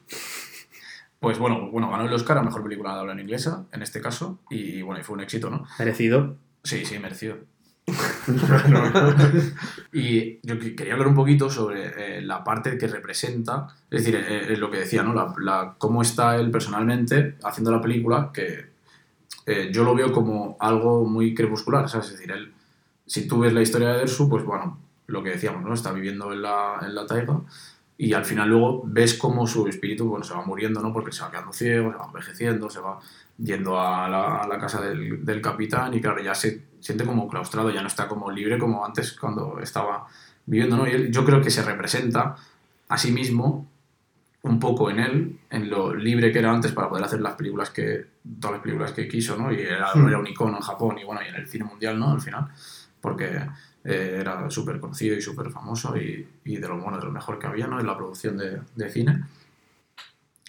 Pues 1.20 1.38
bueno, 1.38 1.70
bueno, 1.70 1.90
ganó 1.90 2.04
el 2.06 2.12
Oscar 2.12 2.38
a 2.38 2.42
Mejor 2.42 2.62
Película 2.62 2.94
de 2.94 3.00
Habla 3.00 3.12
en 3.12 3.20
Inglesa, 3.20 3.66
en 3.72 3.82
este 3.82 4.00
caso, 4.00 4.38
y 4.48 4.82
bueno, 4.82 5.00
y 5.00 5.04
fue 5.04 5.14
un 5.14 5.20
éxito, 5.20 5.50
¿no? 5.50 5.66
Merecido. 5.78 6.36
Sí, 6.64 6.84
sí, 6.84 6.98
merecido. 6.98 7.36
y 9.92 10.38
yo 10.46 10.58
que- 10.58 10.74
quería 10.74 10.92
hablar 10.94 11.08
un 11.08 11.14
poquito 11.14 11.50
sobre 11.50 12.18
eh, 12.18 12.22
la 12.22 12.42
parte 12.44 12.78
que 12.78 12.86
representa, 12.86 13.68
es 13.90 14.04
decir, 14.04 14.14
eh, 14.16 14.52
eh, 14.52 14.56
lo 14.56 14.70
que 14.70 14.78
decía, 14.78 15.02
¿no? 15.02 15.12
La, 15.14 15.34
la- 15.38 15.74
cómo 15.78 16.02
está 16.02 16.36
él 16.36 16.50
personalmente 16.50 17.36
haciendo 17.42 17.70
la 17.70 17.80
película, 17.82 18.30
que 18.32 18.70
eh, 19.46 19.70
yo 19.72 19.84
lo 19.84 19.94
veo 19.94 20.12
como 20.12 20.56
algo 20.60 21.04
muy 21.04 21.34
crepuscular, 21.34 21.88
¿sabes? 21.88 22.06
Es 22.08 22.12
decir, 22.14 22.30
él, 22.32 22.52
si 23.06 23.26
tú 23.26 23.40
ves 23.40 23.52
la 23.52 23.62
historia 23.62 23.88
de 23.90 23.98
Dersu, 23.98 24.28
pues 24.28 24.44
bueno, 24.44 24.78
lo 25.06 25.22
que 25.22 25.30
decíamos, 25.30 25.62
¿no? 25.64 25.74
Está 25.74 25.92
viviendo 25.92 26.32
en 26.32 26.42
la, 26.42 26.78
en 26.82 26.94
la 26.94 27.06
taiga 27.06 27.40
y 28.02 28.14
al 28.14 28.24
final 28.24 28.48
luego 28.48 28.82
ves 28.86 29.12
cómo 29.12 29.46
su 29.46 29.68
espíritu, 29.68 30.08
bueno, 30.08 30.24
se 30.24 30.32
va 30.32 30.42
muriendo, 30.42 30.80
¿no? 30.80 30.90
Porque 30.90 31.12
se 31.12 31.20
va 31.20 31.30
quedando 31.30 31.52
ciego, 31.52 31.92
se 31.92 31.98
va 31.98 32.06
envejeciendo, 32.06 32.70
se 32.70 32.80
va 32.80 32.98
yendo 33.36 33.78
a 33.78 34.08
la, 34.08 34.38
a 34.38 34.48
la 34.48 34.58
casa 34.58 34.80
del, 34.80 35.22
del 35.22 35.42
capitán 35.42 35.92
y 35.92 36.00
claro, 36.00 36.22
ya 36.22 36.34
se 36.34 36.62
siente 36.80 37.04
como 37.04 37.28
claustrado, 37.28 37.70
ya 37.70 37.82
no 37.82 37.88
está 37.88 38.08
como 38.08 38.30
libre 38.30 38.58
como 38.58 38.86
antes 38.86 39.12
cuando 39.12 39.60
estaba 39.60 40.06
viviendo, 40.46 40.78
¿no? 40.78 40.88
Y 40.88 40.92
él, 40.92 41.12
yo 41.12 41.26
creo 41.26 41.42
que 41.42 41.50
se 41.50 41.62
representa 41.62 42.36
a 42.88 42.96
sí 42.96 43.12
mismo 43.12 43.68
un 44.44 44.58
poco 44.58 44.90
en 44.90 44.98
él, 44.98 45.38
en 45.50 45.68
lo 45.68 45.94
libre 45.94 46.32
que 46.32 46.38
era 46.38 46.50
antes 46.50 46.72
para 46.72 46.88
poder 46.88 47.04
hacer 47.04 47.20
las 47.20 47.34
películas 47.34 47.68
que, 47.68 48.06
todas 48.40 48.54
las 48.54 48.62
películas 48.62 48.92
que 48.92 49.06
quiso, 49.08 49.36
¿no? 49.36 49.52
Y 49.52 49.60
era, 49.60 49.92
Hmm. 49.94 50.08
era 50.08 50.18
un 50.18 50.26
icono 50.26 50.56
en 50.56 50.62
Japón 50.62 50.98
y 50.98 51.04
bueno, 51.04 51.20
y 51.22 51.28
en 51.28 51.34
el 51.34 51.46
cine 51.46 51.66
mundial, 51.66 51.98
¿no? 51.98 52.12
Al 52.12 52.22
final, 52.22 52.48
porque 52.98 53.42
eh, 53.84 54.18
era 54.20 54.50
súper 54.50 54.78
conocido 54.80 55.16
y 55.16 55.22
súper 55.22 55.50
famoso 55.50 55.96
y, 55.96 56.26
y 56.44 56.56
de 56.56 56.68
lo 56.68 56.78
bueno, 56.78 56.98
de 56.98 57.04
lo 57.04 57.12
mejor 57.12 57.38
que 57.38 57.46
había, 57.46 57.66
¿no? 57.66 57.80
En 57.80 57.86
la 57.86 57.96
producción 57.96 58.36
de, 58.36 58.60
de 58.74 58.90
cine. 58.90 59.24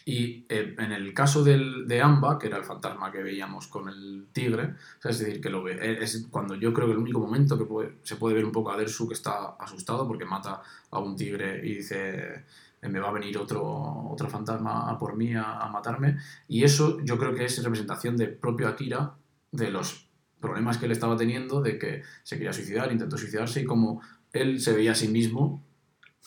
Y 0.03 0.45
eh, 0.50 0.75
en 0.79 0.91
el 0.91 1.13
caso 1.13 1.43
del, 1.43 1.88
de 1.88 2.01
Amba, 2.01 2.39
que 2.39 2.47
era 2.47 2.57
el 2.57 2.63
fantasma 2.63 3.11
que 3.11 3.21
veíamos 3.21 3.67
con 3.67 3.88
el 3.88 4.27
tigre, 4.33 4.73
es 5.03 5.19
decir, 5.19 5.39
que 5.39 5.50
lo 5.50 5.63
ve, 5.63 5.73
eh, 5.73 6.00
es 6.01 6.27
cuando 6.31 6.55
yo 6.55 6.73
creo 6.73 6.88
que 6.88 6.93
el 6.93 7.00
único 7.00 7.19
momento 7.19 7.57
que 7.57 7.97
se 8.03 8.15
puede 8.15 8.35
ver 8.35 8.45
un 8.45 8.51
poco 8.51 8.71
a 8.71 8.77
Dersu 8.77 9.07
que 9.07 9.13
está 9.13 9.55
asustado 9.59 10.07
porque 10.07 10.25
mata 10.25 10.61
a 10.89 11.00
un 11.00 11.15
tigre 11.15 11.61
y 11.63 11.75
dice, 11.75 12.45
me 12.81 13.00
va 13.00 13.09
a 13.09 13.13
venir 13.13 13.38
otro, 13.38 13.63
otro 14.09 14.27
fantasma 14.27 14.97
por 14.97 15.15
mí 15.15 15.35
a, 15.35 15.59
a 15.59 15.69
matarme. 15.69 16.17
Y 16.47 16.63
eso 16.63 17.00
yo 17.03 17.17
creo 17.17 17.35
que 17.35 17.45
es 17.45 17.63
representación 17.63 18.17
del 18.17 18.33
propio 18.33 18.67
Akira, 18.67 19.13
de 19.51 19.69
los 19.69 20.07
problemas 20.41 20.77
que 20.77 20.86
él 20.88 20.91
estaba 20.91 21.15
teniendo, 21.15 21.62
de 21.62 21.77
que 21.77 22.01
se 22.24 22.36
quería 22.38 22.51
suicidar, 22.53 22.91
intentó 22.91 23.17
suicidarse 23.17 23.62
y 23.62 23.65
como 23.65 24.01
él 24.33 24.60
se 24.60 24.74
veía 24.74 24.91
a 24.91 24.95
sí 24.95 25.07
mismo 25.07 25.63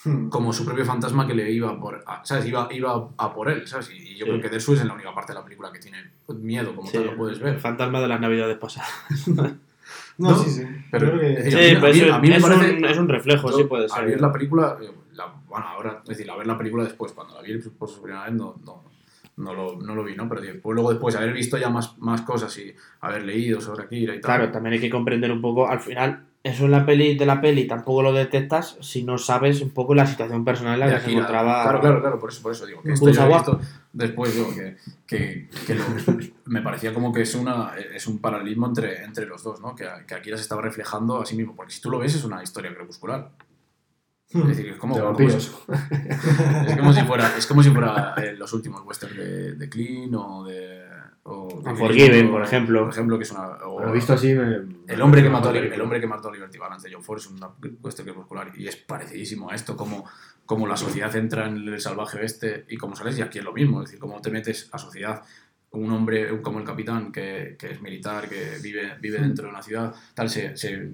Hmm. 0.05 0.29
como 0.29 0.53
su 0.53 0.65
propio 0.67 0.85
fantasma 0.85 1.25
que 1.27 1.35
le 1.35 1.51
iba 1.53 1.81
por, 1.81 2.03
a, 2.07 2.23
¿sabes? 2.25 2.45
Iba, 2.47 2.69
iba 2.73 3.09
a 3.17 3.33
por 3.33 3.49
él, 3.49 3.67
¿sabes? 3.67 3.91
Y, 3.91 4.17
yo 4.17 4.25
Sí. 4.27 4.31
creo 4.33 4.41
que 4.43 4.49
Dersu 4.51 4.75
es 4.75 4.81
en 4.81 4.89
la 4.89 4.95
única 4.95 5.15
parte 5.15 5.33
de 5.33 5.39
la 5.39 5.45
película 5.45 5.71
que 5.73 5.79
tiene 5.79 5.99
miedo, 6.29 6.75
como 6.75 6.89
Sí, 6.91 6.95
tal 6.99 7.07
lo 7.07 7.17
puedes 7.17 7.39
El 7.39 7.45
ver. 7.45 7.61
fantasma 7.61 8.01
de 8.01 8.09
las 8.09 8.21
navidades 8.21 8.59
pasadas. 8.59 8.91
No, 10.19 10.31
No, 10.31 10.39
sí, 10.39 10.51
sí. 10.51 10.63
pero- 10.91 11.21
es 11.21 11.47
es, 11.47 11.55
es 11.55 11.75
un, 11.75 12.85
es 12.85 12.97
reflejo, 13.09 13.51
Yo, 13.51 13.57
sí 13.59 13.65
puede 13.65 13.85
Al 13.85 13.91
ser. 13.91 14.05
ver 14.07 14.21
la 14.21 14.33
película, 14.33 14.77
eh, 14.83 14.91
la- 15.15 15.33
bueno, 15.49 15.67
ahora, 15.69 16.01
es 16.03 16.09
decir, 16.09 16.31
a 16.31 16.37
ver 16.37 16.47
la 16.47 16.57
película 16.59 16.85
después, 16.85 17.13
cuando 17.13 17.35
la 17.35 17.43
vi 17.43 17.57
por 17.59 17.89
su 17.89 18.01
primera 18.03 18.25
vez, 18.25 18.33
no, 18.35 18.57
no, 18.65 18.83
no, 19.37 19.53
lo, 19.55 19.77
no 19.81 19.95
lo 19.95 20.05
vi, 20.05 20.15
¿no? 20.17 20.29
Pero 20.29 20.41
después, 20.41 20.75
luego 20.75 20.91
después, 20.91 21.15
haber 21.17 21.33
visto 21.33 21.57
ya 21.59 21.69
más, 21.71 21.99
más 21.99 22.23
cosas 22.23 22.57
y 22.59 22.75
haber 23.01 23.23
leído 23.25 23.61
sobre 23.61 23.85
Akira 23.85 24.15
y 24.15 24.21
tal. 24.21 24.37
Claro, 24.37 24.53
también 24.53 24.75
hay 24.75 24.81
que 24.81 24.91
comprender 24.91 25.31
un 25.33 25.41
poco, 25.41 25.69
al 25.69 25.81
final, 25.81 26.27
eso 26.43 26.67
en 26.67 26.71
la 26.73 26.85
peli 26.85 27.17
de 27.17 27.25
la 27.27 27.41
peli 27.41 27.67
tampoco 27.67 28.03
lo 28.03 28.13
detectas 28.13 28.77
si 28.81 29.03
no 29.03 29.17
sabes 29.19 29.61
un 29.63 29.71
poco 29.71 29.95
la 29.95 30.07
situación 30.07 30.45
personal 30.45 30.75
en 30.75 30.81
la 30.81 30.87
que 30.87 30.93
se 30.93 31.07
Akira. 31.07 31.19
encontraba. 31.21 31.63
Claro, 31.63 31.81
claro, 31.81 32.01
claro, 32.01 32.19
por 32.19 32.31
eso, 32.31 32.43
por 32.43 32.53
eso 32.53 32.67
digo 32.67 32.83
que 32.83 32.93
esto 32.93 33.07
visto 33.07 33.61
después 33.93 34.35
digo 34.35 34.55
que, 34.55 34.77
que, 35.07 35.49
que 35.67 35.75
lo- 35.75 35.85
me 36.47 36.61
parecía 36.61 36.93
como 36.93 37.13
que 37.13 37.23
es 37.23 37.35
una 37.35 37.73
es 37.95 38.07
un 38.07 38.19
paralelismo 38.19 38.67
entre, 38.67 39.05
entre 39.05 39.25
los 39.25 39.43
dos, 39.43 39.61
¿no? 39.61 39.75
Que, 39.75 39.87
que 40.07 40.15
Akira 40.15 40.37
se 40.37 40.43
estaba 40.43 40.61
reflejando 40.61 41.21
a 41.21 41.25
sí 41.27 41.35
mismo, 41.37 41.57
porque 41.57 41.73
si 41.73 41.81
tú 41.81 41.91
lo 41.91 41.99
ves 41.99 42.15
es 42.15 42.25
una 42.25 42.43
historia 42.43 42.75
crepuscular. 42.75 43.31
Hmm. 44.35 44.43
Es 44.51 44.57
decir, 44.57 44.69
es 44.73 44.77
como, 44.79 44.95
De 44.97 45.01
como 45.01 45.13
vampiros. 45.13 45.45
si- 45.45 45.73
es 46.71 46.77
como 46.77 46.93
si 46.93 47.01
fuera, 47.03 47.37
es 47.39 47.47
como 47.47 47.63
si 47.63 47.71
fuera 47.71 48.15
eh, 48.23 48.35
los 48.37 48.53
últimos 48.53 48.83
westerns 48.85 49.17
de, 49.17 49.53
de 49.55 49.69
Clean 49.69 50.15
o 50.15 50.45
de. 50.45 50.83
O 51.27 51.49
de 51.63 51.71
o- 51.71 52.31
por 52.31 52.43
ejemplo. 52.43 52.83
Por 52.85 52.91
ejemplo, 52.93 53.17
que 53.19 53.23
es 53.25 53.31
una. 53.31 53.47
o- 53.65 53.93
visto 53.93 54.13
así. 54.13 54.35
Me, 54.35 54.57
el 54.93 55.01
hombre, 55.01 55.23
que 55.23 55.31
mató 55.31 55.51
el 55.51 55.81
hombre 55.81 56.01
que 56.01 56.07
mató 56.07 56.29
a 56.29 56.33
Liberty 56.33 56.59
Balance 56.59 56.89
de 56.89 56.95
John 56.95 57.03
Ford 57.05 57.19
es 57.19 57.27
una 57.29 57.49
western 57.83 58.07
crepuscular 58.07 58.53
y 58.57 58.67
es 58.69 58.77
parecidísimo 58.77 59.51
a 59.51 59.55
esto, 59.55 59.77
como, 59.77 60.05
como 60.45 60.67
la 60.67 60.77
sociedad 60.77 61.15
entra 61.17 61.47
en 61.47 61.57
el 61.69 61.81
salvaje 61.81 62.19
oeste 62.19 62.65
y 62.69 62.77
como 62.77 62.95
sales, 62.97 63.19
y 63.19 63.23
aquí 63.23 63.39
es 63.39 63.45
lo 63.45 63.53
mismo, 63.53 63.81
es 63.83 63.87
decir, 63.89 64.01
cómo 64.01 64.21
te 64.21 64.31
metes 64.31 64.69
a 64.73 64.79
sociedad, 64.79 65.23
un 65.71 65.91
hombre 65.93 66.41
como 66.43 66.59
el 66.59 66.65
capitán 66.65 67.11
que, 67.11 67.57
que 67.59 67.73
es 67.73 67.81
militar, 67.81 68.29
que 68.29 68.59
vive, 68.63 68.95
vive 69.01 69.19
dentro 69.19 69.47
de 69.47 69.51
una 69.51 69.63
ciudad, 69.63 69.95
tal, 70.15 70.29
se, 70.29 70.57
se, 70.57 70.91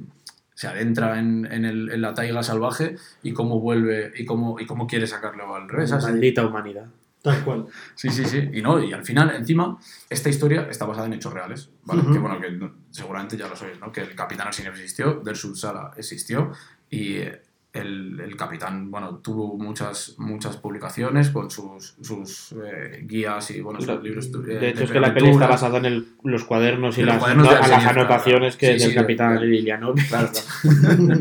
se 0.61 0.69
adentra 0.69 1.19
en, 1.19 1.49
en, 1.51 1.65
el- 1.65 1.91
en 1.91 2.03
la 2.03 2.13
taiga 2.13 2.43
salvaje 2.43 2.97
y 3.23 3.33
cómo 3.33 3.61
vuelve 3.61 4.13
y 4.15 4.27
cómo, 4.27 4.61
y 4.61 4.67
cómo 4.67 4.87
quiere 4.87 5.07
sacarlo 5.07 5.55
al 5.55 5.71
revés. 5.71 5.91
Maldita 5.91 6.47
humanidad. 6.47 6.85
Tal 7.23 7.43
cual. 7.45 7.67
Sí, 7.95 8.11
sí, 8.11 8.27
sí. 8.27 8.51
Y 8.53 8.61
no, 8.61 8.79
y 8.79 8.93
al 8.93 9.03
final, 9.03 9.35
encima, 9.35 9.79
esta 10.11 10.29
historia 10.29 10.67
está 10.71 10.85
basada 10.85 11.07
en 11.07 11.15
hechos 11.15 11.33
reales, 11.33 11.71
¿vale? 11.87 12.03
Que 12.13 12.19
bueno, 12.19 12.39
que 12.39 12.71
seguramente 12.91 13.39
ya 13.39 13.49
lo 13.49 13.57
sabéis, 13.57 13.81
¿no? 13.81 13.91
Que 13.91 14.03
el 14.03 14.15
Capitán 14.15 14.49
Arsenio 14.49 14.71
existió, 14.73 15.23
Dersul 15.25 15.57
Sala 15.57 15.93
existió, 15.97 16.53
y 16.91 17.15
eh, 17.17 17.41
el, 17.73 18.19
el 18.21 18.37
Capitán, 18.37 18.91
bueno, 18.91 19.17
tuvo 19.19 19.57
muchas, 19.57 20.15
muchas 20.19 20.57
publicaciones 20.57 21.31
con 21.31 21.51
sus, 21.51 21.95
sus 22.01 22.53
eh, 22.53 23.05
guías 23.05 23.51
y, 23.53 23.61
bueno, 23.61 23.81
sus 23.81 24.03
libros. 24.03 24.27
eh, 24.27 24.39
De 24.59 24.69
hecho, 24.71 24.85
es 24.85 24.91
que 24.91 24.99
la 25.01 25.15
peli 25.15 25.31
está 25.31 25.47
basada 25.47 25.79
en 25.79 25.85
el- 25.85 26.09
los 26.25 26.45
cuadernos 26.45 26.99
y 26.99 27.03
los 27.03 27.09
las, 27.15 27.19
cuadernos 27.19 27.49
de 27.49 27.55
a 27.55 27.59
las 27.61 27.71
Arsenio, 27.71 27.91
anotaciones 27.91 28.57
claro. 28.57 28.59
que 28.59 28.67
Sí, 28.67 28.73
del 28.73 28.81
sí, 28.81 28.89
de- 28.89 28.95
capitán 29.01 29.35
de- 29.39 29.47
Lilianovic. 29.47 30.09
Claro, 30.09 30.29
claro. 30.81 31.21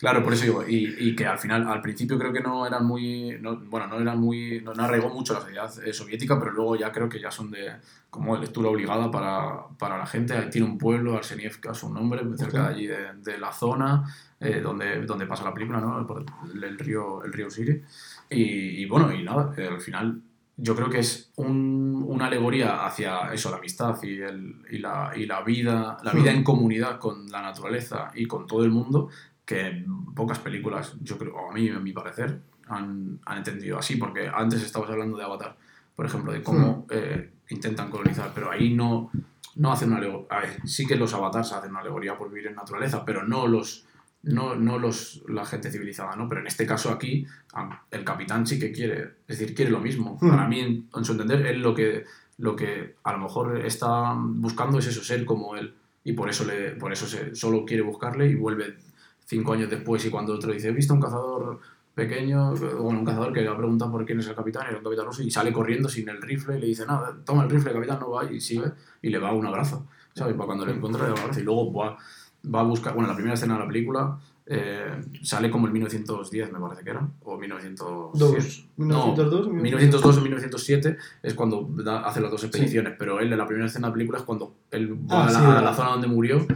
Claro, 0.00 0.24
por 0.24 0.32
eso 0.32 0.44
digo, 0.44 0.64
y, 0.66 0.94
y 0.98 1.14
que 1.14 1.26
al 1.26 1.38
final, 1.38 1.68
al 1.68 1.82
principio 1.82 2.18
creo 2.18 2.32
que 2.32 2.40
no 2.40 2.66
eran 2.66 2.86
muy, 2.86 3.36
no- 3.38 3.56
bueno, 3.58 3.86
no 3.86 3.98
eran 4.00 4.18
muy, 4.18 4.62
no, 4.64 4.72
no 4.72 4.82
arraigó 4.84 5.10
mucho 5.10 5.34
la 5.34 5.40
sociedad 5.42 5.70
eh, 5.84 5.92
soviética, 5.92 6.38
pero 6.38 6.52
luego 6.52 6.74
ya 6.74 6.90
creo 6.90 7.06
que 7.06 7.20
ya 7.20 7.30
son 7.30 7.50
de, 7.50 7.72
como 8.08 8.34
lectura 8.38 8.70
obligada 8.70 9.10
para, 9.10 9.58
para 9.78 9.98
la 9.98 10.06
gente. 10.06 10.32
Ahí 10.32 10.48
Tiene 10.48 10.66
un 10.68 10.78
pueblo, 10.78 11.18
Arsenievka, 11.18 11.74
su 11.74 11.92
nombre, 11.92 12.22
cerca 12.38 12.62
de 12.62 12.74
allí 12.74 12.86
de, 12.86 12.96
de 13.22 13.36
la 13.36 13.52
zona 13.52 14.04
eh, 14.40 14.60
donde, 14.60 15.04
donde 15.06 15.26
pasa 15.26 15.44
la 15.44 15.54
película, 15.54 15.80
¿no? 15.80 16.06
Por 16.06 16.24
el, 16.54 16.64
el 16.64 16.78
río, 16.78 17.22
el 17.24 17.32
río 17.32 17.50
Siri. 17.50 17.82
Y, 18.30 18.42
y 18.82 18.86
bueno, 18.86 19.12
y 19.12 19.22
nada, 19.22 19.54
al 19.56 19.80
final 19.80 20.22
yo 20.56 20.74
creo 20.76 20.90
que 20.90 20.98
es 20.98 21.30
un- 21.36 22.04
una 22.06 22.26
alegoría 22.26 22.84
hacia 22.86 23.32
eso, 23.32 23.50
la 23.50 23.58
amistad 23.58 23.96
y, 24.02 24.20
el, 24.20 24.56
y, 24.70 24.78
la, 24.78 25.12
y 25.16 25.26
la 25.26 25.42
vida, 25.42 25.96
la 26.02 26.12
vida 26.12 26.32
en 26.32 26.42
comunidad 26.44 26.98
con 26.98 27.30
la 27.30 27.40
naturaleza 27.42 28.10
y 28.14 28.26
con 28.26 28.46
todo 28.46 28.64
el 28.64 28.70
mundo, 28.70 29.08
que 29.44 29.84
pocas 30.14 30.38
películas, 30.38 30.94
yo 31.02 31.16
creo, 31.18 31.50
a 31.50 31.52
mí, 31.52 31.68
a 31.68 31.78
mi 31.80 31.92
parecer, 31.92 32.40
han, 32.68 33.18
han 33.26 33.38
entendido 33.38 33.78
así, 33.78 33.96
porque 33.96 34.28
antes 34.32 34.62
estabas 34.62 34.90
hablando 34.90 35.16
de 35.18 35.24
Avatar, 35.24 35.56
por 35.96 36.06
ejemplo, 36.06 36.32
de 36.32 36.42
cómo 36.42 36.86
eh, 36.90 37.30
intentan 37.48 37.90
colonizar, 37.90 38.30
pero 38.34 38.50
ahí 38.50 38.72
no, 38.74 39.10
no 39.56 39.72
hacen 39.72 39.88
una 39.88 39.98
alegoría. 39.98 40.26
A 40.30 40.40
ver, 40.40 40.66
sí 40.68 40.86
que 40.86 40.94
los 40.96 41.12
avatars 41.14 41.52
hacen 41.52 41.70
una 41.70 41.80
alegoría 41.80 42.16
por 42.16 42.28
vivir 42.30 42.46
en 42.48 42.54
naturaleza, 42.54 43.04
pero 43.04 43.26
no 43.26 43.46
los. 43.46 43.86
No, 44.22 44.54
no 44.54 44.78
los, 44.78 45.22
la 45.28 45.46
gente 45.46 45.70
civilizada, 45.70 46.14
¿no? 46.14 46.28
Pero 46.28 46.42
en 46.42 46.46
este 46.46 46.66
caso 46.66 46.90
aquí, 46.90 47.26
el 47.90 48.04
capitán 48.04 48.46
sí 48.46 48.58
que 48.58 48.70
quiere, 48.70 49.14
es 49.26 49.38
decir, 49.38 49.54
quiere 49.54 49.70
lo 49.70 49.80
mismo. 49.80 50.18
Hmm. 50.20 50.30
Para 50.30 50.46
mí, 50.46 50.60
en, 50.60 50.88
en 50.94 51.04
su 51.04 51.12
entender, 51.12 51.46
él 51.46 51.62
lo 51.62 51.74
que, 51.74 52.04
lo 52.38 52.54
que 52.54 52.96
a 53.02 53.12
lo 53.12 53.18
mejor 53.18 53.64
está 53.64 54.14
buscando 54.16 54.78
es 54.78 54.86
eso, 54.86 55.02
ser 55.02 55.24
como 55.24 55.56
él. 55.56 55.74
Y 56.04 56.12
por 56.12 56.28
eso, 56.28 56.44
le, 56.44 56.72
por 56.72 56.92
eso 56.92 57.06
se, 57.06 57.34
solo 57.34 57.64
quiere 57.64 57.82
buscarle 57.82 58.28
y 58.28 58.34
vuelve 58.34 58.76
cinco 59.26 59.52
años 59.52 59.70
después 59.70 60.04
y 60.04 60.10
cuando 60.10 60.34
otro 60.34 60.52
dice, 60.52 60.68
he 60.68 60.72
visto 60.72 60.92
un 60.92 61.00
cazador 61.00 61.60
pequeño, 61.94 62.54
bueno, 62.54 63.00
un 63.00 63.04
cazador 63.04 63.32
que 63.32 63.42
le 63.42 63.48
ha 63.48 63.56
preguntado 63.56 63.90
por 63.90 64.04
quién 64.06 64.20
es 64.20 64.26
el 64.26 64.34
capitán, 64.34 64.66
era 64.68 64.78
un 64.78 64.84
capitán 64.84 65.06
ruso, 65.06 65.22
y 65.22 65.30
sale 65.30 65.52
corriendo 65.52 65.88
sin 65.88 66.08
el 66.08 66.20
rifle 66.22 66.56
y 66.56 66.60
le 66.60 66.66
dice, 66.66 66.86
nada, 66.86 67.16
toma 67.24 67.44
el 67.44 67.50
rifle, 67.50 67.72
capitán, 67.72 68.00
no 68.00 68.10
va, 68.10 68.30
y 68.30 68.40
sigue, 68.40 68.72
y 69.02 69.10
le 69.10 69.18
va 69.18 69.32
un 69.32 69.46
abrazo, 69.46 69.86
¿sabes? 70.14 70.34
Para 70.34 70.46
cuando 70.46 70.64
le 70.64 70.72
encuentra, 70.72 71.02
le 71.02 71.08
da 71.08 71.14
un 71.14 71.20
abrazo, 71.20 71.40
y 71.40 71.42
luego 71.42 71.72
va, 71.72 71.98
va 72.52 72.60
a 72.60 72.64
buscar, 72.64 72.94
bueno, 72.94 73.08
la 73.08 73.14
primera 73.14 73.34
escena 73.34 73.54
de 73.54 73.60
la 73.60 73.66
película 73.66 74.18
eh, 74.46 75.00
sale 75.22 75.50
como 75.50 75.66
el 75.66 75.72
1910, 75.72 76.52
me 76.52 76.58
parece 76.58 76.82
que 76.82 76.90
era, 76.90 77.06
o 77.22 77.36
1907. 77.38 78.18
Dos. 78.18 78.66
1902, 78.76 79.48
1902 79.48 80.16
o 80.16 80.20
1907 80.20 80.96
es 81.22 81.34
cuando 81.34 81.68
da- 81.84 82.00
hace 82.00 82.20
las 82.20 82.30
dos 82.30 82.42
expediciones, 82.44 82.94
pero 82.98 83.20
él 83.20 83.30
en 83.32 83.38
la 83.38 83.46
primera 83.46 83.66
escena 83.66 83.86
de 83.86 83.90
la 83.90 83.94
película 83.94 84.18
es 84.18 84.24
cuando 84.24 84.54
él 84.70 84.94
va 84.94 85.20
Ah, 85.20 85.22
a, 85.22 85.26
la, 85.26 85.30
sí, 85.30 85.36
a 85.44 85.48
verdad. 85.48 85.64
la 85.64 85.74
zona 85.74 85.90
donde 85.90 86.08
murió, 86.08 86.46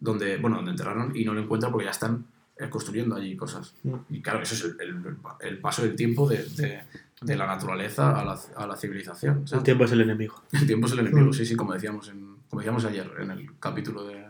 donde, 0.00 0.36
bueno, 0.36 0.56
donde 0.56 0.72
enterraron 0.72 1.16
y 1.16 1.24
no 1.24 1.32
lo 1.34 1.40
encuentra 1.40 1.70
porque 1.70 1.86
ya 1.86 1.90
están 1.92 2.24
eh, 2.58 2.68
construyendo 2.68 3.14
allí 3.16 3.36
cosas. 3.36 3.72
Mm. 3.84 3.94
Y 4.10 4.20
claro, 4.20 4.40
eso 4.42 4.54
es 4.54 4.64
el, 4.64 4.80
el- 4.80 5.16
el 5.40 5.58
paso 5.58 5.82
del 5.82 5.94
tiempo 5.96 6.28
de, 6.28 6.44
de- 6.56 6.80
de 7.22 7.34
la 7.36 7.46
naturaleza 7.46 8.16
a 8.20 8.24
la, 8.24 8.38
a 8.56 8.66
la 8.66 8.76
civilización. 8.76 9.44
El 9.50 9.62
tiempo 9.62 9.84
es 9.84 9.92
el 9.92 10.02
enemigo. 10.02 10.42
El 10.52 10.66
tiempo 10.66 10.86
es 10.86 10.92
el 10.92 10.98
enemigo, 11.00 11.28
Mm. 11.30 11.32
sí, 11.32 11.46
sí, 11.46 11.56
como 11.56 11.72
decíamos, 11.72 12.08
en, 12.10 12.36
como 12.50 12.60
decíamos 12.60 12.84
ayer 12.84 13.10
en 13.20 13.30
el 13.30 13.50
capítulo 13.58 14.04
de, 14.04 14.24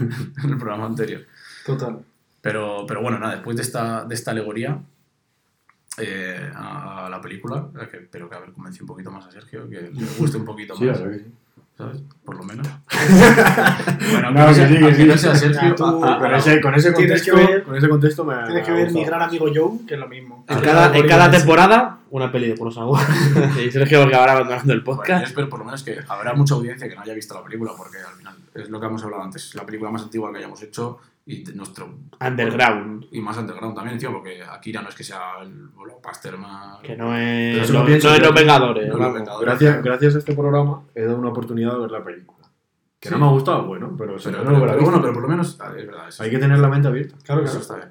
en 0.00 0.10
el 0.50 0.56
programa 0.58 0.86
anterior. 0.86 1.22
Total. 1.66 2.04
Pero, 2.40 2.84
pero 2.88 3.02
bueno, 3.02 3.18
nada, 3.18 3.34
después 3.34 3.56
de 3.56 3.62
esta, 3.62 4.04
de 4.04 4.14
esta 4.14 4.32
alegoría 4.32 4.80
eh, 5.98 6.50
a, 6.54 7.06
a 7.06 7.10
la 7.10 7.20
película, 7.20 7.68
que 7.90 7.98
espero 7.98 8.28
que 8.28 8.34
haber 8.34 8.52
convencido 8.52 8.84
un 8.84 8.88
poquito 8.88 9.10
más 9.10 9.26
a 9.26 9.30
Sergio, 9.30 9.68
que 9.68 9.80
le 9.92 10.04
guste 10.18 10.38
un 10.38 10.44
poquito 10.44 10.74
Sí, 10.76 10.84
más. 10.84 10.98
sí. 10.98 11.24
¿Sabes? 11.82 12.02
Por 12.24 12.36
lo 12.36 12.44
menos. 12.44 12.66
bueno, 14.12 14.30
No, 14.30 14.46
que 14.48 14.54
sea- 14.54 14.68
sí, 14.68 14.74
que 14.78 14.84
aunque 14.84 14.96
sí. 15.02 15.04
no 15.06 15.18
sea 15.18 15.34
Sergio, 15.34 15.68
Ya, 15.70 15.74
tú- 15.74 16.04
ah, 16.04 16.18
Con 16.20 16.34
ese, 16.34 16.60
con 16.60 16.74
ese 16.74 16.92
contexto, 16.92 17.34
que 17.36 17.46
ver- 17.46 17.62
con 17.64 17.76
ese 17.76 17.88
contexto 17.88 18.24
me 18.24 18.34
Tienes 18.44 18.64
que 18.66 18.72
ver 18.72 18.92
mi 18.92 19.04
gran 19.04 19.22
amigo 19.22 19.46
Joe, 19.54 19.86
que 19.86 19.94
es 19.94 20.00
lo 20.00 20.08
mismo. 20.08 20.44
En 20.48 20.60
cada, 20.60 20.96
en 20.96 21.06
cada 21.08 21.30
temporada, 21.30 21.98
una 22.10 22.30
peli 22.30 22.48
de 22.48 22.54
Kurosawa. 22.56 23.00
y 23.66 23.70
Sergio 23.70 24.00
que 24.02 24.06
acabará 24.14 24.32
abandonando 24.32 24.72
el 24.72 24.80
Bueno, 24.82 24.98
podcast. 25.00 25.24
espero 25.26 25.48
por 25.48 25.58
lo 25.58 25.64
menos 25.64 25.82
que 25.82 25.98
habrá 26.08 26.34
mucha 26.34 26.54
audiencia 26.54 26.88
que 26.88 26.94
no 26.94 27.02
haya 27.02 27.14
visto 27.14 27.34
la 27.34 27.42
película, 27.42 27.72
porque 27.76 27.98
al 27.98 28.14
final 28.14 28.34
es 28.54 28.68
lo 28.70 28.78
que 28.80 28.86
hemos 28.86 29.02
hablado 29.02 29.22
antes, 29.24 29.46
es 29.46 29.54
la 29.54 29.64
película 29.66 29.90
más 29.90 30.02
antigua 30.02 30.30
que 30.30 30.38
hayamos 30.38 30.62
hecho 30.62 30.98
y 31.24 31.44
nuestro 31.54 31.94
Underground. 32.20 33.06
y 33.12 33.20
más 33.20 33.36
underground 33.36 33.74
también, 33.76 33.98
tío, 33.98 34.12
porque 34.12 34.42
Akira 34.42 34.82
no 34.82 34.88
es 34.88 34.94
que 34.94 35.04
sea 35.04 35.38
el 35.42 35.68
blockbuster 35.68 36.36
más 36.36 36.80
Que 36.80 36.96
no 36.96 37.16
es. 37.16 37.62
eso 37.64 37.72
No, 37.74 37.84
pienso 37.86 38.08
no 38.08 38.14
es. 38.14 38.20
Los 38.22 38.34
Vengadores. 38.34 38.88
No. 38.88 38.96
Los 38.98 39.14
Vengadores. 39.14 39.46
Gracias, 39.46 39.82
gracias 39.84 40.14
a 40.16 40.18
este 40.18 40.34
programa 40.34 40.82
he 40.94 41.02
dado 41.04 41.18
una 41.18 41.28
oportunidad 41.28 41.74
de 41.74 41.80
ver 41.80 41.90
la 41.90 42.04
película. 42.04 42.48
Que 42.98 43.08
Sí. 43.08 43.14
no 43.14 43.20
me 43.20 43.26
ha 43.26 43.30
gustado, 43.30 43.66
bueno, 43.66 43.94
pero, 43.98 44.16
Pero, 44.22 44.38
no, 44.44 44.44
pero- 44.50 44.66
pero 44.72 44.82
bueno, 44.82 45.00
pero 45.00 45.12
por 45.12 45.22
lo 45.22 45.28
menos 45.28 45.58
ah, 45.60 45.72
es 45.76 45.86
verdad. 45.86 46.08
Eso, 46.08 46.22
Hay 46.22 46.30
que 46.30 46.38
tener 46.38 46.58
la 46.58 46.68
mente 46.68 46.88
abierta. 46.88 47.16
Claro, 47.24 47.42
eso 47.42 47.50
claro. 47.58 47.62
está 47.62 47.74
bien. 47.76 47.88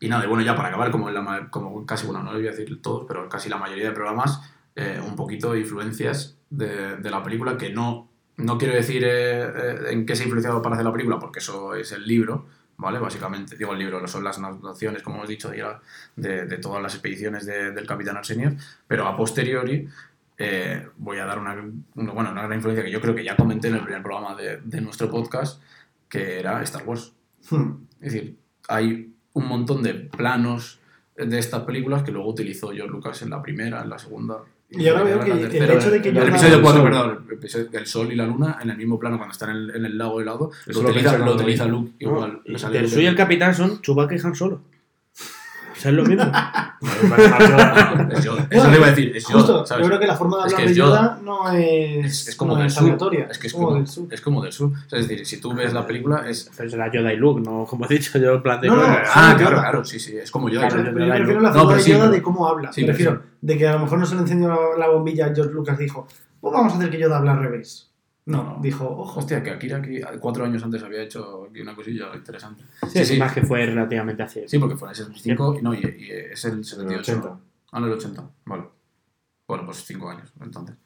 Y 0.00 0.08
nada, 0.08 0.24
y 0.24 0.28
bueno, 0.28 0.42
ya 0.42 0.54
para 0.56 0.68
acabar, 0.68 0.90
como, 0.90 1.08
en 1.08 1.14
la, 1.14 1.48
como 1.50 1.86
casi, 1.86 2.06
bueno, 2.06 2.22
no 2.22 2.32
les 2.32 2.40
voy 2.40 2.48
a 2.48 2.50
decir 2.50 2.82
todos, 2.82 3.04
pero 3.06 3.28
casi 3.28 3.48
la 3.48 3.56
mayoría 3.56 3.84
de 3.88 3.92
programas, 3.92 4.42
eh, 4.74 5.00
un 5.06 5.14
poquito 5.16 5.52
de 5.52 5.60
influencias 5.60 6.38
de, 6.50 6.96
de 6.96 7.10
la 7.10 7.22
película, 7.22 7.56
que 7.56 7.70
no, 7.72 8.10
no 8.38 8.58
quiero 8.58 8.74
decir 8.74 9.04
eh, 9.04 9.42
eh, 9.44 9.78
en 9.90 10.04
qué 10.04 10.16
se 10.16 10.22
ha 10.24 10.26
influenciado 10.26 10.60
para 10.60 10.74
hacer 10.74 10.84
la 10.84 10.92
película, 10.92 11.18
porque 11.18 11.38
eso 11.38 11.74
es 11.74 11.92
el 11.92 12.04
libro, 12.06 12.46
¿vale? 12.82 12.98
Básicamente, 12.98 13.56
digo 13.56 13.72
el 13.72 13.78
libro, 13.78 14.06
son 14.06 14.22
las 14.24 14.36
anotaciones, 14.36 15.02
como 15.02 15.16
hemos 15.16 15.28
dicho, 15.28 15.48
de, 15.48 16.46
de, 16.46 16.58
todas 16.58 16.82
las 16.82 16.92
expediciones 16.94 17.46
de- 17.46 17.70
del 17.72 17.86
Capitán 17.86 18.18
Arsenio, 18.18 18.54
pero 18.86 19.06
a 19.06 19.16
posteriori 19.16 19.88
eh, 20.36 20.88
voy 20.98 21.18
a 21.18 21.24
dar 21.24 21.38
una, 21.38 21.52
una- 21.94 22.12
bueno, 22.12 22.30
una 22.32 22.42
gran 22.42 22.54
influencia 22.58 22.84
que 22.84 22.90
yo 22.90 23.00
creo 23.00 23.14
que 23.14 23.24
ya 23.24 23.36
comenté 23.36 23.68
en 23.68 23.76
el 23.76 23.84
primer 23.84 24.02
programa 24.02 24.34
de, 24.34 24.58
de 24.62 24.80
nuestro 24.82 25.08
podcast, 25.10 25.62
que 26.08 26.38
era 26.40 26.62
Star 26.62 26.82
Wars. 26.84 27.12
Hmm. 27.48 27.84
Es 28.00 28.12
decir, 28.12 28.36
hay 28.68 29.14
un 29.34 29.46
montón 29.48 29.82
de 29.82 29.94
planos 29.94 30.80
de 31.16 31.38
estas 31.38 31.62
películas 31.62 32.02
que 32.02 32.10
luego 32.12 32.28
utilizó 32.28 32.70
George 32.72 32.90
Lucas 32.92 33.22
en 33.22 33.30
la 33.30 33.40
primera, 33.40 33.82
en 33.82 33.88
la 33.90 33.98
segunda. 33.98 34.38
Y 34.72 34.88
ahora 34.88 35.02
veo 35.04 35.20
que 35.20 35.30
el 35.58 35.70
hecho 35.70 35.90
de 35.90 36.00
que 36.02 36.08
El 36.10 36.14
Yoda- 36.16 36.28
episodio 36.28 36.54
El 36.56 36.62
4, 36.62 36.80
sol. 36.82 36.90
perdón, 36.90 37.24
el, 37.28 37.34
episodio- 37.36 37.68
el 37.72 37.86
sol 37.86 38.12
y 38.12 38.16
la 38.16 38.26
luna 38.26 38.58
en 38.62 38.70
el 38.70 38.76
mismo 38.76 38.98
plano 38.98 39.16
cuando 39.18 39.32
están 39.32 39.50
en 39.50 39.56
el, 39.56 39.76
en 39.76 39.84
el 39.86 39.98
lago 39.98 40.20
helado, 40.20 40.50
Eso 40.66 40.82
lo 40.82 41.34
utiliza. 41.34 41.66
Luke 41.66 41.92
igual. 41.98 42.40
Y 42.44 42.52
le 42.52 42.58
sale 42.58 42.78
el 42.78 42.88
suyo 42.88 43.02
y 43.02 43.06
el 43.06 43.16
capitán 43.16 43.54
son 43.54 43.80
Chewbacca 43.82 44.14
y 44.14 44.18
Han 44.20 44.34
Solo. 44.34 44.60
Sea, 45.82 45.90
es 45.90 45.96
lo 45.96 46.04
mismo. 46.04 46.24
No, 46.82 48.08
es 48.16 48.24
Yoda. 48.24 48.46
Eso 48.50 48.68
le 48.70 48.76
iba 48.76 48.86
a 48.86 48.90
decir, 48.90 49.16
es 49.16 49.24
Yoda, 49.28 49.34
Justo, 49.38 49.66
¿sabes? 49.66 49.82
yo 49.84 49.88
creo 49.88 50.00
que 50.00 50.06
la 50.06 50.16
forma 50.16 50.36
de 50.38 50.46
Es 50.48 50.52
hablar 50.52 50.58
que 50.60 50.64
de 50.66 50.70
es 50.72 50.76
Yoda. 50.76 51.00
Yoda 51.00 51.20
no 51.22 51.52
es, 51.52 52.06
Es, 52.06 52.28
es 52.28 52.36
como 52.36 52.52
no 52.54 52.58
del 52.58 52.66
es 52.66 52.74
sur. 52.74 53.14
Es 53.30 53.38
que 53.38 53.46
es 53.46 53.52
como 53.52 53.66
como, 53.66 53.78
del 53.78 53.86
sur. 53.88 54.06
es 54.10 54.20
como 54.20 54.42
del 54.42 54.52
sur. 54.52 54.72
O 54.72 54.88
sea, 54.90 54.98
es 54.98 55.08
decir, 55.08 55.26
si 55.26 55.40
tú 55.40 55.54
ves 55.54 55.72
la 55.72 55.86
película, 55.86 56.24
es. 56.28 56.50
Pero 56.56 56.70
será 56.70 56.90
Yoda 56.92 57.12
y 57.12 57.16
Luke, 57.16 57.40
no 57.40 57.64
como 57.66 57.84
he 57.84 57.88
dicho 57.88 58.18
yo, 58.18 58.34
en 58.34 58.42
plan 58.42 58.60
de. 58.60 58.68
No, 58.68 58.76
no, 58.76 58.82
coño, 58.82 58.96
Ah, 59.14 59.32
Yoda. 59.32 59.36
claro, 59.38 59.60
claro, 59.60 59.84
sí, 59.84 59.98
sí, 60.00 60.16
es 60.16 60.30
como 60.30 60.48
Yoda. 60.48 60.68
Claro, 60.68 60.90
Pero 60.92 61.06
yo 61.06 61.12
prefiero 61.14 61.40
la 61.40 61.52
forma 61.52 61.74
de 61.76 61.82
sí, 61.82 61.90
Yoda 61.92 62.00
pero- 62.02 62.12
de 62.12 62.22
cómo 62.22 62.48
habla. 62.48 62.72
sí, 62.72 62.80
Me 62.82 62.86
refiero 62.88 63.22
de 63.40 63.58
que 63.58 63.66
a 63.68 63.72
lo 63.74 63.78
mejor 63.80 63.98
no 63.98 64.06
se 64.06 64.14
le 64.14 64.20
encendió 64.22 64.48
la, 64.48 64.56
la 64.78 64.88
bombilla 64.88 65.26
a 65.26 65.34
George 65.34 65.52
Lucas 65.52 65.78
dijo, 65.78 66.06
pues 66.40 66.52
vamos 66.54 66.72
a 66.72 66.76
hacer 66.76 66.90
que 66.90 66.98
Yoda 66.98 67.18
hable 67.18 67.30
al 67.30 67.38
revés. 67.40 67.91
No, 68.26 68.42
No. 68.44 68.58
dijo, 68.62 68.88
ojo. 68.88 69.20
Hostia, 69.20 69.42
que 69.42 69.50
Akira 69.50 69.78
aquí, 69.78 70.00
cuatro 70.20 70.44
años 70.44 70.62
antes 70.62 70.82
había 70.82 71.02
hecho 71.02 71.46
aquí 71.50 71.60
una 71.60 71.74
cosilla 71.74 72.14
interesante. 72.14 72.62
Sí, 72.88 73.04
sí, 73.04 73.18
más 73.18 73.32
que 73.32 73.42
fue 73.42 73.66
relativamente 73.66 74.22
hace. 74.22 74.48
Sí, 74.48 74.58
porque 74.58 74.76
fue 74.76 74.88
en 74.88 74.90
el 74.90 74.96
75 74.96 75.56
y 75.58 75.62
no, 75.62 75.74
y, 75.74 75.78
y 75.78 76.10
es 76.10 76.44
el 76.44 76.64
78. 76.64 77.12
80. 77.12 77.38
Ah, 77.72 77.80
no, 77.80 77.86
el 77.86 77.92
80. 77.94 78.30
Vale. 78.44 78.64
Bueno, 79.48 79.64
pues 79.66 79.84
cinco 79.84 80.08
años, 80.10 80.32
entonces. 80.40 80.76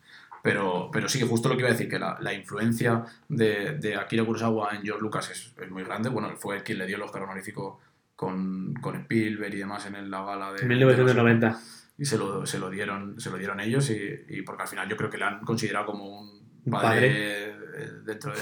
Pero, 0.43 0.89
pero 0.93 1.09
sí, 1.09 1.21
justo 1.29 1.49
lo 1.49 1.57
que 1.57 1.61
iba 1.63 1.69
a 1.69 1.73
decir, 1.73 1.89
que 1.89 1.99
la, 1.99 2.19
la 2.21 2.33
influencia 2.33 3.05
de, 3.29 3.77
de 3.79 3.97
Akira 3.97 4.25
Kurosawa 4.25 4.75
en 4.77 4.83
George 4.83 5.03
Lucas 5.03 5.31
es, 5.31 5.53
es 5.61 5.71
muy 5.71 5.83
grande. 5.83 6.09
Bueno, 6.09 6.29
él 6.31 6.37
fue 6.37 6.63
quien 6.63 6.79
le 6.79 6.87
dio 6.87 6.97
el 6.97 7.03
Oscar 7.03 7.23
honorífico 7.23 7.81
con, 8.15 8.73
con 8.81 8.95
Spielberg 8.97 9.53
y 9.55 9.59
demás 9.59 9.85
en 9.87 10.11
la 10.11 10.25
gala 10.25 10.53
de... 10.53 10.63
En 10.63 10.69
de 10.69 10.75
1990. 10.77 11.49
los- 11.51 11.59
y 11.99 12.05
se 12.05 12.19
lo, 12.19 12.45
se 12.45 12.59
lo 12.59 12.69
dieron 12.69 13.19
se 13.19 13.31
lo 13.31 13.39
dieron 13.39 13.59
ellos 13.59 13.89
y, 13.91 13.99
y 14.29 14.43
porque 14.43 14.63
al 14.65 14.69
final 14.69 14.87
yo 14.87 14.99
creo 14.99 15.09
que 15.09 15.17
le 15.17 15.25
han 15.25 15.41
considerado 15.41 15.87
como 15.87 16.21
Un 16.21 16.36
padre, 16.71 16.89
padre. 16.89 17.45
eh, 17.79 17.93
dentro 18.05 18.33
del... 18.33 18.41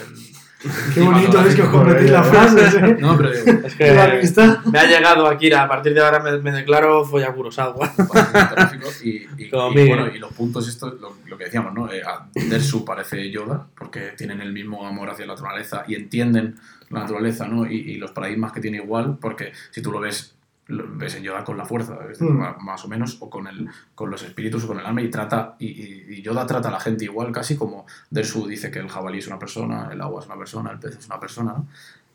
Qué 0.94 1.00
bonito 1.02 1.40
es 1.42 1.54
que 1.54 1.60
os 1.62 1.68
convertís 1.68 2.10
las 2.10 2.26
frases, 2.26 2.74
¿eh? 2.74 2.96
No, 2.98 3.18
pero 3.18 3.30
digo, 3.32 3.66
Es 3.78 3.94
la 3.94 4.06
que 4.10 4.16
amistad. 4.16 4.58
me 4.64 4.78
ha 4.78 4.86
llegado 4.86 5.26
Akira, 5.26 5.62
a 5.64 5.68
partir 5.68 5.92
de 5.92 6.00
ahora 6.02 6.20
me, 6.20 6.38
me 6.38 6.52
declaro 6.52 7.04
Folla 7.04 7.34
Kurosawa. 7.34 7.86
cinematográfico 7.94 8.88
y, 9.02 9.08
y, 9.10 9.28
y, 9.38 9.50
bueno, 9.50 10.08
y 10.14 10.18
los 10.18 10.32
puntos 10.32 10.66
estos, 10.66 10.98
lo, 11.00 11.16
lo 11.26 11.36
que 11.36 11.44
decíamos, 11.44 11.74
¿no? 11.74 11.92
Eh, 11.92 12.02
Dersu 12.34 12.82
parece 12.82 13.30
Yoda, 13.30 13.66
porque 13.76 14.12
tienen 14.16 14.40
el 14.40 14.52
mismo 14.54 14.86
amor 14.86 15.10
hacia 15.10 15.26
la 15.26 15.34
naturaleza 15.34 15.84
y 15.86 15.96
entienden 15.96 16.56
la 16.88 17.00
naturaleza, 17.00 17.46
¿no? 17.46 17.66
Y, 17.70 17.76
y 17.80 17.96
los 17.96 18.12
paradigmas 18.12 18.52
que 18.52 18.60
tiene 18.60 18.78
igual, 18.78 19.18
porque 19.20 19.52
si 19.70 19.82
tú 19.82 19.92
lo 19.92 20.00
ves, 20.00 20.33
en 20.68 21.22
Yoda 21.22 21.44
con 21.44 21.56
la 21.58 21.64
fuerza, 21.64 21.98
es 22.02 22.18
decir, 22.18 22.28
Mm. 22.30 22.56
más 22.64 22.84
o 22.84 22.88
menos, 22.88 23.18
o 23.20 23.28
con, 23.28 23.46
el, 23.46 23.68
con 23.94 24.10
los 24.10 24.22
espíritus 24.22 24.64
o 24.64 24.68
con 24.68 24.80
el 24.80 24.86
alma, 24.86 25.02
y 25.02 25.10
trata, 25.10 25.56
y, 25.58 25.66
y- 25.66 26.04
y 26.18 26.22
Yoda 26.22 26.46
trata 26.46 26.68
a 26.68 26.72
la 26.72 26.80
gente 26.80 27.04
igual, 27.04 27.30
casi 27.32 27.56
como 27.56 27.86
Dersu 28.10 28.46
dice 28.46 28.70
que 28.70 28.78
el 28.78 28.88
jabalí 28.88 29.18
es 29.18 29.26
una 29.26 29.38
persona, 29.38 29.88
el 29.92 30.00
agua 30.00 30.20
es 30.20 30.26
una 30.26 30.36
persona, 30.38 30.70
el 30.70 30.78
pez 30.78 30.96
es 30.98 31.06
una 31.06 31.20
persona, 31.20 31.52
¿no? 31.52 31.66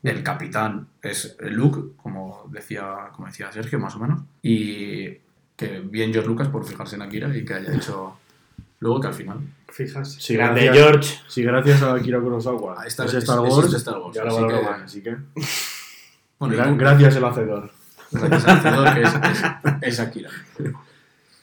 El 0.02 0.24
capitán 0.24 0.88
es 1.02 1.36
Luke, 1.42 1.94
como 2.02 2.46
decía, 2.50 3.10
como 3.14 3.28
decía 3.28 3.52
Sergio, 3.52 3.80
más 3.80 3.96
o 3.96 4.00
menos. 4.00 4.22
Y 4.42 5.10
que 5.58 5.82
bien 5.84 6.14
George 6.14 6.30
Lucas 6.30 6.48
por 6.48 6.66
fijarse 6.66 6.96
en 6.96 7.02
Akira 7.02 7.36
y 7.36 7.44
que 7.44 7.54
haya 7.54 7.76
hecho 7.76 8.18
luego 8.80 9.02
que 9.02 9.08
al 9.08 9.14
final. 9.14 9.40
Fijas. 9.68 10.14
Si 10.14 10.34
Grande 10.36 10.64
gracias, 10.66 10.86
George. 10.86 11.16
si 11.28 11.44
gracias 11.44 11.84
a 11.84 11.94
Akira 11.96 12.20
Kurosawa 12.22 12.78
Ah, 12.80 12.88
esta- 12.88 13.04
es 13.06 13.14
es- 13.14 13.24
Star 13.26 13.42
Wars, 13.42 13.74
Star 13.74 13.98
Wars, 14.00 14.16
ya 14.16 14.24
lo 14.24 14.38
así 14.38 14.48
que- 14.48 14.84
así 14.84 15.02
que... 15.04 15.18
Bueno, 16.40 16.56
Gra- 16.56 16.70
tú, 16.70 16.78
gracias 16.78 17.16
el 17.18 17.26
hacedor. 17.26 17.72
Que 18.12 19.02
es, 19.02 19.14
es- 19.16 19.44
es 19.82 20.00
Akira. 20.00 20.30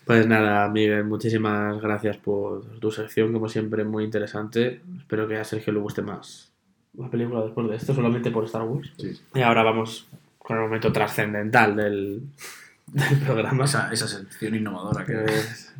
Pues 0.05 0.27
nada, 0.27 0.69
Miguel, 0.69 1.05
muchísimas 1.05 1.81
gracias 1.83 2.17
por 2.17 2.65
tu 2.79 2.91
sección, 2.93 3.33
como 3.33 3.49
siempre, 3.49 3.85
muy 3.85 4.05
interesante. 4.05 4.81
Espero 4.99 5.27
que 5.27 5.37
a 5.37 5.45
Sergio 5.45 5.73
le 5.73 5.81
guste 5.81 6.03
más 6.03 6.53
la 6.97 7.11
película 7.11 7.43
después 7.43 7.69
de 7.69 7.77
esto, 7.77 7.93
solamente 7.95 8.31
por 8.31 8.45
Star 8.45 8.63
Wars. 8.63 8.91
Sí. 8.99 9.13
Y 9.35 9.41
ahora 9.43 9.63
vamos 9.65 10.07
con 10.39 10.57
el 10.57 10.63
momento 10.63 10.93
trascendental 10.93 11.75
del, 11.77 12.23
del 12.87 13.19
programa. 13.19 13.65
Esa, 13.65 13.93
esa 13.93 14.07
sección 14.07 14.55
innovadora 14.55 15.05
que 15.05 15.25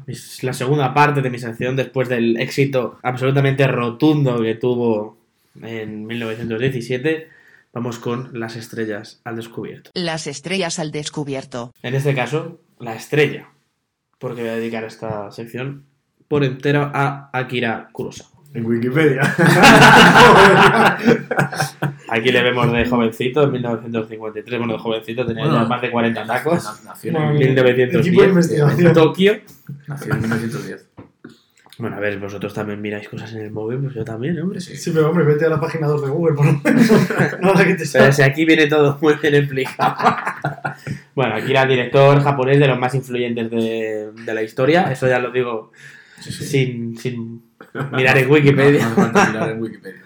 es 0.09 0.43
la 0.43 0.53
segunda 0.53 0.93
parte 0.93 1.23
de 1.23 1.31
mi 1.31 1.39
sección 1.39 1.77
después 1.77 2.09
del 2.09 2.37
éxito 2.39 2.99
absolutamente 3.03 3.67
rotundo 3.69 4.43
que 4.43 4.57
tuvo 4.57 5.17
en 5.63 6.05
1917. 6.05 7.29
Vamos 7.77 7.99
con 7.99 8.31
las 8.33 8.57
estrellas 8.57 9.21
al 9.25 9.37
descubierto. 9.37 9.91
Las 9.93 10.27
estrellas 10.27 10.79
al 10.79 10.91
descubierto. 10.93 11.75
En 11.83 11.95
este 11.95 12.15
caso, 12.15 12.59
la 12.81 12.95
estrella, 12.95 13.51
porque 14.19 14.41
voy 14.41 14.49
a 14.49 14.55
dedicar 14.57 14.83
esta 14.85 15.31
sección 15.31 15.85
por 16.27 16.43
entero 16.43 16.91
a 16.95 17.29
Akira 17.35 17.91
Kurosawa. 17.93 18.31
En 18.55 18.65
Wikipedia. 18.65 19.21
Aquí 22.09 22.33
le 22.33 22.43
vemos 22.43 22.73
de 22.73 22.87
jovencito 22.87 23.43
en 23.43 23.53
1953. 23.53 24.59
Bueno, 24.59 24.73
de 24.73 24.79
jovencito 24.79 25.27
tenía 25.27 25.45
Bueno, 25.45 25.61
ya 25.61 25.69
más 25.69 25.83
de 25.83 25.91
40 25.91 26.25
tacos. 26.25 26.65
na- 26.65 26.93
Nació 26.93 27.11
en, 27.11 27.19
mía. 27.19 27.49
1910. 27.49 28.07
Equipo 28.07 28.23
de 28.23 28.29
investigación. 28.29 28.93
Tokio. 28.95 29.37
nació 29.87 30.15
en 30.15 30.21
1910. 30.23 30.89
Bueno, 31.79 31.97
a 31.97 32.01
ver, 32.01 32.19
vosotros 32.19 32.55
también 32.55 32.81
miráis 32.81 33.09
cosas 33.09 33.33
en 33.35 33.43
el 33.43 33.51
móvil, 33.51 33.79
pues 33.81 33.95
yo 33.95 34.05
también, 34.05 34.41
hombre. 34.41 34.61
Sí. 34.61 34.77
Sí, 34.77 34.93
pero 34.93 35.11
hombre, 35.11 35.25
vete 35.25 35.45
a 35.45 35.51
la 35.51 35.61
página 35.61 35.87
2 35.87 36.03
de 36.03 36.09
Google, 36.09 36.35
por 36.35 36.47
lo 36.47 36.53
menos. 36.65 36.91
No 37.41 37.53
la 37.53 37.65
que 37.65 37.75
te 37.75 37.85
Pero 37.85 37.87
sale. 37.87 38.13
si 38.13 38.23
aquí 38.23 38.45
viene 38.47 38.67
todo 38.67 38.99
muy 39.03 39.15
bien 39.21 39.35
explicado. 39.35 39.95
bueno, 41.15 41.35
Akira, 41.35 41.67
director 41.67 42.21
japonés 42.23 42.59
de 42.59 42.69
los 42.69 42.79
más 42.79 42.95
influyentes 42.95 43.51
de, 43.51 44.11
de 44.25 44.35
la 44.35 44.43
historia. 44.43 44.91
Eso 44.91 45.07
ya 45.07 45.19
lo 45.19 45.31
digo 45.31 45.73
Sí, 46.21 46.33
sí. 46.33 46.45
sin, 46.47 46.97
sin 46.99 47.43
mirar 47.93 48.17
en 48.17 48.23
No, 48.25 48.29
no 48.29 48.35
Wikipedia. 48.35 48.87
hace 48.87 48.95
falta 48.95 49.27
mirar 49.29 49.51
en 49.51 49.63
Wikipedia. 49.63 50.03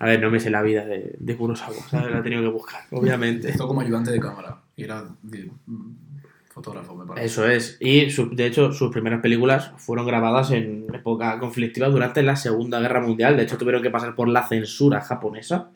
A 0.00 0.06
ver, 0.06 0.20
no 0.20 0.28
me 0.30 0.40
sé 0.40 0.50
la 0.50 0.60
vida 0.62 0.84
de, 0.84 1.14
de 1.18 1.36
Kurosawa, 1.36 1.76
¿sabes? 1.88 2.10
La 2.10 2.18
he 2.18 2.22
tenido 2.22 2.42
que 2.42 2.48
buscar, 2.48 2.80
obviamente. 2.90 3.48
Esto 3.48 3.68
como 3.68 3.80
ayudante 3.80 4.10
de 4.10 4.18
cámara. 4.18 4.56
Y 4.74 4.82
era 4.82 5.04
fotógrafo, 6.52 6.94
me 6.94 7.06
parece. 7.06 7.26
Eso 7.26 7.48
es. 7.48 7.76
Y 7.80 8.10
su- 8.10 8.30
de 8.34 8.46
hecho, 8.46 8.72
sus 8.72 8.90
primeras 8.92 9.20
películas 9.20 9.72
fueron 9.78 10.06
grabadas 10.06 10.50
en 10.50 10.86
época 10.92 11.38
conflictiva 11.38 11.88
durante 11.88 12.22
la 12.22 12.36
Segunda 12.36 12.78
Guerra 12.80 13.00
Mundial. 13.00 13.36
De 13.36 13.42
hecho, 13.44 13.58
tuvieron 13.58 13.82
que 13.82 13.90
pasar 13.90 14.14
por 14.14 14.28
la 14.28 14.46
censura 14.46 15.00
japonesa. 15.00 15.68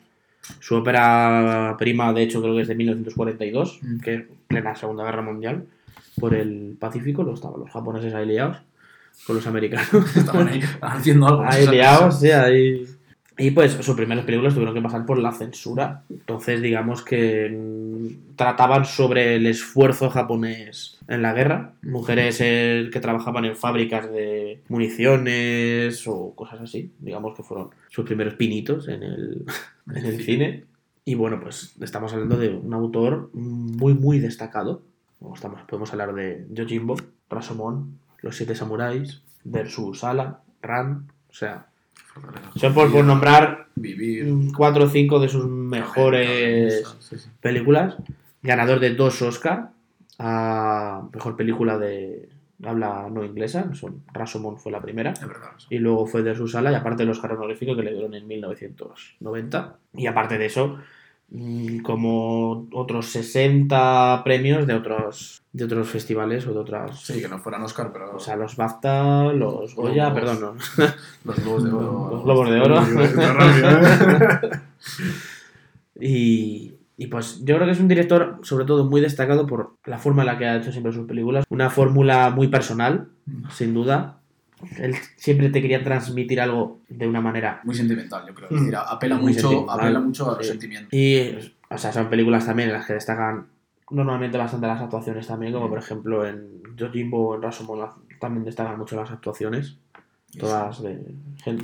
Su 0.59 0.75
ópera 0.75 1.75
prima, 1.77 2.13
de 2.13 2.23
hecho, 2.23 2.41
creo 2.41 2.55
que 2.55 2.61
es 2.61 2.67
de 2.67 2.75
1942, 2.75 3.79
Mm. 3.81 3.99
que 3.99 4.13
en 4.13 4.27
plena 4.47 4.75
Segunda 4.75 5.03
Guerra 5.03 5.21
Mundial, 5.21 5.65
por 6.19 6.33
el 6.33 6.77
Pacífico, 6.79 7.23
lo 7.23 7.33
estaban 7.33 7.59
los 7.59 7.69
japoneses 7.69 8.13
ahí 8.13 8.25
liados 8.25 8.57
con 9.25 9.35
los 9.35 9.47
americanos. 9.47 9.89
Estaban 10.15 10.47
ahí 10.47 10.61
haciendo 10.81 11.27
algo. 11.27 11.43
ahí 11.43 11.67
liados, 11.67 12.19
sí, 12.19 12.31
ahí. 12.31 12.85
Y 13.39 13.51
pues 13.51 13.73
sus 13.73 13.95
primeras 13.95 14.25
películas 14.25 14.55
tuvieron 14.55 14.73
que 14.73 14.81
pasar 14.81 15.05
por 15.05 15.19
la 15.19 15.31
censura. 15.31 16.03
Entonces, 16.09 16.59
digamos 16.59 17.03
que 17.03 17.49
mm, 17.49 18.35
trataban 18.35 18.85
sobre 18.85 19.35
el 19.35 19.45
esfuerzo 19.45 20.09
japonés 20.09 20.97
en 21.07 21.21
la 21.21 21.33
guerra. 21.33 21.73
Mujeres 21.83 22.39
eh, 22.41 22.89
que 22.91 22.99
trabajaban 22.99 23.45
en 23.45 23.55
fábricas 23.55 24.11
de 24.11 24.61
municiones 24.69 26.07
o 26.07 26.33
cosas 26.33 26.61
así. 26.61 26.91
Digamos 26.99 27.35
que 27.35 27.43
fueron 27.43 27.69
sus 27.89 28.05
primeros 28.05 28.33
pinitos 28.33 28.87
en 28.87 29.03
el, 29.03 29.45
en 29.95 30.05
el 30.05 30.23
cine. 30.23 30.65
Y 31.05 31.13
bueno, 31.13 31.39
pues 31.39 31.75
estamos 31.79 32.11
hablando 32.13 32.37
de 32.37 32.49
un 32.49 32.73
autor 32.73 33.29
muy, 33.33 33.93
muy 33.93 34.19
destacado. 34.19 34.81
Estamos, 35.33 35.61
podemos 35.61 35.91
hablar 35.91 36.13
de 36.15 36.45
Yojimbo, 36.49 36.95
Rashomon, 37.29 37.99
Los 38.21 38.35
Siete 38.35 38.55
Samuráis, 38.55 39.21
Versus 39.43 39.99
Sala, 39.99 40.41
Ran. 40.61 41.07
O 41.29 41.33
sea, 41.33 41.67
son 42.55 42.73
por, 42.73 42.91
por 42.91 43.03
nombrar 43.05 43.67
Vivir. 43.75 44.33
cuatro 44.55 44.85
o 44.85 44.89
cinco 44.89 45.19
de 45.19 45.29
sus 45.29 45.45
mejores 45.47 46.83
Sí, 46.99 47.17
sí. 47.19 47.29
películas. 47.41 47.95
Ganador 48.41 48.79
de 48.79 48.95
dos 48.95 49.21
Oscar 49.21 49.69
a 50.19 51.03
mejor 51.13 51.35
película 51.35 51.77
de 51.77 52.29
habla 52.63 53.07
no 53.11 53.23
inglesa. 53.23 53.71
Son, 53.75 54.01
Rashomon 54.11 54.57
fue 54.57 54.71
la 54.71 54.81
primera. 54.81 55.13
Verdad. 55.21 55.51
Y 55.69 55.77
luego 55.77 56.07
fue 56.07 56.23
de 56.23 56.33
su 56.35 56.47
sala, 56.47 56.71
y 56.71 56.75
aparte 56.75 57.03
el 57.03 57.09
Oscar 57.09 57.33
honorífico 57.33 57.75
que 57.75 57.83
le 57.83 57.91
dieron 57.93 58.13
en 58.15 58.27
1990. 58.27 59.75
Y 59.93 60.07
aparte 60.07 60.37
de 60.37 60.45
eso, 60.47 60.79
como 61.83 62.67
otros 62.71 63.07
60 63.07 64.21
premios 64.23 64.65
de 64.65 64.73
otros, 64.73 65.43
de 65.51 65.65
otros 65.65 65.87
festivales 65.89 66.47
o 66.47 66.53
de 66.53 66.59
otras. 66.59 67.01
Sí, 67.01 67.21
que 67.21 67.27
no 67.27 67.37
fueran 67.37 67.63
Oscar, 67.63 67.91
pero 67.91 68.15
O 68.15 68.19
sea, 68.19 68.35
los 68.37 68.55
BAFTA, 68.55 69.33
los 69.33 69.75
Goya, 69.75 70.13
perdón, 70.13 70.39
no, 70.41 70.55
los 71.25 71.43
globos 71.43 71.63
de 71.63 71.71
oro. 71.71 72.11
los 72.11 72.23
Globos 72.23 72.49
de 72.49 72.59
Oro. 72.61 72.81
Y, 75.99 76.75
y 76.95 77.07
pues 77.07 77.43
yo 77.43 77.55
creo 77.55 77.65
que 77.65 77.71
es 77.71 77.79
un 77.79 77.87
director, 77.87 78.39
sobre 78.43 78.65
todo, 78.65 78.85
muy 78.85 79.01
destacado 79.01 79.47
por 79.47 79.77
la 79.85 79.97
forma 79.97 80.21
en 80.21 80.27
la 80.27 80.37
que 80.37 80.45
ha 80.45 80.57
hecho 80.57 80.71
siempre 80.71 80.93
sus 80.93 81.07
películas. 81.07 81.45
Una 81.49 81.69
fórmula 81.71 82.29
muy 82.29 82.47
personal, 82.49 83.07
sin 83.51 83.73
duda. 83.73 84.19
Él 84.79 84.95
siempre 85.15 85.49
te 85.49 85.61
quería 85.61 85.83
transmitir 85.83 86.41
algo 86.41 86.79
de 86.89 87.07
una 87.07 87.21
manera. 87.21 87.61
Muy 87.63 87.75
sentimental, 87.75 88.23
yo 88.27 88.33
creo. 88.33 88.49
Mm. 88.49 88.55
Es 88.55 88.59
decir, 88.61 88.75
apela 88.75 89.17
Muy 89.17 89.33
mucho, 89.33 89.69
apela 89.71 89.99
mucho 89.99 90.31
a 90.31 90.37
los 90.37 90.45
Sí. 90.45 90.51
sentimientos. 90.51 90.93
Y, 90.93 91.53
o 91.69 91.77
sea, 91.77 91.91
son 91.91 92.09
películas 92.09 92.45
también 92.45 92.69
en 92.69 92.73
las 92.75 92.85
que 92.85 92.93
destacan 92.93 93.45
normalmente 93.89 94.37
bastante 94.37 94.67
las 94.67 94.81
actuaciones 94.81 95.27
también, 95.27 95.53
como 95.53 95.69
por 95.69 95.77
ejemplo 95.79 96.27
en 96.27 96.61
Yojimbo 96.75 97.29
o 97.29 97.35
en 97.35 97.41
Rashomon 97.41 97.87
también 98.19 98.43
destacan 98.43 98.77
mucho 98.77 98.95
las 98.95 99.11
actuaciones. 99.11 99.77
Todas 100.37 100.83
de 100.83 100.99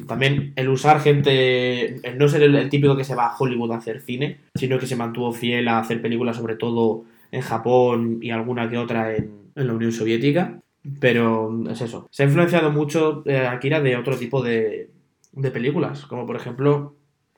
También 0.08 0.54
el 0.56 0.70
usar 0.70 1.02
gente, 1.02 1.96
el 2.08 2.18
no 2.18 2.28
ser 2.30 2.44
el, 2.44 2.56
el 2.56 2.70
típico 2.70 2.96
que 2.96 3.04
se 3.04 3.14
va 3.14 3.28
a 3.28 3.36
Hollywood 3.38 3.74
a 3.74 3.78
hacer 3.78 4.02
cine, 4.02 4.40
sino 4.56 4.80
que 4.80 4.88
se 4.88 4.96
mantuvo 4.96 5.34
fiel 5.34 5.68
a 5.68 5.80
hacer 5.80 6.02
películas 6.02 6.38
sobre 6.38 6.56
todo 6.56 7.04
en 7.32 7.42
Japón 7.42 8.20
y 8.22 8.32
alguna 8.32 8.70
que 8.70 8.78
otra 8.78 9.14
en, 9.16 9.32
en 9.56 9.68
la 9.68 9.74
Unión 9.74 9.92
Soviética. 9.92 10.60
Pero 11.00 11.64
es 11.70 11.82
eso. 11.82 12.08
Se 12.12 12.24
ha 12.24 12.26
influenciado 12.26 12.72
mucho 12.72 13.24
eh, 13.26 13.48
Akira 13.48 13.80
de 13.82 13.96
otro 13.96 14.18
tipo 14.18 14.44
de, 14.44 14.90
de 15.32 15.52
películas, 15.52 16.06
como 16.06 16.26
por 16.26 16.36
ejemplo 16.36 16.96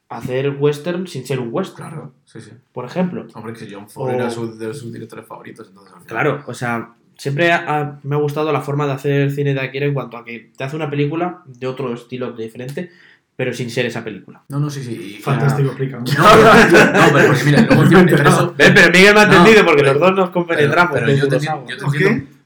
hacer 0.10 0.50
western 0.60 1.08
sin 1.08 1.26
ser 1.26 1.40
un 1.40 1.50
western. 1.52 1.90
Claro, 1.90 2.12
sí, 2.26 2.42
sí. 2.42 2.52
Por 2.74 2.86
ejemplo. 2.86 3.26
Hombre, 3.34 3.54
que 3.54 3.68
John 3.72 3.90
Ford 3.90 4.12
O- 4.12 4.14
era 4.14 4.30
su- 4.30 4.58
de 4.58 4.74
sus 4.74 4.92
directores 4.92 5.26
favoritos. 5.26 5.68
Entonces, 5.70 5.94
Claro, 6.06 6.44
o 6.48 6.54
sea, 6.54 6.94
siempre 7.18 7.52
ha- 7.52 8.00
me 8.04 8.16
ha 8.16 8.20
gustado 8.20 8.52
la 8.52 8.62
forma 8.62 8.86
de 8.88 8.94
hacer 8.94 9.32
cine 9.32 9.54
de 9.54 9.62
Akira 9.62 9.86
en 9.86 9.94
cuanto 9.94 10.18
a 10.18 10.26
que 10.26 10.52
te 10.56 10.64
hace 10.64 10.76
una 10.76 10.90
película 10.90 11.42
de 11.46 11.68
otro 11.68 11.94
estilo 11.94 12.32
diferente, 12.34 12.90
pero 13.36 13.54
sin 13.54 13.70
ser 13.70 13.86
esa 13.86 14.04
película. 14.04 14.42
No, 14.50 14.60
no, 14.60 14.70
sí, 14.70 14.84
sí. 14.84 15.20
Fantástico, 15.22 15.70
explica. 15.70 15.98
No, 16.00 16.04
no, 16.04 17.14
pero 17.14 17.28
porque 17.28 17.44
mira, 17.46 17.62
luego 17.62 17.84
eso. 18.30 18.56
Ven, 18.58 18.74
pero 18.74 18.92
Miguel 18.92 19.14
me 19.14 19.20
ha 19.22 19.26
No, 19.26 19.34
entendido 19.38 19.66
porque 19.66 19.82
pero- 19.84 19.94
los 19.94 20.02
dos 20.02 20.16
nos 20.16 20.30
compenetramos. 20.32 20.94
Pero, 20.94 21.12
yo, 21.14 21.28
te 21.28 21.36
entiendo, 21.36 21.66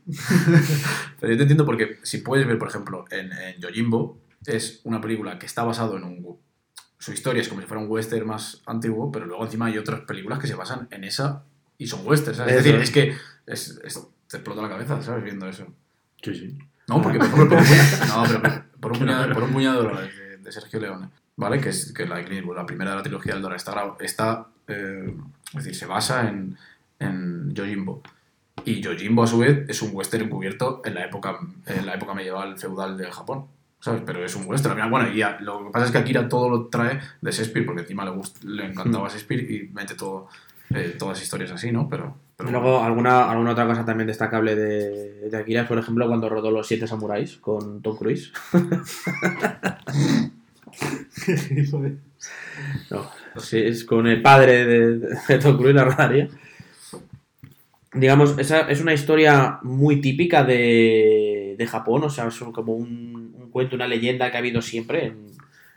¿Por 0.09 0.59
pero 1.19 1.31
yo 1.33 1.37
te 1.37 1.43
entiendo 1.43 1.65
porque 1.65 1.99
si 2.03 2.19
puedes 2.19 2.45
ver, 2.47 2.57
por 2.57 2.69
ejemplo, 2.69 3.05
en, 3.11 3.31
en 3.31 3.59
Yojimbo, 3.59 4.17
es 4.45 4.81
una 4.83 4.99
película 5.01 5.37
que 5.39 5.45
está 5.45 5.63
basado 5.63 5.97
en 5.97 6.03
un. 6.03 6.37
Su 6.97 7.13
historia 7.13 7.41
es 7.41 7.47
como 7.47 7.61
si 7.61 7.67
fuera 7.67 7.81
un 7.81 7.89
western 7.89 8.27
más 8.27 8.61
antiguo, 8.65 9.11
pero 9.11 9.25
luego 9.25 9.45
encima 9.45 9.67
hay 9.67 9.77
otras 9.77 10.01
películas 10.01 10.39
que 10.39 10.47
se 10.47 10.55
basan 10.55 10.87
en 10.91 11.03
esa 11.03 11.43
y 11.77 11.87
son 11.87 12.05
westerns. 12.05 12.37
¿sabes? 12.37 12.55
Es 12.55 12.63
decir, 12.63 12.79
es. 12.81 12.91
que 12.91 13.15
es- 13.45 13.79
es- 13.83 14.07
te 14.27 14.37
explota 14.37 14.61
la 14.61 14.69
cabeza, 14.69 15.01
¿sabes? 15.01 15.23
Viendo 15.23 15.47
eso. 15.47 15.65
Sí, 16.21 16.33
sí. 16.35 16.57
No, 16.87 17.01
porque 17.01 17.19
por 17.19 17.29
por 17.29 17.39
un 17.41 17.49
puñado, 17.49 18.07
no, 18.07 18.23
pero 18.27 18.41
por- 18.41 18.79
por 18.79 18.91
un 18.93 18.99
puñado, 18.99 19.29
por 19.33 19.43
un 19.43 19.51
puñado 19.53 19.81
de 19.81 19.87
dólares 19.87 20.17
de, 20.17 20.37
de 20.37 20.51
Sergio 20.51 20.79
Leone, 20.79 21.09
¿vale? 21.35 21.59
Que 21.61 21.69
es, 21.69 21.91
que 21.93 22.05
la 22.05 22.19
la 22.21 22.65
primera 22.65 22.91
de 22.91 22.97
la 22.97 23.03
trilogía 23.03 23.33
del 23.33 23.41
dólar, 23.41 23.57
está, 23.57 23.95
está 23.99 24.47
eh, 24.67 25.15
es 25.49 25.53
decir, 25.55 25.75
se 25.75 25.85
basa 25.85 26.27
en, 26.29 26.57
en 26.99 27.53
Yojimbo. 27.53 28.01
Y 28.65 28.81
Yojimbo, 28.81 29.23
a 29.23 29.27
su 29.27 29.39
vez, 29.39 29.65
es 29.69 29.81
un 29.81 29.91
western 29.93 30.25
encubierto 30.25 30.81
en 30.85 30.93
la 30.95 31.05
época, 31.05 31.39
en 31.65 31.85
la 31.85 31.95
época 31.95 32.13
medieval 32.13 32.57
feudal 32.57 32.97
de 32.97 33.11
Japón. 33.11 33.45
¿Sabes? 33.81 34.01
Pero 34.05 34.23
es 34.25 34.35
un 34.35 34.45
western. 34.45 34.89
Bueno, 34.91 35.09
y 35.09 35.17
ya, 35.17 35.37
lo 35.39 35.65
que 35.65 35.71
pasa 35.71 35.85
es 35.85 35.91
que 35.91 35.97
Akira 35.99 36.27
todo 36.27 36.49
lo 36.49 36.65
trae 36.67 36.99
de 37.21 37.31
Shakespeare, 37.31 37.65
porque 37.65 37.81
encima 37.81 38.03
le, 38.03 38.11
gust- 38.11 38.43
le 38.43 38.65
encantaba 38.65 39.07
Shakespeare 39.07 39.39
y 39.49 39.69
mete 39.73 39.95
todo, 39.95 40.27
eh, 40.71 40.95
todas 40.99 41.21
historias 41.21 41.51
así, 41.51 41.71
¿no? 41.71 41.87
Pero, 41.87 42.13
pero 42.35 42.49
Y 42.49 42.51
luego, 42.51 42.83
alguna, 42.83 43.29
alguna 43.31 43.51
otra 43.51 43.65
cosa 43.65 43.85
también 43.85 44.07
destacable 44.07 44.55
de, 44.57 45.29
de 45.29 45.37
Akira 45.37 45.61
es, 45.61 45.67
por 45.67 45.77
ejemplo, 45.79 46.05
cuando 46.07 46.27
rodó 46.27 46.51
Los 46.51 46.67
Siete 46.67 46.87
Samuráis 46.87 47.37
con 47.37 47.81
Tom 47.81 47.97
Cruise. 47.97 48.33
No, 52.91 53.09
sí, 53.39 53.59
es 53.59 53.85
con 53.85 54.07
el 54.07 54.21
padre 54.21 54.65
de, 54.65 54.97
de 55.27 55.39
Tom 55.39 55.57
Cruise 55.57 55.75
la 55.75 55.85
rodaría. 55.85 56.27
Digamos, 57.93 58.37
esa 58.37 58.61
es 58.69 58.81
una 58.81 58.93
historia 58.93 59.59
muy 59.63 59.99
típica 59.99 60.43
de, 60.43 61.55
de 61.57 61.67
Japón, 61.67 62.03
o 62.03 62.09
sea, 62.09 62.27
es 62.27 62.37
como 62.53 62.73
un, 62.75 63.33
un 63.35 63.49
cuento, 63.49 63.75
una 63.75 63.87
leyenda 63.87 64.29
que 64.29 64.37
ha 64.37 64.39
habido 64.39 64.61
siempre 64.61 65.05
en, 65.07 65.25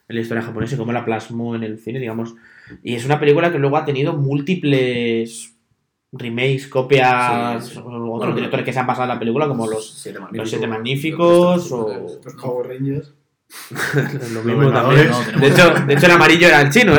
en 0.09 0.17
la 0.17 0.21
historia 0.21 0.43
japonesa 0.43 0.75
y 0.75 0.79
cómo 0.79 0.93
la 0.93 1.05
plasmó 1.07 1.55
en 1.57 1.63
el 1.63 1.79
cine, 1.79 1.99
digamos. 2.01 2.35
Y 2.83 2.95
es 2.95 3.05
una 3.07 3.19
película 3.19 3.51
que 3.51 3.59
luego 3.59 3.79
ha 3.79 3.85
tenido 3.87 4.13
múltiples 4.13 5.55
remakes, 6.13 6.67
copias, 6.67 7.65
Sí, 7.67 7.73
sí. 7.75 7.79
o 7.79 7.85
otros 7.87 8.19
Bueno, 8.19 8.35
directores 8.35 8.67
que 8.67 8.73
se 8.75 8.79
han 8.79 8.87
basado 8.87 9.05
en 9.05 9.09
la 9.11 9.19
película, 9.19 9.49
como 9.49 9.67
los, 9.67 9.95
Siete 9.99 10.19
los 10.33 10.51
Siete 10.51 10.67
Magníficos, 10.67 11.71
Magníficos, 11.71 11.73
o 11.73 12.21
Los 12.25 12.35
Power 12.35 12.69
Rangers. 12.69 13.15
lo 13.71 14.29
Los 14.35 14.45
mismo 14.45 14.61
Vengadores. 14.61 15.11
también. 15.11 15.11
No, 15.11 15.19
tenemos- 15.25 15.41
De 15.41 15.49
hecho, 15.49 15.75
de 15.87 15.95
hecho, 15.95 16.07
el 16.07 16.13
amarillo 16.13 16.47
era 16.49 16.61
el 16.61 16.71
chino. 16.71 16.93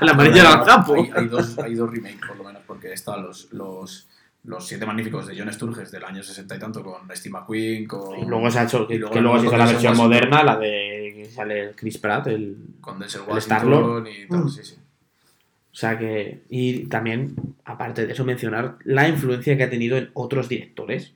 El 0.00 0.08
amarillo 0.08 0.40
era 0.40 0.52
el 0.54 0.62
campo. 0.64 0.94
Hay, 0.96 1.10
hay 1.14 1.26
dos, 1.28 1.56
hay 1.60 1.74
dos 1.76 1.88
remakes, 1.90 2.20
por 2.26 2.36
lo 2.36 2.42
menos, 2.44 2.62
porque 2.66 2.92
están 2.92 3.22
los, 3.22 3.52
los, 3.52 4.08
los 4.44 4.66
Siete 4.66 4.84
Magníficos 4.86 5.26
de 5.26 5.38
John 5.38 5.52
Sturges 5.52 5.90
del 5.90 6.04
año 6.04 6.22
60 6.22 6.56
y 6.56 6.58
tanto 6.58 6.82
con 6.82 7.08
Steve 7.16 7.32
McQueen, 7.32 7.86
con, 7.86 8.18
Y 8.18 8.26
luego 8.26 8.50
se 8.50 8.58
ha 8.58 8.64
hecho, 8.64 8.86
que, 8.86 8.98
luego 8.98 9.14
que 9.14 9.20
luego 9.20 9.40
se 9.40 9.46
hizo 9.46 9.56
la 9.56 9.66
versión 9.66 9.96
moderna, 9.96 10.42
la 10.44 10.58
de 10.58 11.12
que 11.16 11.24
sale 11.26 11.72
Chris 11.74 11.98
Pratt, 11.98 12.26
el, 12.26 12.56
con 12.80 12.98
Denzel 12.98 13.22
Washington 13.26 14.06
y 14.06 14.28
tal, 14.28 14.44
Mm. 14.44 14.48
sí, 14.48 14.60
sí. 14.62 14.74
o 14.76 15.74
sea 15.74 15.98
que, 15.98 16.42
y 16.50 16.86
también, 16.86 17.34
aparte 17.64 18.06
de 18.06 18.12
eso, 18.12 18.24
mencionar 18.24 18.76
la 18.84 19.08
influencia 19.08 19.56
que 19.56 19.62
ha 19.62 19.70
tenido 19.70 19.96
en 19.96 20.10
otros 20.12 20.48
directores, 20.48 21.14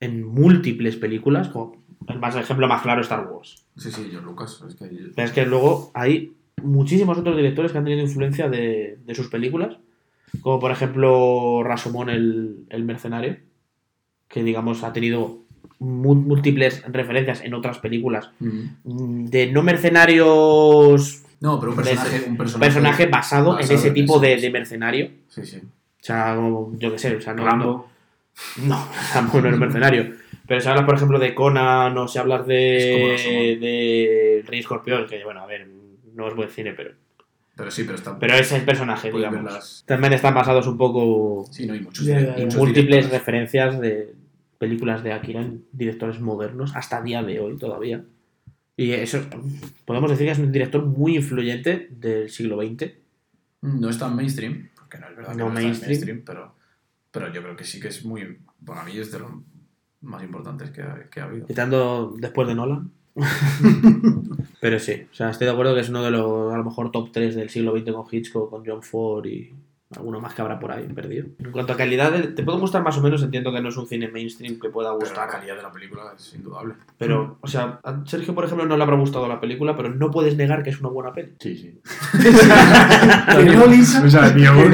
en 0.00 0.24
múltiples 0.26 0.96
películas, 0.96 1.48
como 1.48 1.82
el 2.08 2.18
más 2.18 2.34
el 2.34 2.42
ejemplo 2.42 2.66
más 2.68 2.82
claro 2.82 3.00
Star 3.00 3.26
Wars. 3.30 3.64
Sí, 3.76 3.90
sí, 3.90 4.10
John 4.12 4.24
Lucas. 4.24 4.62
Es 4.68 4.74
que, 4.74 4.86
Pero 5.14 5.26
es 5.28 5.32
que 5.32 5.46
luego 5.46 5.90
hay 5.94 6.34
muchísimos 6.62 7.16
otros 7.16 7.36
directores 7.36 7.72
que 7.72 7.78
han 7.78 7.84
tenido 7.84 8.02
influencia 8.02 8.48
de, 8.48 8.98
de 9.04 9.14
sus 9.14 9.28
películas, 9.28 9.78
como 10.40 10.60
por 10.60 10.70
ejemplo 10.70 11.62
Rashomon 11.64 12.10
el, 12.10 12.64
el 12.70 12.84
mercenario, 12.84 13.36
que 14.28 14.42
digamos 14.42 14.82
ha 14.84 14.92
tenido 14.92 15.38
múltiples 15.78 16.82
referencias 16.90 17.40
en 17.42 17.52
otras 17.54 17.78
películas 17.78 18.30
mm, 18.40 19.26
de 19.26 19.50
no 19.52 19.62
mercenarios 19.62 21.22
No, 21.40 21.58
pero 21.60 21.72
un 21.72 21.76
personaje, 21.76 22.20
de- 22.20 22.26
un 22.30 22.36
personaje, 22.36 22.70
personaje 22.70 23.06
basado, 23.06 23.58
en 23.58 23.64
ese 23.64 23.88
en 23.88 23.94
tipo 23.94 24.18
de, 24.18 24.36
de 24.36 24.50
mercenario. 24.50 25.10
Sí, 25.28 25.44
sí. 25.44 25.58
o 25.58 26.04
sea 26.04 26.36
yo 26.78 26.92
qué 26.92 26.98
sé 26.98 27.16
o 27.16 27.20
sea 27.20 27.34
no, 27.34 27.44
Rambo. 27.44 27.90
no, 28.58 28.66
no, 28.66 28.88
Rambo 29.14 29.40
no 29.40 29.48
es 29.50 29.58
mercenario. 29.58 30.14
Pero 30.46 30.60
se 30.60 30.68
habla 30.68 30.84
por 30.84 30.94
ejemplo 30.96 31.18
de 31.18 31.34
Conan 31.34 31.96
o 31.96 32.06
se 32.06 32.18
habla 32.18 32.36
Es 32.36 32.92
como 32.92 33.08
de 33.08 33.56
de 33.60 34.44
Rey 34.46 34.60
Escorpión 34.60 35.06
que 35.06 35.24
bueno 35.24 35.40
a 35.40 35.46
ver 35.46 35.66
no 36.14 36.28
es 36.28 36.34
buen 36.34 36.50
cine 36.50 36.72
pero 36.74 36.92
Pero 37.56 37.70
sí, 37.70 37.84
pero 37.84 37.94
está. 37.96 38.18
pero 38.18 38.34
es 38.34 38.50
el 38.52 38.64
personaje 38.64 39.12
digamos 39.12 39.40
verlas- 39.40 39.84
también 39.86 40.12
están 40.12 40.34
basados 40.34 40.66
un 40.66 40.76
poco 40.76 41.46
Sí, 41.52 41.66
no, 41.66 41.74
y 41.74 41.80
muchos, 41.80 42.06
y 42.06 42.12
muchos 42.12 42.56
múltiples 42.56 42.86
directores. 42.86 43.10
referencias 43.12 43.80
de 43.80 44.14
películas 44.58 45.02
de 45.04 45.12
Akira 45.12 45.40
en 45.42 45.64
directores 45.72 46.20
modernos 46.20 46.74
hasta 46.74 47.00
día 47.02 47.22
de 47.22 47.38
hoy 47.40 47.56
todavía. 47.56 48.04
Y 48.76 48.90
eso 48.90 49.20
podemos 49.84 50.10
decir 50.10 50.26
que 50.26 50.32
es 50.32 50.38
un 50.38 50.50
director 50.50 50.84
muy 50.84 51.16
influyente 51.16 51.88
del 51.92 52.28
siglo 52.28 52.56
XX. 52.60 52.90
No 53.62 53.88
es 53.88 53.98
tan 53.98 54.16
mainstream, 54.16 54.70
porque 54.74 54.98
no 54.98 55.08
es 55.08 55.16
verdad 55.16 55.32
que 55.32 55.38
No 55.38 55.44
no, 55.44 55.50
es 55.50 55.54
tan 55.54 55.64
mainstream. 55.64 55.88
mainstream, 55.90 56.22
pero, 56.26 56.54
pero 57.12 57.32
yo 57.32 57.40
creo 57.42 57.54
que 57.56 57.64
sí 57.64 57.78
que 57.78 57.88
es 57.88 58.04
muy. 58.04 58.38
Para 58.66 58.82
mí 58.84 58.98
es 58.98 59.12
de 59.12 59.20
los 59.20 59.30
más 60.00 60.22
importantes 60.24 60.70
que 60.70 60.82
ha, 60.82 61.08
que 61.08 61.20
ha 61.20 61.24
habido. 61.24 61.46
Quitando 61.46 62.14
después 62.18 62.48
de 62.48 62.54
Nolan. 62.56 62.90
Pero 64.64 64.78
sí, 64.78 65.06
o 65.12 65.14
sea, 65.14 65.28
estoy 65.28 65.46
de 65.46 65.52
acuerdo 65.52 65.74
que 65.74 65.82
es 65.82 65.90
uno 65.90 66.02
de 66.02 66.10
los, 66.10 66.50
a 66.50 66.56
lo 66.56 66.64
mejor, 66.64 66.90
top 66.90 67.12
3 67.12 67.34
del 67.34 67.50
siglo 67.50 67.76
XX 67.76 67.92
con 67.92 68.06
Hitchcock, 68.10 68.48
con 68.48 68.64
John 68.64 68.82
Ford 68.82 69.26
y 69.26 69.52
alguno 69.96 70.20
más 70.20 70.34
que 70.34 70.42
habrá 70.42 70.58
por 70.58 70.72
ahí 70.72 70.84
perdido. 70.86 71.26
En 71.38 71.50
cuanto 71.52 71.72
a 71.72 71.76
calidad, 71.76 72.12
te 72.34 72.42
puede 72.42 72.58
gustar 72.58 72.82
más 72.82 72.96
o 72.98 73.02
menos, 73.02 73.22
entiendo 73.22 73.52
que 73.52 73.60
no 73.60 73.68
es 73.68 73.76
un 73.76 73.86
cine 73.86 74.08
mainstream 74.08 74.58
que 74.60 74.68
pueda 74.68 74.90
Pero 74.90 74.98
la 75.00 75.04
gustar. 75.06 75.28
calidad 75.28 75.56
de 75.56 75.62
la 75.62 75.72
película 75.72 76.02
es 76.16 76.34
indudable. 76.34 76.74
Pero, 76.98 77.38
o 77.40 77.46
sea, 77.46 77.80
a 77.82 78.02
Sergio, 78.06 78.34
por 78.34 78.44
ejemplo, 78.44 78.66
no 78.66 78.76
le 78.76 78.82
habrá 78.82 78.96
gustado 78.96 79.26
la 79.28 79.40
película, 79.40 79.76
pero 79.76 79.90
no 79.90 80.10
puedes 80.10 80.36
negar 80.36 80.62
que 80.62 80.70
es 80.70 80.80
una 80.80 80.88
buena 80.90 81.12
peli. 81.12 81.32
Sí, 81.40 81.56
sí. 81.56 81.80
No, 83.54 83.66
Lisa. 83.66 84.02
O 84.04 84.10
sea, 84.10 84.32
ni 84.32 84.44
aún. 84.44 84.72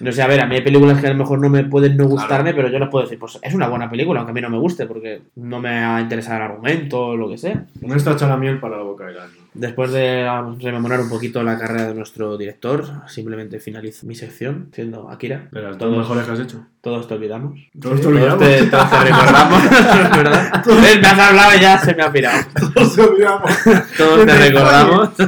No 0.00 0.12
sé, 0.12 0.22
a 0.22 0.26
ver, 0.26 0.40
a 0.40 0.46
mí 0.46 0.56
hay 0.56 0.62
películas 0.62 1.00
que 1.00 1.06
a 1.06 1.10
lo 1.12 1.16
mejor 1.16 1.38
no 1.40 1.48
me 1.48 1.64
pueden 1.64 1.96
no 1.96 2.06
gustarme, 2.06 2.54
pero 2.54 2.68
yo 2.68 2.78
les 2.78 2.88
puedo 2.88 3.04
decir, 3.04 3.18
pues 3.18 3.38
es 3.42 3.54
una 3.54 3.68
buena 3.68 3.88
película, 3.90 4.20
aunque 4.20 4.30
a 4.30 4.34
mí 4.34 4.40
no 4.40 4.50
me 4.50 4.58
guste, 4.58 4.86
porque 4.86 5.22
no 5.36 5.60
me 5.60 5.70
ha 5.70 6.00
interesado 6.00 6.36
el 6.36 6.42
argumento 6.42 7.06
o 7.08 7.16
lo 7.16 7.28
que 7.28 7.38
sea. 7.38 7.64
No 7.80 7.94
está 7.94 8.12
hecha 8.12 8.28
la 8.28 8.36
miel 8.36 8.58
para 8.60 8.76
la 8.76 8.82
boca 8.82 9.06
del 9.06 9.18
año. 9.18 9.41
Después 9.54 9.90
de 9.92 10.26
rememorar 10.60 11.00
un 11.00 11.10
poquito 11.10 11.42
la 11.42 11.58
carrera 11.58 11.88
de 11.88 11.94
nuestro 11.94 12.38
director, 12.38 12.86
simplemente 13.06 13.60
finalizo 13.60 14.06
mi 14.06 14.14
sección 14.14 14.70
siendo 14.72 15.10
Akira. 15.10 15.48
De 15.50 15.60
las 15.60 15.72
dos 15.76 15.90
Todos, 15.90 15.98
mejores 15.98 16.24
que 16.24 16.32
has 16.32 16.40
hecho. 16.40 16.66
todos 16.80 17.06
te 17.06 17.14
olvidamos. 17.14 17.60
Todos 17.78 17.96
te 18.00 18.02
Todos 18.02 18.06
olvidamos. 18.06 18.38
te, 18.38 18.64
todos 18.66 18.90
te 18.90 18.98
recordamos, 19.04 19.62
¿verdad? 20.16 20.64
¿Ves? 20.66 21.00
Me 21.00 21.06
has 21.06 21.18
hablado 21.18 21.56
y 21.56 21.60
ya 21.60 21.78
se 21.78 21.94
me 21.94 22.02
ha 22.02 22.10
pirado. 22.10 22.38
Nos 22.74 22.98
olvidamos. 22.98 23.50
Todos 23.98 24.26
te 24.26 24.38
recordamos. 24.50 25.10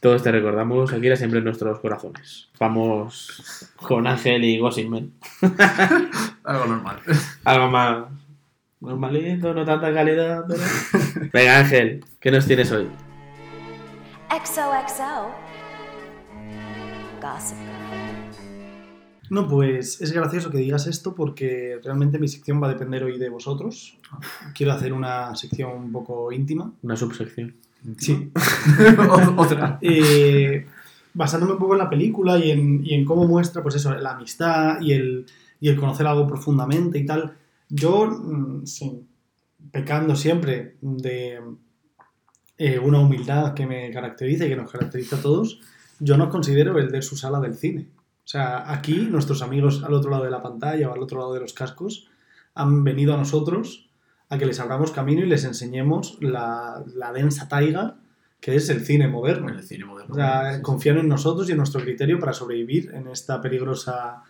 Todos 0.00 0.22
te 0.22 0.32
recordamos, 0.32 0.92
Akira 0.94 1.14
siempre 1.16 1.40
en 1.40 1.44
nuestros 1.44 1.78
corazones. 1.80 2.48
Vamos 2.58 3.68
con 3.76 4.06
Ángel 4.06 4.42
y 4.44 4.58
Gossipman. 4.58 5.10
Algo 6.44 6.64
normal. 6.66 6.96
Algo 7.44 7.68
más 7.70 8.04
normalito, 8.80 9.54
no 9.54 9.64
tanta 9.64 9.92
calidad, 9.92 10.44
pero... 10.48 10.62
Venga, 11.32 11.58
Ángel, 11.58 12.04
¿qué 12.18 12.30
nos 12.30 12.46
tienes 12.46 12.72
hoy? 12.72 12.88
XOXO. 14.30 15.30
Gossip. 17.20 17.56
No, 19.30 19.46
pues 19.46 20.00
es 20.00 20.12
gracioso 20.12 20.50
que 20.50 20.58
digas 20.58 20.88
esto 20.88 21.14
porque 21.14 21.78
realmente 21.84 22.18
mi 22.18 22.26
sección 22.26 22.60
va 22.60 22.66
a 22.66 22.72
depender 22.72 23.04
hoy 23.04 23.16
de 23.16 23.28
vosotros. 23.28 23.96
Quiero 24.54 24.72
hacer 24.72 24.92
una 24.92 25.36
sección 25.36 25.70
un 25.70 25.92
poco 25.92 26.32
íntima. 26.32 26.72
Una 26.82 26.96
subsección. 26.96 27.54
Sí. 27.96 28.32
Otra. 29.36 29.78
Eh, 29.82 30.66
basándome 31.14 31.52
un 31.52 31.58
poco 31.60 31.74
en 31.74 31.78
la 31.78 31.88
película 31.88 32.38
y 32.38 32.50
en, 32.50 32.84
y 32.84 32.94
en 32.94 33.04
cómo 33.04 33.24
muestra, 33.26 33.62
pues 33.62 33.76
eso, 33.76 33.94
la 33.94 34.12
amistad 34.12 34.80
y 34.80 34.92
el, 34.92 35.26
y 35.60 35.68
el 35.68 35.76
conocer 35.76 36.08
algo 36.08 36.26
profundamente 36.26 36.98
y 36.98 37.06
tal. 37.06 37.36
Yo, 37.70 38.06
mm, 38.06 38.66
sí, 38.66 39.06
pecando 39.72 40.14
siempre 40.16 40.76
de 40.80 41.40
eh, 42.58 42.78
una 42.78 43.00
humildad 43.00 43.54
que 43.54 43.66
me 43.66 43.90
caracteriza 43.90 44.44
y 44.44 44.48
que 44.50 44.56
nos 44.56 44.70
caracteriza 44.70 45.16
a 45.16 45.22
todos, 45.22 45.60
yo 45.98 46.16
no 46.16 46.28
considero 46.28 46.78
el 46.78 46.90
de 46.90 47.02
su 47.02 47.16
sala 47.16 47.40
del 47.40 47.54
cine. 47.54 47.88
O 48.24 48.28
sea, 48.30 48.70
aquí 48.70 49.08
nuestros 49.10 49.42
amigos 49.42 49.82
al 49.82 49.94
otro 49.94 50.10
lado 50.10 50.24
de 50.24 50.30
la 50.30 50.42
pantalla 50.42 50.88
o 50.88 50.92
al 50.92 51.02
otro 51.02 51.18
lado 51.18 51.32
de 51.34 51.40
los 51.40 51.52
cascos 51.52 52.08
han 52.54 52.84
venido 52.84 53.14
a 53.14 53.16
nosotros 53.16 53.90
a 54.28 54.38
que 54.38 54.46
les 54.46 54.60
abramos 54.60 54.92
camino 54.92 55.22
y 55.22 55.28
les 55.28 55.44
enseñemos 55.44 56.18
la, 56.20 56.84
la 56.94 57.12
densa 57.12 57.48
taiga 57.48 57.96
que 58.40 58.54
es 58.54 58.68
el 58.70 58.84
cine 58.84 59.08
moderno. 59.08 59.48
El 59.48 59.62
cine 59.62 59.84
moderno. 59.84 60.12
O 60.12 60.16
sea, 60.16 60.50
Sí, 60.52 60.56
sí. 60.56 60.62
confían 60.62 60.98
en 60.98 61.08
nosotros 61.08 61.48
y 61.48 61.52
en 61.52 61.58
nuestro 61.58 61.80
criterio 61.82 62.18
para 62.18 62.32
sobrevivir 62.32 62.90
en 62.94 63.08
esta 63.08 63.40
peligrosa 63.40 64.22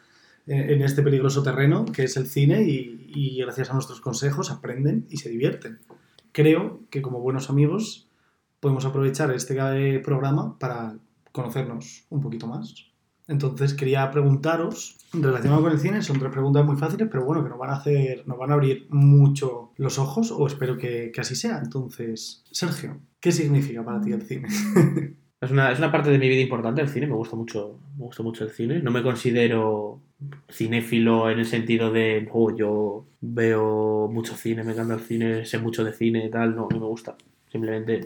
en 0.46 0.82
este 0.82 1.02
peligroso 1.02 1.42
terreno 1.42 1.84
que 1.84 2.04
es 2.04 2.16
el 2.16 2.26
cine 2.26 2.62
y, 2.62 3.38
gracias 3.40 3.70
a 3.70 3.74
nuestros 3.74 4.00
consejos 4.00 4.50
aprenden 4.50 5.06
y 5.10 5.16
se 5.16 5.30
divierten. 5.30 5.80
Creo 6.32 6.80
que 6.90 7.02
como 7.02 7.20
buenos 7.20 7.50
amigos 7.50 8.08
podemos 8.60 8.84
aprovechar 8.84 9.30
este 9.32 9.56
eh, 9.58 9.98
programa 10.00 10.58
para 10.58 10.96
conocernos 11.32 12.04
un 12.10 12.20
poquito 12.20 12.46
más. 12.46 12.74
Entonces 13.26 13.74
quería 13.74 14.10
preguntaros, 14.10 14.98
relacionado 15.12 15.62
con 15.62 15.72
el 15.72 15.78
cine, 15.78 16.02
son 16.02 16.18
tres 16.18 16.32
preguntas 16.32 16.64
muy 16.66 16.76
fáciles, 16.76 17.08
pero 17.10 17.24
bueno, 17.24 17.44
que 17.44 17.48
nos 17.48 17.58
van 17.58 17.70
a 17.70 17.76
hacer, 17.76 18.26
nos 18.26 18.36
van 18.36 18.50
a 18.50 18.54
abrir 18.54 18.86
mucho 18.90 19.72
los 19.76 19.98
ojos, 19.98 20.32
o 20.32 20.46
espero 20.46 20.76
que, 20.76 21.12
que 21.14 21.20
así 21.20 21.36
sea. 21.36 21.58
Entonces, 21.62 22.44
Sergio, 22.50 23.00
¿qué 23.20 23.30
significa 23.30 23.84
para 23.84 24.00
ti 24.00 24.12
el 24.12 24.22
cine? 24.22 24.48
Es 25.40 25.50
una, 25.50 25.72
es 25.72 25.78
una 25.78 25.90
parte 25.90 26.10
de 26.10 26.18
mi 26.18 26.28
vida 26.28 26.42
importante 26.42 26.82
el 26.82 26.88
cine, 26.88 27.06
me 27.06 27.14
gusta 27.14 27.34
mucho, 27.34 27.78
me 27.96 28.04
gusta 28.04 28.22
mucho 28.22 28.44
el 28.44 28.50
cine. 28.50 28.80
No 28.80 28.90
me 28.90 29.02
considero 29.02 30.00
cinéfilo 30.50 31.30
en 31.30 31.38
el 31.38 31.46
sentido 31.46 31.90
de, 31.90 32.28
oh, 32.30 32.54
yo 32.54 33.06
veo 33.22 34.06
mucho 34.12 34.34
cine, 34.34 34.62
me 34.64 34.72
encanta 34.72 34.94
el 34.94 35.00
cine, 35.00 35.46
sé 35.46 35.58
mucho 35.58 35.82
de 35.82 35.94
cine 35.94 36.26
y 36.26 36.30
tal. 36.30 36.54
No, 36.54 36.68
no 36.70 36.78
me 36.78 36.86
gusta. 36.86 37.16
Simplemente 37.50 38.04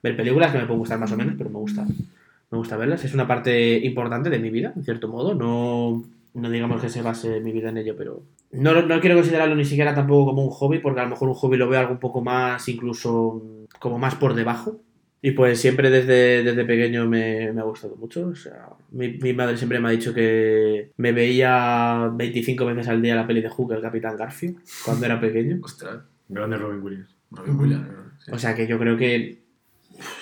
ver 0.00 0.16
películas 0.16 0.52
que 0.52 0.58
me 0.58 0.66
pueden 0.66 0.78
gustar 0.78 1.00
más 1.00 1.10
o 1.10 1.16
menos, 1.16 1.34
pero 1.36 1.50
me 1.50 1.58
gusta, 1.58 1.84
me 1.84 2.58
gusta 2.58 2.76
verlas. 2.76 3.04
Es 3.04 3.14
una 3.14 3.26
parte 3.26 3.84
importante 3.84 4.30
de 4.30 4.38
mi 4.38 4.50
vida, 4.50 4.72
en 4.76 4.84
cierto 4.84 5.08
modo. 5.08 5.34
No, 5.34 6.04
no 6.34 6.50
digamos 6.50 6.80
que 6.80 6.88
se 6.88 7.02
base 7.02 7.40
mi 7.40 7.50
vida 7.50 7.70
en 7.70 7.78
ello, 7.78 7.96
pero 7.98 8.22
no, 8.52 8.80
no 8.80 9.00
quiero 9.00 9.16
considerarlo 9.16 9.56
ni 9.56 9.64
siquiera 9.64 9.92
tampoco 9.92 10.26
como 10.26 10.44
un 10.44 10.50
hobby, 10.50 10.78
porque 10.78 11.00
a 11.00 11.04
lo 11.04 11.10
mejor 11.10 11.30
un 11.30 11.34
hobby 11.34 11.56
lo 11.56 11.68
veo 11.68 11.80
algo 11.80 11.92
un 11.92 12.00
poco 12.00 12.20
más, 12.22 12.68
incluso 12.68 13.42
como 13.80 13.98
más 13.98 14.14
por 14.14 14.34
debajo. 14.34 14.78
Y 15.26 15.32
pues 15.32 15.60
siempre 15.60 15.90
desde, 15.90 16.44
desde 16.44 16.64
pequeño 16.64 17.04
me, 17.08 17.52
me 17.52 17.60
ha 17.60 17.64
gustado 17.64 17.96
mucho. 17.96 18.28
O 18.28 18.36
sea, 18.36 18.68
mi, 18.92 19.14
mi 19.14 19.32
madre 19.32 19.56
siempre 19.56 19.80
me 19.80 19.88
ha 19.88 19.90
dicho 19.90 20.14
que 20.14 20.92
me 20.98 21.10
veía 21.10 22.12
25 22.14 22.64
veces 22.64 22.86
al 22.86 23.02
día 23.02 23.16
la 23.16 23.26
peli 23.26 23.40
de 23.40 23.48
Hook, 23.48 23.72
el 23.72 23.82
Capitán 23.82 24.16
Garfield, 24.16 24.58
cuando 24.84 25.04
era 25.04 25.20
pequeño. 25.20 25.58
Ostras. 25.64 25.98
Grande 26.28 26.56
Robin 26.58 26.80
Williams. 26.80 27.08
Robin 27.32 27.58
Williams. 27.58 27.88
sí. 28.24 28.30
O 28.32 28.38
sea 28.38 28.54
que 28.54 28.68
yo 28.68 28.78
creo 28.78 28.96
que 28.96 29.40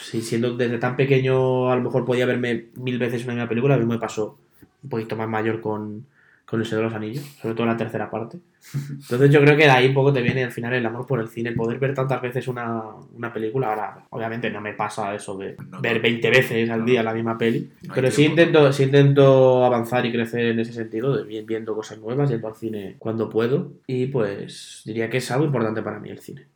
si 0.00 0.22
siendo 0.22 0.56
desde 0.56 0.78
tan 0.78 0.96
pequeño 0.96 1.70
a 1.70 1.76
lo 1.76 1.82
mejor 1.82 2.06
podía 2.06 2.24
verme 2.24 2.68
mil 2.76 2.98
veces 2.98 3.24
una 3.24 3.34
misma 3.34 3.48
película, 3.50 3.74
a 3.74 3.78
mí 3.78 3.84
me 3.84 3.98
pasó 3.98 4.38
un 4.84 4.88
poquito 4.88 5.16
más 5.16 5.28
mayor 5.28 5.60
con, 5.60 6.06
con 6.54 6.60
El 6.60 6.66
Señor 6.68 6.84
de 6.84 6.90
los 6.90 6.94
Anillos, 6.96 7.24
sobre 7.42 7.56
todo 7.56 7.66
la 7.66 7.76
tercera 7.76 8.08
parte. 8.08 8.38
Entonces 8.88 9.28
yo 9.28 9.40
creo 9.40 9.56
que 9.56 9.64
de 9.64 9.70
ahí 9.70 9.88
un 9.88 9.94
poco 9.94 10.12
te 10.12 10.22
viene 10.22 10.44
al 10.44 10.52
final 10.52 10.72
el 10.72 10.86
amor 10.86 11.04
por 11.04 11.18
el 11.18 11.26
cine, 11.26 11.48
el 11.48 11.56
poder 11.56 11.80
ver 11.80 11.94
tantas 11.94 12.22
veces 12.22 12.46
una, 12.46 12.80
una 13.12 13.32
película. 13.32 13.70
Ahora, 13.70 14.04
obviamente 14.10 14.48
no 14.50 14.60
me 14.60 14.72
pasa 14.74 15.12
eso 15.16 15.36
de 15.36 15.56
No, 15.68 15.80
ver 15.80 15.96
no. 15.96 16.02
20 16.02 16.30
veces 16.30 16.70
al 16.70 16.84
día 16.84 17.02
la 17.02 17.12
misma 17.12 17.36
peli, 17.36 17.72
No 17.82 17.92
pero 17.92 18.08
sí 18.08 18.24
intento, 18.24 18.72
sí 18.72 18.84
intento 18.84 19.64
avanzar 19.64 20.06
y 20.06 20.12
crecer 20.12 20.44
en 20.46 20.60
ese 20.60 20.72
sentido, 20.72 21.24
de 21.24 21.42
viendo 21.42 21.74
cosas 21.74 21.98
nuevas, 21.98 22.30
yendo 22.30 22.46
al 22.46 22.54
cine 22.54 22.94
cuando 23.00 23.28
puedo. 23.28 23.72
Y 23.88 24.06
pues 24.06 24.82
diría 24.84 25.10
que 25.10 25.16
es 25.16 25.28
algo 25.32 25.46
importante 25.46 25.82
para 25.82 25.98
mí 25.98 26.08
el 26.08 26.20
cine. 26.20 26.46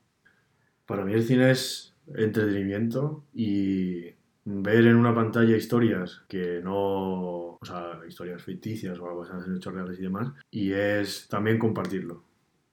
Para 0.87 1.05
mí 1.05 1.13
el 1.13 1.25
cine 1.25 1.51
es 1.51 1.93
entretenimiento 2.15 3.25
y 3.35 4.11
ver 4.51 4.87
en 4.87 4.97
una 4.97 5.15
pantalla 5.15 5.57
historias 5.57 6.23
que 6.29 6.61
no, 6.63 6.75
o 6.77 7.59
sea, 7.63 8.01
historias 8.09 8.43
ficticias 8.43 8.99
o 8.99 9.07
algo 9.09 9.27
en 9.27 9.57
hechos 9.57 9.75
reales 9.75 9.99
y 9.99 10.03
demás, 10.03 10.33
y 10.51 10.73
es 10.73 11.29
también 11.29 11.59
compartirlo. 11.59 12.23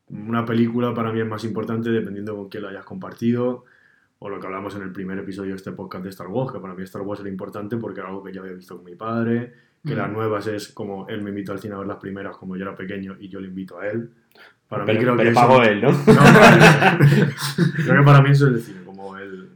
Una 0.10 0.46
película 0.46 0.94
para 0.94 1.12
mí 1.12 1.20
es 1.20 1.28
más 1.28 1.44
importante 1.44 1.90
dependiendo 1.90 2.36
con 2.36 2.48
quién 2.50 2.64
lo 2.64 2.70
hayas 2.70 2.86
compartido, 2.86 3.66
o 4.20 4.30
lo 4.30 4.40
que 4.40 4.48
hablamos 4.48 4.76
en 4.76 4.84
el 4.84 4.92
primer 4.94 5.20
episodio 5.20 5.52
de 5.52 5.58
este 5.58 5.72
podcast 5.74 6.04
de 6.04 6.10
Star 6.12 6.28
Wars, 6.28 6.52
que 6.54 6.60
para 6.60 6.74
mí 6.74 6.84
Star 6.84 7.02
Wars 7.02 7.20
era 7.20 7.30
importante 7.30 7.76
porque 7.78 8.00
era 8.00 8.10
algo 8.10 8.24
que 8.24 8.32
yo 8.32 8.42
había 8.42 8.54
visto 8.54 8.78
con 8.78 8.86
mi 8.86 8.96
padre, 8.96 9.54
que 9.86 9.94
Mm. 9.94 9.98
las 9.98 10.12
nuevas 10.12 10.48
es 10.48 10.70
como 10.70 11.08
él 11.10 11.22
me 11.22 11.30
invitó 11.32 11.52
al 11.52 11.60
cine 11.60 11.76
a 11.76 11.80
ver 11.80 11.88
las 11.88 11.98
primeras 11.98 12.38
como 12.38 12.56
yo 12.56 12.64
era 12.64 12.76
pequeño 12.76 13.18
y 13.20 13.28
yo 13.30 13.40
le 13.40 13.50
invito 13.50 13.78
a 13.80 13.88
él. 13.88 14.10
Para 14.70 14.84
pero 14.86 14.98
mí 14.98 15.04
creo 15.04 15.18
pero 15.18 15.30
que 15.30 15.36
pagó 15.36 15.62
eso- 15.62 15.72
él, 15.72 15.82
¿no? 15.82 15.92
no, 16.08 16.16
para- 16.16 16.98
creo 17.86 18.00
que 18.00 18.06
para 18.06 18.22
mí 18.22 18.30
eso 18.32 18.48
es 18.48 18.54
el 18.56 18.62
cine, 18.62 18.80
como 18.86 19.18
el 19.18 19.50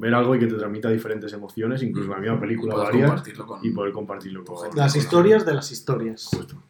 ver 0.00 0.14
algo 0.14 0.34
y 0.34 0.38
que 0.38 0.46
te 0.46 0.54
transmita 0.54 0.88
diferentes 0.90 1.32
emociones, 1.32 1.82
incluso 1.82 2.10
la 2.10 2.18
misma 2.18 2.40
película 2.40 2.72
Puedas 2.74 2.88
varias, 2.90 3.08
compartirlo 3.10 3.46
con- 3.46 3.64
y 3.64 3.70
poder 3.70 3.92
compartirlo 3.92 4.44
con 4.44 4.76
Las 4.76 4.96
historias 4.96 5.44
de 5.46 5.54
las 5.54 5.70
historias. 5.72 6.28
Justo. 6.32 6.62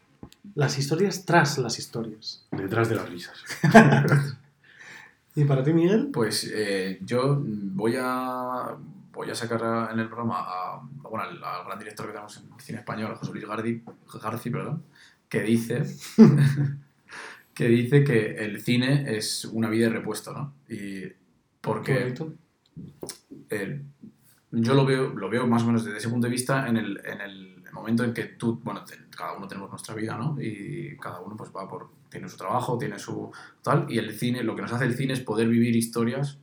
Las 0.54 0.78
historias 0.78 1.24
tras 1.24 1.58
las 1.58 1.78
historias. 1.78 2.46
detrás 2.52 2.88
de 2.88 2.94
las 2.96 3.08
risas. 3.08 3.36
¿Y 5.34 5.44
para 5.44 5.62
ti, 5.62 5.72
Miguel? 5.72 6.08
Pues 6.12 6.50
eh, 6.52 6.98
yo 7.04 7.40
voy 7.44 7.94
a 7.98 8.76
voy 9.12 9.30
a 9.30 9.34
sacar 9.34 9.62
a- 9.64 9.90
en 9.92 9.98
el 10.00 10.06
programa 10.08 10.38
a, 10.38 10.74
a- 10.76 10.80
bueno, 11.08 11.24
al, 11.24 11.42
al 11.42 11.64
gran 11.66 11.78
director 11.78 12.06
que 12.06 12.12
tenemos 12.12 12.36
en 12.38 12.52
el 12.52 12.60
cine 12.60 12.78
español, 12.78 13.14
José 13.16 13.32
Luis 13.32 13.46
Gardi, 13.46 13.82
Garci, 14.22 14.50
perdón, 14.50 14.82
que 15.28 15.42
dice 15.42 15.84
que 17.54 17.68
dice 17.68 18.04
que 18.04 18.36
el 18.44 18.60
cine 18.62 19.16
es 19.16 19.44
una 19.44 19.68
vida 19.68 19.86
de 19.88 19.94
repuesto, 19.94 20.32
¿no? 20.32 20.54
Y 20.68 21.00
Qué 21.00 21.16
porque. 21.60 22.14
Eh, 23.50 23.82
yo 24.50 24.74
lo 24.74 24.84
veo, 24.86 25.10
lo 25.10 25.28
veo 25.28 25.46
más 25.46 25.62
o 25.62 25.66
menos 25.66 25.84
desde 25.84 25.98
ese 25.98 26.08
punto 26.08 26.26
de 26.26 26.30
vista 26.32 26.66
en 26.68 26.76
el, 26.76 27.00
en 27.04 27.20
el 27.20 27.62
momento 27.72 28.02
en 28.04 28.14
que 28.14 28.24
tú, 28.24 28.60
bueno, 28.64 28.84
te- 28.84 28.96
cada 29.14 29.34
uno 29.34 29.46
tenemos 29.46 29.70
nuestra 29.70 29.94
vida, 29.94 30.16
¿no? 30.16 30.36
Y 30.40 30.96
cada 31.00 31.20
uno 31.20 31.36
pues 31.36 31.50
va 31.54 31.68
por, 31.68 31.90
tiene 32.08 32.28
su 32.28 32.36
trabajo, 32.36 32.78
tiene 32.78 32.98
su 32.98 33.30
tal, 33.62 33.86
y 33.90 33.98
el 33.98 34.12
cine, 34.18 34.42
lo 34.42 34.56
que 34.56 34.62
nos 34.62 34.72
hace 34.72 34.84
el 34.86 34.94
cine 34.94 35.12
es 35.12 35.20
poder 35.20 35.48
vivir 35.48 35.76
historias, 35.76 36.38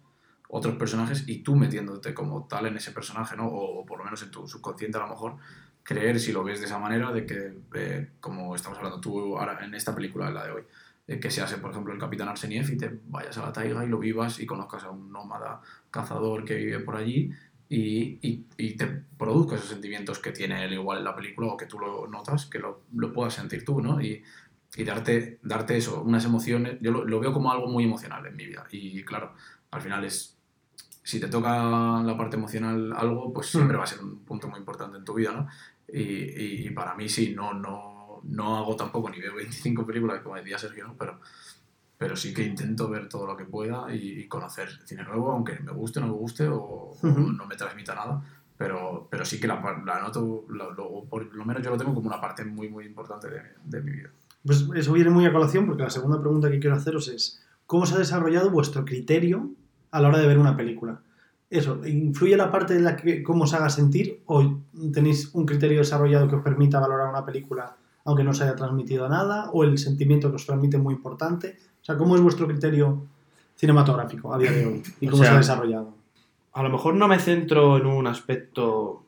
otros 0.49 0.75
personajes, 0.75 1.23
y 1.27 1.39
tú 1.39 1.55
metiéndote 1.55 2.13
como 2.13 2.45
tal 2.47 2.67
en 2.67 2.77
ese 2.77 2.91
personaje, 2.91 3.35
¿no? 3.35 3.47
O, 3.47 3.81
o 3.81 3.85
por 3.85 3.97
lo 3.97 4.03
menos 4.05 4.21
en 4.23 4.31
tu 4.31 4.47
subconsciente 4.47 4.97
a 4.97 5.01
lo 5.01 5.07
mejor, 5.09 5.37
creer, 5.83 6.19
si 6.19 6.31
lo 6.31 6.43
ves 6.43 6.59
de 6.59 6.65
esa 6.67 6.77
manera, 6.79 7.11
de 7.11 7.25
que, 7.25 7.57
eh, 7.73 8.11
como 8.19 8.55
estamos 8.55 8.77
hablando 8.77 8.99
tú 9.01 9.37
ahora 9.37 9.63
en 9.65 9.73
esta 9.73 9.93
película, 9.95 10.29
la 10.31 10.45
de 10.45 10.51
hoy, 10.51 10.63
eh, 11.07 11.19
que 11.19 11.29
seas, 11.31 11.53
por 11.55 11.71
ejemplo, 11.71 11.93
el 11.93 11.99
capitán 11.99 12.27
Arseniev 12.29 12.69
y 12.71 12.77
te 12.77 12.99
vayas 13.07 13.37
a 13.37 13.45
la 13.45 13.53
taiga 13.53 13.83
y 13.85 13.89
lo 13.89 13.99
vivas 13.99 14.39
y 14.39 14.45
conozcas 14.45 14.83
a 14.83 14.89
un 14.91 15.11
nómada 15.11 15.61
cazador 15.91 16.45
que 16.45 16.55
vive 16.55 16.79
por 16.79 16.95
allí 16.95 17.31
y, 17.69 18.19
y- 18.27 18.45
y 18.57 18.75
te 18.77 18.85
produzca 19.17 19.55
esos 19.55 19.69
sentimientos 19.69 20.19
que 20.19 20.31
tiene 20.31 20.63
él 20.65 20.73
igual 20.73 20.99
en 20.99 21.03
la 21.05 21.15
película 21.15 21.47
o 21.47 21.57
que 21.57 21.65
tú 21.65 21.79
lo 21.79 22.07
notas, 22.07 22.45
que 22.47 22.59
lo, 22.59 22.83
lo 22.95 23.11
puedas 23.13 23.33
sentir 23.33 23.65
tú, 23.65 23.81
¿no? 23.81 24.01
Y, 24.01 24.23
y 24.77 24.83
darte, 24.83 25.39
darte 25.41 25.77
eso, 25.77 26.01
unas 26.03 26.25
emociones, 26.25 26.77
yo 26.81 26.91
lo, 26.91 27.05
lo 27.05 27.19
veo 27.19 27.31
como 27.33 27.51
algo 27.51 27.67
muy 27.67 27.83
emocional 27.85 28.25
en 28.25 28.35
mi 28.35 28.45
vida. 28.45 28.65
Y 28.71 29.03
claro, 29.03 29.33
al 29.71 29.81
final 29.81 30.03
es, 30.05 30.37
si 31.03 31.19
te 31.19 31.27
toca 31.27 32.01
la 32.03 32.15
parte 32.17 32.35
emocional 32.37 32.93
algo, 32.93 33.31
pues 33.33 33.47
siempre 33.47 33.77
Mm. 33.77 33.79
va 33.79 33.83
a 33.83 33.87
ser 33.87 33.99
un 34.03 34.19
punto 34.25 34.47
muy 34.47 34.59
importante 34.59 34.97
en 34.97 35.05
tu 35.05 35.13
vida, 35.13 35.31
¿no? 35.31 35.47
Y 35.87 36.69
para 36.71 36.95
mí 36.95 37.07
sí, 37.09 37.33
no, 37.35 37.53
no, 37.53 37.94
no 38.25 38.57
hago 38.57 38.75
tampoco 38.75 39.09
ni 39.09 39.19
veo 39.19 39.35
25 39.35 39.85
películas, 39.85 40.21
como 40.21 40.35
decía 40.35 40.57
Sergio, 40.57 40.87
¿no? 40.87 40.95
Pero, 40.97 41.19
pero 41.97 42.15
sí 42.15 42.33
que 42.33 42.43
intento 42.43 42.89
ver 42.89 43.07
todo 43.07 43.25
lo 43.25 43.37
que 43.37 43.45
pueda 43.45 43.93
y, 43.93 44.19
y 44.21 44.27
conocer 44.27 44.69
cine 44.85 45.03
nuevo, 45.03 45.31
aunque 45.31 45.59
me 45.59 45.71
guste 45.71 45.99
o 45.99 46.01
no 46.01 46.07
me 46.07 46.13
guste 46.13 46.47
o, 46.49 46.95
no 47.03 47.45
me 47.45 47.55
transmita 47.55 47.95
nada. 47.95 48.21
Pero, 48.57 49.07
pero 49.11 49.25
sí 49.25 49.39
que 49.39 49.47
la, 49.47 49.55
la 49.85 49.99
noto, 50.01 50.45
lo- 50.49 51.05
por 51.09 51.25
lo 51.35 51.45
menos 51.45 51.61
yo 51.61 51.71
lo 51.71 51.77
tengo 51.77 51.93
como 51.93 52.07
una 52.07 52.21
parte 52.21 52.45
muy, 52.45 52.69
muy 52.69 52.85
importante 52.85 53.29
de, 53.29 53.41
de 53.65 53.81
mi 53.81 53.91
vida. 53.91 54.09
Pues 54.45 54.65
eso 54.75 54.93
viene 54.93 55.09
muy 55.09 55.25
a 55.25 55.33
colación 55.33 55.65
porque 55.65 55.83
la 55.83 55.89
segunda 55.89 56.19
pregunta 56.21 56.49
que 56.49 56.59
quiero 56.59 56.75
haceros 56.75 57.07
es, 57.09 57.41
¿cómo 57.65 57.85
se 57.85 57.95
ha 57.95 57.97
desarrollado 57.97 58.49
vuestro 58.51 58.85
criterio 58.85 59.49
a 59.91 59.99
la 60.01 60.07
hora 60.07 60.19
de 60.19 60.27
ver 60.27 60.37
una 60.37 60.55
película? 60.55 61.01
Eso, 61.49 61.85
¿influye 61.85 62.37
la 62.37 62.51
parte 62.51 62.73
de 62.75 62.79
la 62.81 62.95
que 62.95 63.23
cómo 63.23 63.43
os 63.43 63.53
haga 63.53 63.69
sentir 63.69 64.21
o 64.25 64.57
tenéis 64.93 65.29
un 65.33 65.45
criterio 65.45 65.79
desarrollado 65.79 66.27
que 66.29 66.35
os 66.35 66.43
permita 66.43 66.79
valorar 66.79 67.09
una 67.09 67.25
película 67.25 67.75
aunque 68.05 68.23
no 68.23 68.33
se 68.33 68.43
haya 68.43 68.55
transmitido 68.55 69.09
nada 69.09 69.49
o 69.51 69.63
el 69.63 69.77
sentimiento 69.77 70.29
que 70.29 70.35
os 70.37 70.45
transmite 70.45 70.77
es 70.77 70.83
muy 70.83 70.93
importante? 70.93 71.57
O 71.81 71.85
sea, 71.85 71.97
¿cómo 71.97 72.15
es 72.15 72.21
vuestro 72.21 72.47
criterio 72.47 73.03
cinematográfico 73.55 74.33
a 74.33 74.37
día 74.37 74.51
de 74.51 74.65
hoy 74.65 74.83
y 75.01 75.07
O 75.07 75.11
cómo 75.11 75.23
se 75.23 75.29
ha 75.29 75.37
desarrollado? 75.37 75.93
A 76.53 76.63
lo 76.63 76.69
mejor 76.69 76.95
no 76.95 77.07
me 77.07 77.19
centro 77.19 77.77
en 77.77 77.85
un 77.85 78.07
aspecto 78.07 79.03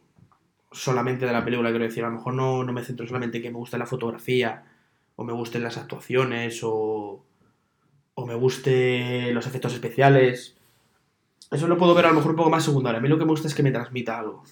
solamente 0.72 1.26
de 1.26 1.32
la 1.32 1.43
película, 1.45 1.70
quiero 1.70 1.86
decir, 1.86 2.04
a 2.04 2.10
lo 2.10 2.16
mejor 2.16 2.34
no, 2.34 2.64
no 2.64 2.74
me 2.74 2.84
centro 2.84 3.08
solamente 3.08 3.38
en 3.38 3.43
que 3.43 3.52
me 3.52 3.58
guste 3.58 3.78
la 3.78 3.86
fotografía, 3.86 4.66
o 5.16 5.24
me 5.24 5.34
gusten 5.34 5.64
las 5.64 5.78
actuaciones, 5.78 6.60
o, 6.64 7.24
o 8.16 8.26
me 8.26 8.36
guste 8.36 9.32
los 9.34 9.48
efectos 9.48 9.74
especiales. 9.74 10.56
Eso 11.50 11.68
lo 11.68 11.78
puedo 11.78 11.95
ver 11.95 12.06
a 12.06 12.10
lo 12.10 12.16
mejor 12.16 12.32
un 12.32 12.38
poco 12.38 12.50
más 12.50 12.64
secundario. 12.66 13.00
A 13.00 13.02
mí 13.02 13.08
lo 13.08 13.18
que 13.18 13.24
me 13.24 13.32
gusta 13.32 13.48
es 13.48 13.56
que 13.56 13.64
me 13.64 13.72
transmita 13.72 14.20
algo. 14.20 14.43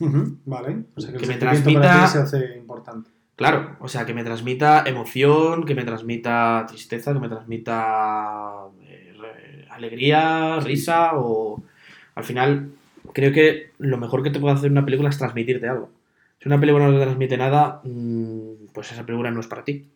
Vale, 0.45 0.85
o 0.95 1.01
sea 1.01 1.11
que, 1.11 1.19
me 1.27 1.35
para 1.35 1.39
transmita- 1.51 2.05
ti 2.05 2.11
se 2.11 2.19
hace 2.19 2.57
importante. 2.57 3.09
Claro, 3.35 3.75
o 3.79 3.87
sea, 3.89 4.05
que 4.05 4.13
me 4.13 4.23
transmita 4.23 4.83
emoción, 4.85 5.65
que 5.65 5.75
me 5.75 5.83
transmita 5.83 6.65
tristeza, 6.67 7.13
que 7.13 7.19
me 7.19 7.27
transmita 7.27 8.67
eh, 8.83 9.65
alegría, 9.69 10.59
risa 10.61 11.11
o... 11.15 11.61
Al 12.15 12.23
final, 12.23 12.71
creo 13.13 13.33
que 13.33 13.71
lo 13.77 13.97
mejor 13.97 14.23
que 14.23 14.29
te 14.29 14.39
puede 14.39 14.55
hacer 14.55 14.71
una 14.71 14.85
película 14.85 15.09
es 15.09 15.17
transmitirte 15.17 15.67
algo. 15.67 15.89
Si 16.39 16.47
una 16.47 16.59
película 16.59 16.87
no 16.87 16.93
te 16.93 17.03
transmite 17.03 17.37
nada, 17.37 17.81
mm, 17.83 18.67
pues 18.73 18.91
esa 18.93 19.05
película 19.05 19.31
no 19.31 19.41
es 19.41 19.47
para 19.47 19.65
ti. 19.65 19.89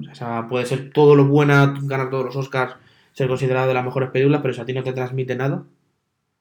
O 0.00 0.02
sea, 0.04 0.12
esa 0.12 0.48
puede 0.48 0.64
ser 0.64 0.90
todo 0.90 1.14
lo 1.14 1.26
buena, 1.26 1.74
ganar 1.82 2.08
todos 2.08 2.24
los 2.24 2.36
Oscars, 2.36 2.76
ser 3.12 3.28
considerada 3.28 3.66
de 3.66 3.74
las 3.74 3.84
mejores 3.84 4.10
películas, 4.10 4.40
pero 4.40 4.54
si 4.54 4.60
a 4.60 4.64
ti 4.64 4.72
no 4.72 4.82
te 4.82 4.92
transmite 4.94 5.36
nada, 5.36 5.64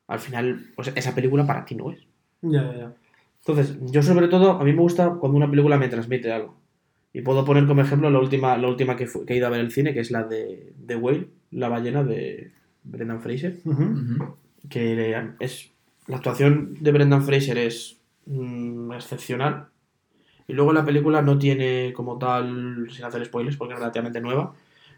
al 0.07 0.19
final, 0.19 0.71
pues 0.75 0.91
esa 0.95 1.13
película 1.13 1.45
para 1.45 1.65
ti 1.65 1.75
no 1.75 1.91
es. 1.91 1.99
Ya, 2.41 2.63
ya, 2.63 2.77
ya. 2.77 2.93
Entonces, 3.45 3.77
yo 3.91 4.01
sobre 4.03 4.27
todo, 4.27 4.51
a 4.51 4.63
mí 4.63 4.73
me 4.73 4.81
gusta 4.81 5.15
cuando 5.19 5.37
una 5.37 5.49
película 5.49 5.77
me 5.77 5.87
transmite 5.89 6.31
algo. 6.31 6.55
Y 7.13 7.21
puedo 7.21 7.43
poner 7.45 7.65
como 7.65 7.81
ejemplo 7.81 8.09
la 8.09 8.19
última, 8.19 8.57
la 8.57 8.67
última 8.67 8.95
que, 8.95 9.07
fu- 9.07 9.25
que 9.25 9.33
he 9.33 9.37
ido 9.37 9.47
a 9.47 9.49
ver 9.49 9.61
el 9.61 9.71
cine, 9.71 9.93
que 9.93 10.01
es 10.01 10.11
la 10.11 10.23
de 10.23 10.73
The 10.85 10.95
Whale, 10.95 11.27
la 11.51 11.69
ballena 11.69 12.03
de 12.03 12.51
Brendan 12.83 13.21
Fraser. 13.21 13.57
Ujú, 13.65 13.83
Que 14.69 15.15
es. 15.39 15.71
La 16.07 16.17
actuación 16.17 16.75
de 16.79 16.91
Brendan 16.91 17.23
Fraser 17.23 17.57
es 17.57 17.99
mm, 18.27 18.91
excepcional. 18.93 19.67
Y 20.47 20.53
luego 20.53 20.73
la 20.73 20.83
película 20.85 21.21
no 21.21 21.37
tiene 21.37 21.93
como 21.93 22.17
tal, 22.17 22.87
sin 22.91 23.05
hacer 23.05 23.23
spoilers, 23.25 23.57
porque 23.57 23.73
es 23.75 23.79
relativamente 23.79 24.19
nueva, 24.21 24.53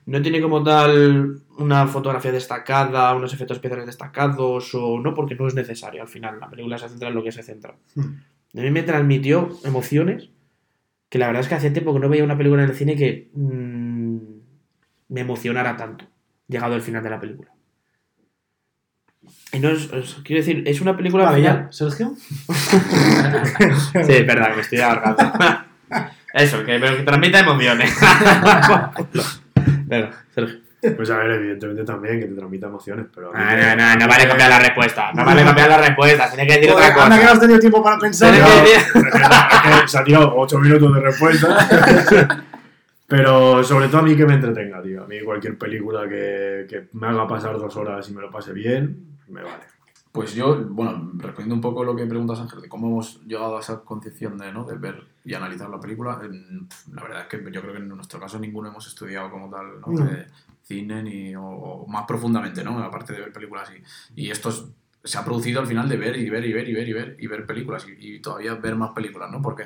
no 0.06 0.22
tiene 0.22 0.42
como 0.42 0.64
tal 0.64 1.42
una 1.58 1.86
fotografía 1.88 2.32
destacada, 2.32 3.14
unos 3.16 3.34
efectos 3.34 3.58
especiales 3.58 3.86
destacados, 3.86 4.74
o 4.76 5.00
no, 5.00 5.14
porque 5.14 5.36
no 5.36 5.48
es 5.48 5.54
necesario 5.56 6.02
al 6.02 6.08
final. 6.08 6.40
La 6.40 6.50
película 6.50 6.78
se 6.78 6.88
centra 6.90 7.10
en 7.10 7.16
lo 7.16 7.24
que 7.24 7.32
se 7.34 7.44
centra. 7.44 7.76
ujú. 7.96 8.10
A 8.58 8.62
mí 8.62 8.70
me 8.72 8.84
transmitió 8.84 9.50
emociones 9.64 10.30
que 11.10 11.18
la 11.20 11.28
verdad 11.28 11.42
es 11.42 11.48
que 11.50 11.56
hace 11.56 11.72
tiempo 11.72 11.94
que 11.94 12.00
no 12.00 12.10
veía 12.10 12.24
una 12.24 12.38
película 12.38 12.64
en 12.64 12.70
el 12.70 12.76
cine 12.76 12.96
que 12.96 13.30
mm, 13.34 14.18
me 15.10 15.22
emocionara 15.22 15.76
tanto, 15.78 16.06
llegado 16.48 16.74
al 16.76 16.82
final 16.82 17.04
de 17.04 17.10
la 17.10 17.20
película. 17.20 17.52
Y 19.54 19.60
no 19.60 19.70
es, 19.70 19.92
es- 19.94 20.16
quiero 20.24 20.42
decir, 20.42 20.64
es 20.66 20.80
una 20.82 20.96
película... 20.96 21.26
Vale, 21.26 21.42
ya. 21.42 21.68
Sergio. 21.72 22.14
Sí, 24.06 24.24
verdad, 24.24 24.56
me 24.56 24.62
estoy 24.62 24.80
alargando. 24.80 25.34
Eso, 26.34 26.64
que, 26.64 26.80
que 26.80 27.04
transmita 27.04 27.40
emociones. 27.40 27.94
Venga, 29.86 30.12
Sergio. 30.34 30.60
Pues 30.96 31.10
a 31.12 31.18
ver, 31.18 31.32
evidentemente 31.32 31.84
también 31.84 32.20
que 32.20 32.26
te 32.26 32.34
transmita 32.34 32.66
emociones, 32.68 33.06
pero... 33.14 33.30
a 33.34 33.38
mí 33.38 33.40
No, 33.62 33.76
no, 33.76 33.76
no, 33.76 33.96
no 33.98 34.08
vale 34.08 34.28
copiar 34.28 34.50
la 34.50 34.60
respuesta. 34.60 35.14
No 35.14 35.24
vale 35.26 35.44
copiar 35.46 35.70
la 35.70 35.78
respuesta. 35.78 36.28
Tiene 36.30 36.48
que 36.48 36.54
decir 36.58 36.72
Joder, 36.72 36.92
otra 36.92 37.04
anda 37.04 37.16
que 37.18 37.22
no 37.22 37.28
cosa. 37.28 37.34
has 37.34 37.40
tenido 37.40 37.60
tiempo 37.60 37.84
para 37.84 37.98
pensar. 38.00 38.34
Que 38.34 38.40
es 38.40 38.46
decir- 38.94 39.12
que 39.82 39.88
se 39.88 39.98
ha 40.00 40.04
tirado 40.04 40.34
8 40.36 40.60
minutos 40.60 40.96
de 40.96 41.02
respuesta. 41.02 42.46
Pero 43.08 43.64
sobre 43.64 43.88
todo 43.90 44.00
a 44.00 44.04
mí 44.04 44.16
que 44.16 44.26
me 44.26 44.36
entretenga, 44.36 44.82
tío. 44.82 45.04
A 45.04 45.08
mí 45.08 45.20
cualquier 45.24 45.58
película 45.58 46.08
que, 46.08 46.66
que 46.70 46.88
me 46.94 47.08
haga 47.08 47.28
pasar 47.28 47.58
dos 47.58 47.76
horas 47.76 48.10
y 48.10 48.14
me 48.14 48.22
lo 48.22 48.32
pase 48.32 48.54
bien, 48.54 49.18
me 49.28 49.44
vale. 49.44 49.66
Pues 50.14 50.34
yo, 50.34 50.58
bueno, 50.70 51.12
respondiendo 51.16 51.56
un 51.56 51.62
poco 51.62 51.84
a 51.84 51.86
lo 51.86 51.96
que 51.96 52.06
preguntas 52.06 52.40
Ángel, 52.40 52.62
de 52.62 52.70
cómo 52.70 52.88
hemos 52.88 53.22
llegado 53.26 53.58
a 53.58 53.60
esa 53.62 53.82
concepción 53.82 54.38
de, 54.38 54.52
¿no? 54.52 54.66
de 54.66 54.78
ver 54.78 55.04
y 55.26 55.34
analizar 55.34 55.70
la 55.70 55.80
película, 55.80 56.20
en- 56.24 56.68
la 56.94 57.04
verdad 57.04 57.22
es 57.22 57.28
que 57.28 57.52
yo 57.52 57.62
creo 57.62 57.74
que 57.74 57.80
en 57.80 57.88
nuestro 57.90 58.20
caso 58.20 58.40
ninguno 58.40 58.70
hemos 58.70 58.88
estudiado 58.88 59.30
como 59.30 59.50
tal 59.50 59.80
¿no? 59.82 59.88
No. 59.88 60.06
de 60.06 60.26
cine 60.72 61.04
ni, 61.04 61.36
o, 61.36 61.44
o 61.44 61.88
más 61.88 62.06
profundamente, 62.08 62.64
¿no? 62.64 62.80
aparte 62.80 63.14
de 63.14 63.20
ver 63.20 63.32
películas 63.34 63.70
y, 64.16 64.22
y 64.24 64.32
esto 64.32 64.50
es- 64.50 64.64
se 65.04 65.18
ha 65.18 65.26
producido 65.26 65.62
al 65.62 65.68
final 65.68 65.90
de 65.90 65.98
ver 65.98 66.16
y 66.16 66.30
ver 66.30 66.46
y 66.46 66.54
ver 66.54 66.70
y 66.70 66.74
ver 66.74 66.88
y 66.90 66.94
ver 66.94 67.16
y 67.20 67.28
ver 67.28 67.46
películas 67.46 67.86
y, 67.88 68.16
y 68.16 68.20
todavía 68.20 68.54
ver 68.56 68.76
más 68.76 68.92
películas, 68.92 69.32
¿no? 69.32 69.42
Porque 69.42 69.64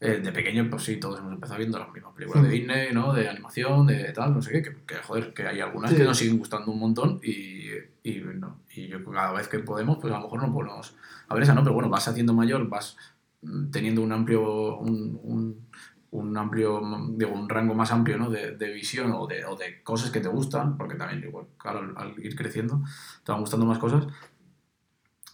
eh, 0.00 0.18
de 0.20 0.32
pequeño, 0.32 0.68
pues 0.68 0.82
sí, 0.82 0.96
todos 0.96 1.20
hemos 1.20 1.32
empezado 1.32 1.58
viendo 1.58 1.78
las 1.78 1.92
mismas 1.92 2.12
películas 2.14 2.42
de 2.42 2.48
Mm. 2.48 2.52
Disney, 2.52 2.92
¿no? 2.92 3.12
De 3.12 3.28
animación, 3.28 3.86
de 3.86 4.12
tal, 4.12 4.34
no 4.34 4.42
sé 4.42 4.50
qué, 4.50 4.62
que, 4.62 4.72
que, 4.84 4.96
joder, 4.96 5.32
que 5.32 5.46
hay 5.46 5.60
algunas 5.60 5.92
Sí. 5.92 5.96
que 5.96 6.02
nos 6.02 6.18
siguen 6.18 6.38
gustando 6.38 6.72
un 6.72 6.80
montón 6.80 7.20
y, 7.22 7.68
y, 8.02 8.20
no, 8.34 8.58
y 8.74 8.88
yo 8.88 9.04
cada 9.04 9.30
vez 9.32 9.46
que 9.46 9.60
podemos, 9.60 9.98
pues 10.00 10.12
a 10.12 10.16
lo 10.16 10.24
mejor 10.24 10.42
no 10.42 10.52
podemos 10.52 10.96
a 11.28 11.34
ver 11.34 11.44
esa, 11.44 11.54
¿no? 11.54 11.62
Pero 11.62 11.74
bueno, 11.74 11.88
vas 11.88 12.08
haciendo 12.08 12.34
mayor, 12.34 12.68
vas 12.68 12.96
mm, 13.42 13.70
teniendo 13.70 14.02
un 14.02 14.10
amplio, 14.10 14.78
un, 14.78 15.20
un, 15.22 15.68
un 16.12 16.36
amplio, 16.36 16.80
digo, 17.16 17.32
un 17.32 17.48
rango 17.48 17.74
más 17.74 17.90
amplio, 17.90 18.18
¿no? 18.18 18.28
De, 18.30 18.56
de 18.56 18.72
visión 18.72 19.12
o 19.12 19.26
de, 19.26 19.44
o 19.46 19.56
de 19.56 19.82
cosas 19.82 20.10
que 20.10 20.20
te 20.20 20.28
gustan, 20.28 20.76
porque 20.76 20.94
también, 20.94 21.24
igual, 21.24 21.46
claro, 21.56 21.80
al, 21.80 21.94
al 21.96 22.24
ir 22.24 22.36
creciendo, 22.36 22.82
te 23.24 23.32
van 23.32 23.40
gustando 23.40 23.64
más 23.64 23.78
cosas. 23.78 24.06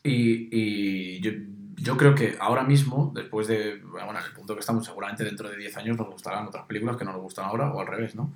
Y, 0.04 0.48
y 0.52 1.20
yo, 1.20 1.32
yo 1.74 1.96
creo 1.96 2.14
que 2.14 2.36
ahora 2.38 2.62
mismo, 2.62 3.12
después 3.14 3.48
de, 3.48 3.80
bueno, 3.82 4.10
en 4.10 4.24
el 4.24 4.32
punto 4.32 4.54
que 4.54 4.60
estamos, 4.60 4.84
seguramente 4.84 5.24
dentro 5.24 5.50
de 5.50 5.56
10 5.56 5.76
años 5.78 5.96
nos 5.96 6.08
gustarán 6.08 6.46
otras 6.46 6.64
películas 6.66 6.96
que 6.96 7.04
no 7.04 7.12
nos 7.12 7.22
gustan 7.22 7.46
ahora, 7.46 7.72
o 7.72 7.80
al 7.80 7.86
revés, 7.88 8.14
¿no? 8.14 8.32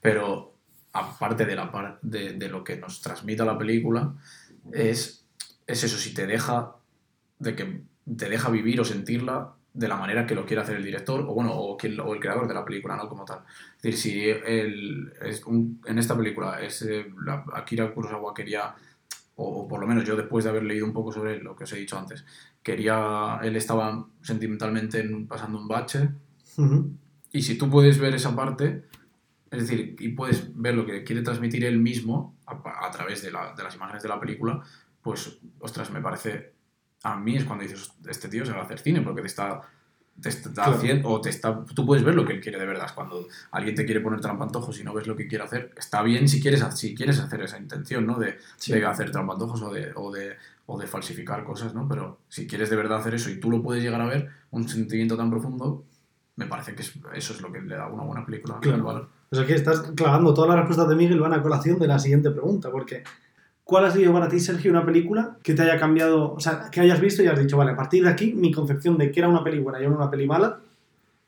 Pero 0.00 0.54
aparte 0.92 1.46
de, 1.46 1.54
la, 1.54 1.98
de, 2.02 2.32
de 2.32 2.48
lo 2.48 2.64
que 2.64 2.76
nos 2.78 3.00
transmite 3.00 3.44
la 3.44 3.56
película, 3.56 4.12
es, 4.72 5.24
es 5.68 5.84
eso, 5.84 5.98
si 5.98 6.12
te 6.12 6.26
deja, 6.26 6.74
de 7.38 7.54
que 7.54 7.82
te 8.16 8.28
deja 8.28 8.50
vivir 8.50 8.80
o 8.80 8.84
sentirla 8.84 9.55
de 9.76 9.88
la 9.88 9.96
manera 9.96 10.26
que 10.26 10.34
lo 10.34 10.46
quiere 10.46 10.62
hacer 10.62 10.76
el 10.76 10.84
director, 10.84 11.20
o 11.20 11.34
bueno, 11.34 11.52
o, 11.54 11.76
quien, 11.76 12.00
o 12.00 12.14
el 12.14 12.20
creador 12.20 12.48
de 12.48 12.54
la 12.54 12.64
película, 12.64 12.96
¿no? 12.96 13.08
Como 13.08 13.24
tal. 13.24 13.40
Es 13.76 13.82
decir, 13.82 13.96
si 13.96 14.24
el, 14.30 15.12
es 15.22 15.44
un- 15.44 15.80
en 15.86 15.98
esta 15.98 16.16
película 16.16 16.60
es, 16.62 16.80
eh, 16.82 17.06
la- 17.24 17.44
Akira 17.52 17.92
Kurosawa 17.92 18.32
quería 18.34 18.74
o, 19.36 19.44
o 19.64 19.68
por 19.68 19.80
lo 19.80 19.86
menos 19.86 20.04
yo 20.04 20.16
después 20.16 20.44
de 20.44 20.50
haber 20.50 20.62
leído 20.62 20.86
un 20.86 20.94
poco 20.94 21.12
sobre 21.12 21.42
lo 21.42 21.54
que 21.54 21.64
os 21.64 21.72
he 21.74 21.76
dicho 21.78 21.98
antes, 21.98 22.24
quería, 22.62 23.38
él 23.42 23.54
estaba 23.56 24.06
sentimentalmente 24.22 25.00
en- 25.00 25.26
pasando 25.26 25.58
un 25.58 25.68
bache, 25.68 26.08
Ujú. 26.56 26.90
y 27.32 27.42
si 27.42 27.58
tú 27.58 27.68
puedes 27.68 27.98
ver 27.98 28.14
esa 28.14 28.34
parte, 28.34 28.84
es 29.50 29.60
decir, 29.60 29.94
y 30.00 30.08
puedes 30.08 30.50
ver 30.60 30.74
lo 30.74 30.86
que 30.86 31.04
quiere 31.04 31.20
transmitir 31.20 31.64
él 31.66 31.78
mismo 31.78 32.34
a, 32.46 32.86
a 32.86 32.90
través 32.90 33.20
de, 33.22 33.30
la- 33.30 33.52
de 33.54 33.62
las 33.62 33.74
imágenes 33.74 34.02
de 34.02 34.08
la 34.08 34.18
película, 34.18 34.62
pues, 35.02 35.38
ostras, 35.60 35.90
me 35.90 36.00
parece, 36.00 36.54
a 37.12 37.16
mí 37.16 37.36
es 37.36 37.44
cuando 37.44 37.62
dices, 37.64 37.92
este 38.08 38.28
tío 38.28 38.44
se 38.46 38.52
va 38.52 38.60
a 38.60 38.64
hacer 38.64 38.78
cine, 38.78 39.00
porque 39.02 39.22
te 39.22 39.28
está... 39.28 39.62
Te 40.18 40.30
está 40.30 40.50
Claro. 40.50 40.72
haciendo, 40.78 41.10
o 41.10 41.20
te 41.20 41.28
está, 41.28 41.62
tú 41.74 41.84
puedes 41.84 42.02
ver 42.02 42.14
lo 42.14 42.24
que 42.24 42.32
él 42.32 42.40
quiere 42.40 42.58
de 42.58 42.64
verdad. 42.64 42.88
Cuando 42.94 43.26
alguien 43.50 43.74
te 43.74 43.84
quiere 43.84 44.00
poner 44.00 44.18
trampantojos 44.18 44.80
y 44.80 44.82
no 44.82 44.94
ves 44.94 45.06
lo 45.06 45.14
que 45.14 45.28
quiere 45.28 45.44
hacer, 45.44 45.72
está 45.76 46.02
bien 46.02 46.26
si 46.26 46.40
quieres, 46.40 46.64
si 46.74 46.94
quieres 46.94 47.20
hacer 47.20 47.42
esa 47.42 47.58
intención, 47.58 48.06
¿no? 48.06 48.18
De, 48.18 48.38
Sí. 48.56 48.72
de 48.72 48.86
hacer 48.86 49.10
trampantojos 49.10 49.60
o 49.60 49.70
de, 49.74 49.92
o, 49.94 50.10
de, 50.10 50.36
o 50.64 50.78
de 50.80 50.86
falsificar 50.86 51.44
cosas, 51.44 51.74
¿no? 51.74 51.86
Pero 51.86 52.20
si 52.30 52.46
quieres 52.46 52.70
de 52.70 52.76
verdad 52.76 52.96
hacer 53.00 53.12
eso 53.14 53.28
y 53.28 53.38
tú 53.38 53.50
lo 53.50 53.62
puedes 53.62 53.84
llegar 53.84 54.00
a 54.00 54.06
ver, 54.06 54.30
un 54.52 54.66
sentimiento 54.66 55.18
tan 55.18 55.28
profundo, 55.28 55.84
me 56.36 56.46
parece 56.46 56.74
que 56.74 56.80
es- 56.80 56.94
eso 57.14 57.34
es 57.34 57.42
lo 57.42 57.52
que 57.52 57.60
le 57.60 57.76
da 57.76 57.86
una 57.88 58.04
buena 58.04 58.24
película. 58.24 58.56
Claro. 58.62 59.10
O 59.28 59.36
sea 59.36 59.44
que 59.44 59.54
estás 59.54 59.80
clavando 59.94 60.32
todas 60.32 60.48
las 60.48 60.60
respuestas 60.60 60.88
de 60.88 60.94
Miguel 60.96 61.20
van 61.20 61.34
a 61.34 61.42
colación 61.42 61.78
de 61.78 61.88
la 61.88 61.98
siguiente 61.98 62.30
pregunta, 62.30 62.70
porque 62.70 63.04
¿cuál 63.66 63.84
ha 63.84 63.90
sido 63.90 64.12
para 64.12 64.28
ti, 64.28 64.38
Sergio, 64.38 64.70
una 64.70 64.86
película 64.86 65.38
que 65.42 65.52
te 65.52 65.62
haya 65.62 65.76
cambiado, 65.76 66.32
o 66.32 66.38
sea, 66.38 66.70
que 66.70 66.80
hayas 66.80 67.00
visto 67.00 67.22
y 67.22 67.26
has 67.26 67.38
dicho, 67.38 67.56
vale, 67.56 67.72
a 67.72 67.76
partir 67.76 68.04
de 68.04 68.10
aquí 68.10 68.32
mi 68.32 68.52
concepción 68.52 68.96
de 68.96 69.10
que 69.10 69.18
era 69.18 69.28
una 69.28 69.42
peli 69.42 69.58
buena 69.58 69.80
y 69.80 69.82
era 69.82 69.90
una 69.90 70.08
peli 70.08 70.24
mala, 70.24 70.60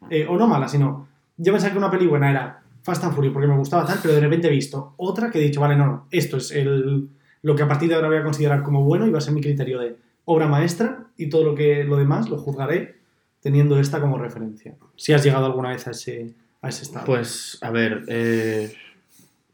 eh, 0.09 0.25
o 0.29 0.37
no 0.37 0.47
mala, 0.47 0.69
sino 0.69 1.09
yo 1.37 1.53
pensaba 1.53 1.73
que 1.73 1.79
una 1.79 1.91
peli 1.91 2.07
buena 2.07 2.31
era 2.31 2.63
Fast 2.83 3.03
and 3.03 3.13
Furious 3.13 3.33
porque 3.33 3.49
me 3.49 3.57
gustaba 3.57 3.85
tal, 3.85 3.99
pero 4.01 4.15
de 4.15 4.21
repente 4.21 4.47
he 4.47 4.51
visto 4.53 4.95
otra 4.99 5.33
que 5.33 5.41
he 5.41 5.43
dicho, 5.43 5.61
vale, 5.61 5.75
no, 5.77 5.87
no, 5.87 6.07
esto 6.13 6.37
es 6.37 6.53
el, 6.53 7.09
lo 7.43 7.57
que 7.57 7.65
a 7.65 7.69
partir 7.69 7.89
de 7.89 7.97
ahora 7.97 8.07
voy 8.07 8.19
a 8.19 8.23
considerar 8.23 8.63
como 8.63 8.85
bueno 8.85 9.05
y 9.05 9.11
va 9.11 9.19
a 9.19 9.21
ser 9.21 9.35
mi 9.35 9.41
criterio 9.41 9.81
de 9.81 9.97
obra 10.25 10.47
maestra 10.47 11.07
y 11.17 11.29
todo 11.29 11.43
lo 11.43 11.55
que 11.57 11.83
lo 11.83 11.97
demás 11.97 12.29
lo 12.29 12.39
juzgaré 12.39 12.99
teniendo 13.41 13.81
esta 13.81 14.01
como 14.01 14.17
referencia. 14.17 14.77
Si 14.95 15.13
has 15.13 15.25
llegado 15.25 15.47
alguna 15.47 15.71
vez 15.71 15.89
a 15.89 15.91
ese, 15.91 16.35
a 16.63 16.69
ese 16.69 16.85
estado. 16.85 17.05
Pues, 17.05 17.59
a 17.63 17.71
ver, 17.73 18.05
eh, 18.07 18.73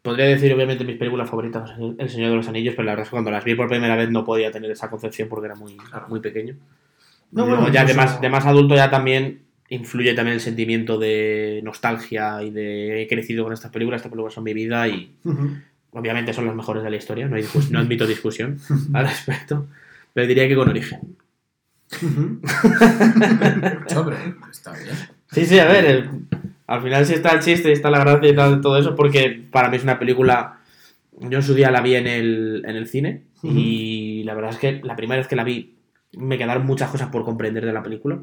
podría 0.05 0.27
decir 0.27 0.53
obviamente 0.53 0.85
mis 0.85 0.99
películas 0.99 1.31
favoritas, 1.31 1.71
El 1.99 2.11
Señor 2.11 2.29
de 2.31 2.37
los 2.37 2.47
Anillos, 2.47 2.75
pero 2.77 2.85
la 2.85 2.93
verdad 2.93 3.05
es 3.05 3.09
que 3.09 3.15
cuando 3.15 3.31
las 3.31 3.43
vi 3.43 3.55
por 3.55 3.69
primera 3.69 3.97
vez 3.97 4.11
no 4.11 4.23
podía 4.23 4.51
tener 4.53 4.71
esa 4.71 4.91
concepción 4.91 5.31
porque 5.31 5.47
era 5.47 5.55
muy, 5.55 5.79
muy 6.09 6.21
pequeño. 6.21 6.57
No, 7.33 7.47
bueno, 7.47 7.73
ya 7.73 7.87
de 7.87 7.95
más, 7.95 8.21
de 8.21 8.29
más 8.29 8.45
adulto 8.45 8.77
ya 8.77 8.91
también 8.91 9.41
influye 9.71 10.13
también 10.13 10.35
el 10.35 10.41
sentimiento 10.43 10.99
de 10.99 11.63
nostalgia 11.65 12.43
y 12.43 12.51
de 12.51 13.03
he 13.03 13.09
crecido 13.09 13.45
con 13.45 13.55
estas 13.55 13.71
películas, 13.71 14.01
estas 14.01 14.13
películas 14.13 14.35
son 14.35 14.45
mi 14.45 14.53
vida 14.53 14.87
y 14.89 15.11
Ujú. 15.25 15.57
obviamente 15.93 16.35
son 16.35 16.45
las 16.45 16.55
mejores 16.55 16.83
de 16.83 16.91
la 16.91 16.97
historia, 16.97 17.27
no, 17.27 17.37
hay 17.37 17.45
no 17.71 17.79
admito 17.79 18.07
discusión 18.07 18.59
al 18.93 19.07
respecto, 19.09 19.67
pero 20.13 20.27
diría 20.27 20.47
que 20.47 20.55
con 20.55 20.69
origen. 20.69 21.17
Ujú. 22.03 22.41
Hombre, 23.97 24.17
está 24.51 24.73
bien. 24.77 24.95
Sí, 25.33 25.47
sí, 25.47 25.59
a 25.59 25.65
ver, 25.65 25.85
el- 25.87 26.11
al 26.67 26.83
final 26.83 27.05
sí 27.07 27.15
está 27.15 27.31
el 27.33 27.41
chiste 27.41 27.69
y 27.69 27.73
está 27.73 27.91
la 27.91 27.99
gracia 28.01 28.29
y 28.31 28.35
tal, 28.35 28.61
todo 28.61 28.79
eso, 28.79 28.95
porque 28.97 29.43
para 29.51 29.69
mí 29.69 29.77
es 29.77 29.83
una 29.85 29.99
película. 29.99 30.61
Yo 31.21 31.39
en 31.39 31.43
su 31.45 31.55
día 31.55 31.71
la 31.71 31.81
vi 31.81 31.95
en 31.95 32.07
el, 32.07 32.65
en 32.67 32.77
el 32.77 32.87
cine 32.89 33.23
y 33.43 34.23
la 34.25 34.35
verdad 34.35 34.51
es 34.53 34.59
que 34.59 34.81
la 34.83 34.97
primera 34.97 35.19
vez 35.19 35.29
que 35.29 35.37
la 35.37 35.45
vi 35.45 35.75
me 36.17 36.39
quedaron 36.39 36.65
muchas 36.67 36.91
cosas 36.91 37.09
por 37.09 37.25
comprender 37.25 37.65
de 37.65 37.73
la 37.73 37.83
película. 37.83 38.19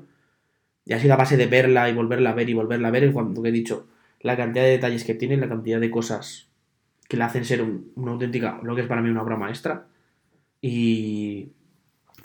Y 0.86 0.94
ha 0.94 1.00
sido 1.00 1.14
a 1.14 1.18
base 1.18 1.38
de 1.38 1.46
verla 1.46 1.90
y 1.90 1.94
volverla 1.94 2.32
a 2.32 2.34
ver 2.34 2.50
y 2.50 2.54
volverla 2.54 2.88
a 2.88 2.92
ver, 2.92 3.04
y 3.04 3.12
cuando 3.12 3.46
he 3.46 3.52
dicho 3.52 3.88
la 4.22 4.36
cantidad 4.36 4.66
de 4.66 4.72
detalles 4.72 5.04
que 5.04 5.14
tiene, 5.14 5.38
la 5.38 5.48
cantidad 5.48 5.80
de 5.80 5.92
cosas 5.92 6.48
que 7.08 7.18
la 7.18 7.26
hacen 7.26 7.46
ser 7.46 7.62
un- 7.62 7.92
una 7.96 8.12
auténtica, 8.14 8.60
lo 8.64 8.76
que 8.76 8.82
es 8.82 8.88
para 8.88 9.02
mí 9.02 9.10
una 9.10 9.22
obra 9.22 9.36
maestra. 9.38 9.86
Y 10.62 11.50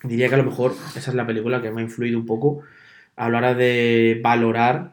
diría 0.02 0.28
que 0.28 0.34
a 0.34 0.38
lo 0.38 0.44
mejor 0.44 0.72
esa 0.96 1.10
es 1.10 1.14
la 1.14 1.26
película 1.26 1.62
que 1.62 1.70
me 1.70 1.80
ha 1.80 1.84
influido 1.84 2.18
un 2.18 2.26
poco 2.26 2.62
a 3.16 3.28
la 3.30 3.38
hora 3.38 3.54
de 3.54 4.20
valorar 4.22 4.92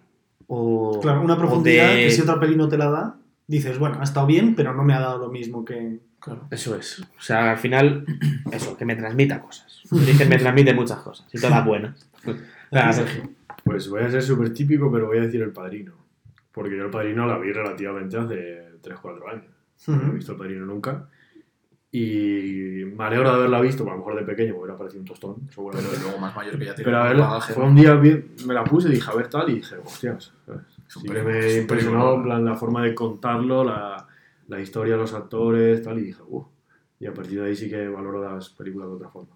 o. 0.56 1.00
Claro, 1.02 1.22
una 1.22 1.38
profundidad 1.38 1.90
de- 1.96 2.04
que 2.04 2.12
si 2.12 2.22
otra 2.22 2.40
peli 2.40 2.56
no 2.56 2.68
te 2.70 2.78
la 2.78 2.90
da, 2.90 3.16
dices, 3.48 3.78
bueno, 3.80 3.98
ha 4.00 4.04
estado 4.04 4.26
bien, 4.28 4.56
pero 4.56 4.74
no 4.74 4.84
me 4.84 4.94
ha 4.94 5.00
dado 5.00 5.18
lo 5.20 5.30
mismo 5.30 5.66
que... 5.66 6.00
Claro. 6.20 6.48
Eso 6.52 6.76
es. 6.78 7.00
O 7.02 7.22
sea, 7.22 7.52
al 7.52 7.58
final, 7.58 8.06
eso, 8.52 8.78
que 8.78 8.86
me 8.86 8.96
transmita 8.96 9.42
cosas. 9.42 9.82
Dije, 9.92 10.26
me 10.26 10.38
transmite 10.38 10.74
muchas 10.74 11.00
cosas 11.00 11.28
y 11.34 11.40
todas 11.40 11.66
buenas. 11.66 12.10
Sergio. 12.92 13.30
Pues 13.64 13.88
voy 13.90 14.04
a 14.04 14.10
ser 14.10 14.22
súper 14.22 14.54
típico, 14.54 14.92
pero 14.92 15.08
voy 15.08 15.18
a 15.18 15.22
decir 15.22 15.42
El 15.42 15.52
Padrino. 15.52 15.94
Porque 16.52 16.78
yo 16.78 16.84
El 16.86 16.90
Padrino 16.92 17.26
la 17.26 17.38
vi 17.38 17.52
relativamente 17.52 18.18
hace 18.18 18.70
3-4 18.84 19.32
años. 19.32 19.46
No 19.88 20.12
he 20.12 20.16
visto 20.16 20.32
El 20.34 20.38
Padrino 20.38 20.66
nunca. 20.66 21.08
Y 21.96 22.86
me 22.98 23.04
alegro 23.04 23.30
de 23.30 23.36
haberla 23.36 23.62
visto, 23.62 23.84
a 23.84 23.92
lo 23.92 23.98
mejor 23.98 24.16
de 24.16 24.24
pequeño 24.24 24.54
me 24.54 24.62
hubiera 24.62 24.76
parecido 24.76 25.02
un 25.02 25.08
tostón, 25.08 25.36
seguramente. 25.54 25.92
Pero 25.92 26.04
luego 26.06 26.18
más 26.18 26.36
mayor 26.36 26.58
que 26.58 26.66
ya 26.66 26.74
tiene 26.74 26.86
Pero 26.86 26.98
a 26.98 27.04
ver, 27.04 27.18
bagaje, 27.18 27.54
fue 27.54 27.64
un 27.66 27.76
día, 27.76 27.94
me 28.48 28.54
la 28.56 28.64
puse 28.64 28.90
y 28.90 28.94
dije, 28.94 29.12
a 29.12 29.14
ver 29.14 29.30
tal, 29.30 29.48
y 29.52 29.56
dije, 29.58 29.76
hostias. 29.76 30.34
Sí 30.88 31.04
que 31.04 31.22
me 31.22 31.54
impresionó 31.54 32.16
en 32.16 32.24
plan, 32.24 32.46
la 32.46 32.56
forma 32.56 32.82
de 32.82 32.96
contarlo, 32.96 33.64
la, 33.64 34.08
la 34.48 34.60
historia 34.60 34.98
los 34.98 35.14
actores, 35.14 35.84
tal, 35.84 36.00
y 36.00 36.06
dije, 36.06 36.22
uff. 36.28 36.48
Y 37.00 37.06
a 37.06 37.14
partir 37.14 37.40
de 37.40 37.50
ahí 37.50 37.56
sí 37.56 37.70
que 37.70 37.88
valoro 37.88 38.28
las 38.28 38.50
películas 38.50 38.90
de 38.90 38.96
otra 38.96 39.10
forma. 39.10 39.36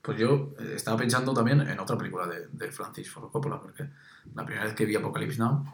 Pues 0.00 0.18
yo 0.18 0.54
eh, 0.58 0.72
estaba 0.74 0.96
pensando 0.96 1.32
también 1.32 1.60
en 1.60 1.78
otra 1.78 1.96
película 1.96 2.26
de, 2.26 2.48
de 2.50 2.72
Francis 2.72 3.08
Ford 3.08 3.30
Coppola, 3.30 3.60
porque 3.60 3.84
la 4.34 4.44
primera 4.44 4.64
vez 4.64 4.74
que 4.74 4.84
vi 4.84 4.96
Apocalypse 4.96 5.38
Now 5.38 5.64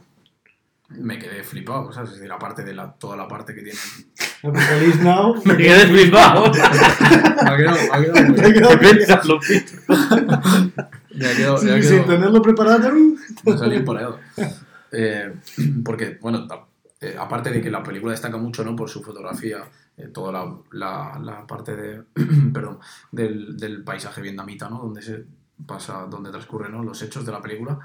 me 0.89 1.19
quedé 1.19 1.43
flipado, 1.45 1.93
¿sabes? 1.93 2.11
Es 2.11 2.17
decir, 2.17 2.33
aparte 2.33 2.65
de 2.65 2.73
la, 2.75 2.93
toda 2.93 3.17
la 3.17 3.29
parte 3.29 3.55
que 3.55 3.63
tiene... 3.63 3.79
Apocalypse 4.43 5.03
Now. 5.03 5.35
Me 5.45 5.57
quedé 5.57 5.87
flipado. 5.89 6.51
Me 6.53 6.61
ha 6.61 7.57
quedado, 7.57 7.77
me 7.77 7.97
ha 7.97 8.01
quedado 8.01 8.35
Te 8.35 8.47
ha 8.47 8.53
quedado 8.53 8.79
ha 11.27 11.37
quedado- 11.37 11.63
me 11.63 11.71
ha 11.73 11.83
sin, 11.83 11.83
quedado- 11.83 11.83
sin 11.83 12.05
tenerlo 12.07 12.43
preparado. 12.43 12.93
Me 13.45 13.53
ha 13.53 13.59
salido 13.59 13.85
pareado. 13.85 14.19
Eh, 14.93 15.35
porque, 15.85 16.19
bueno, 16.21 16.47
eh, 17.01 17.17
aparte 17.19 17.51
de 17.51 17.61
que 17.61 17.71
la 17.71 17.83
película 17.83 18.13
destaca 18.13 18.37
mucho 18.39 18.65
¿no? 18.65 18.75
por 18.77 18.89
su 18.89 19.03
fotografía, 19.03 19.65
eh, 19.97 20.07
toda 20.09 20.33
la, 20.33 20.55
la- 20.73 21.19
la 21.23 21.47
parte 21.47 21.77
de, 21.77 22.03
perdón, 22.53 22.79
del, 23.11 23.57
del 23.57 23.83
paisaje 23.83 24.23
vietnamita, 24.23 24.69
¿no? 24.71 24.79
donde 24.79 25.03
se 25.03 25.25
pasa, 25.67 26.07
donde 26.09 26.31
transcurren 26.31 26.73
¿no? 26.73 26.83
los 26.85 27.03
hechos 27.03 27.27
de 27.27 27.33
la 27.33 27.43
película, 27.43 27.79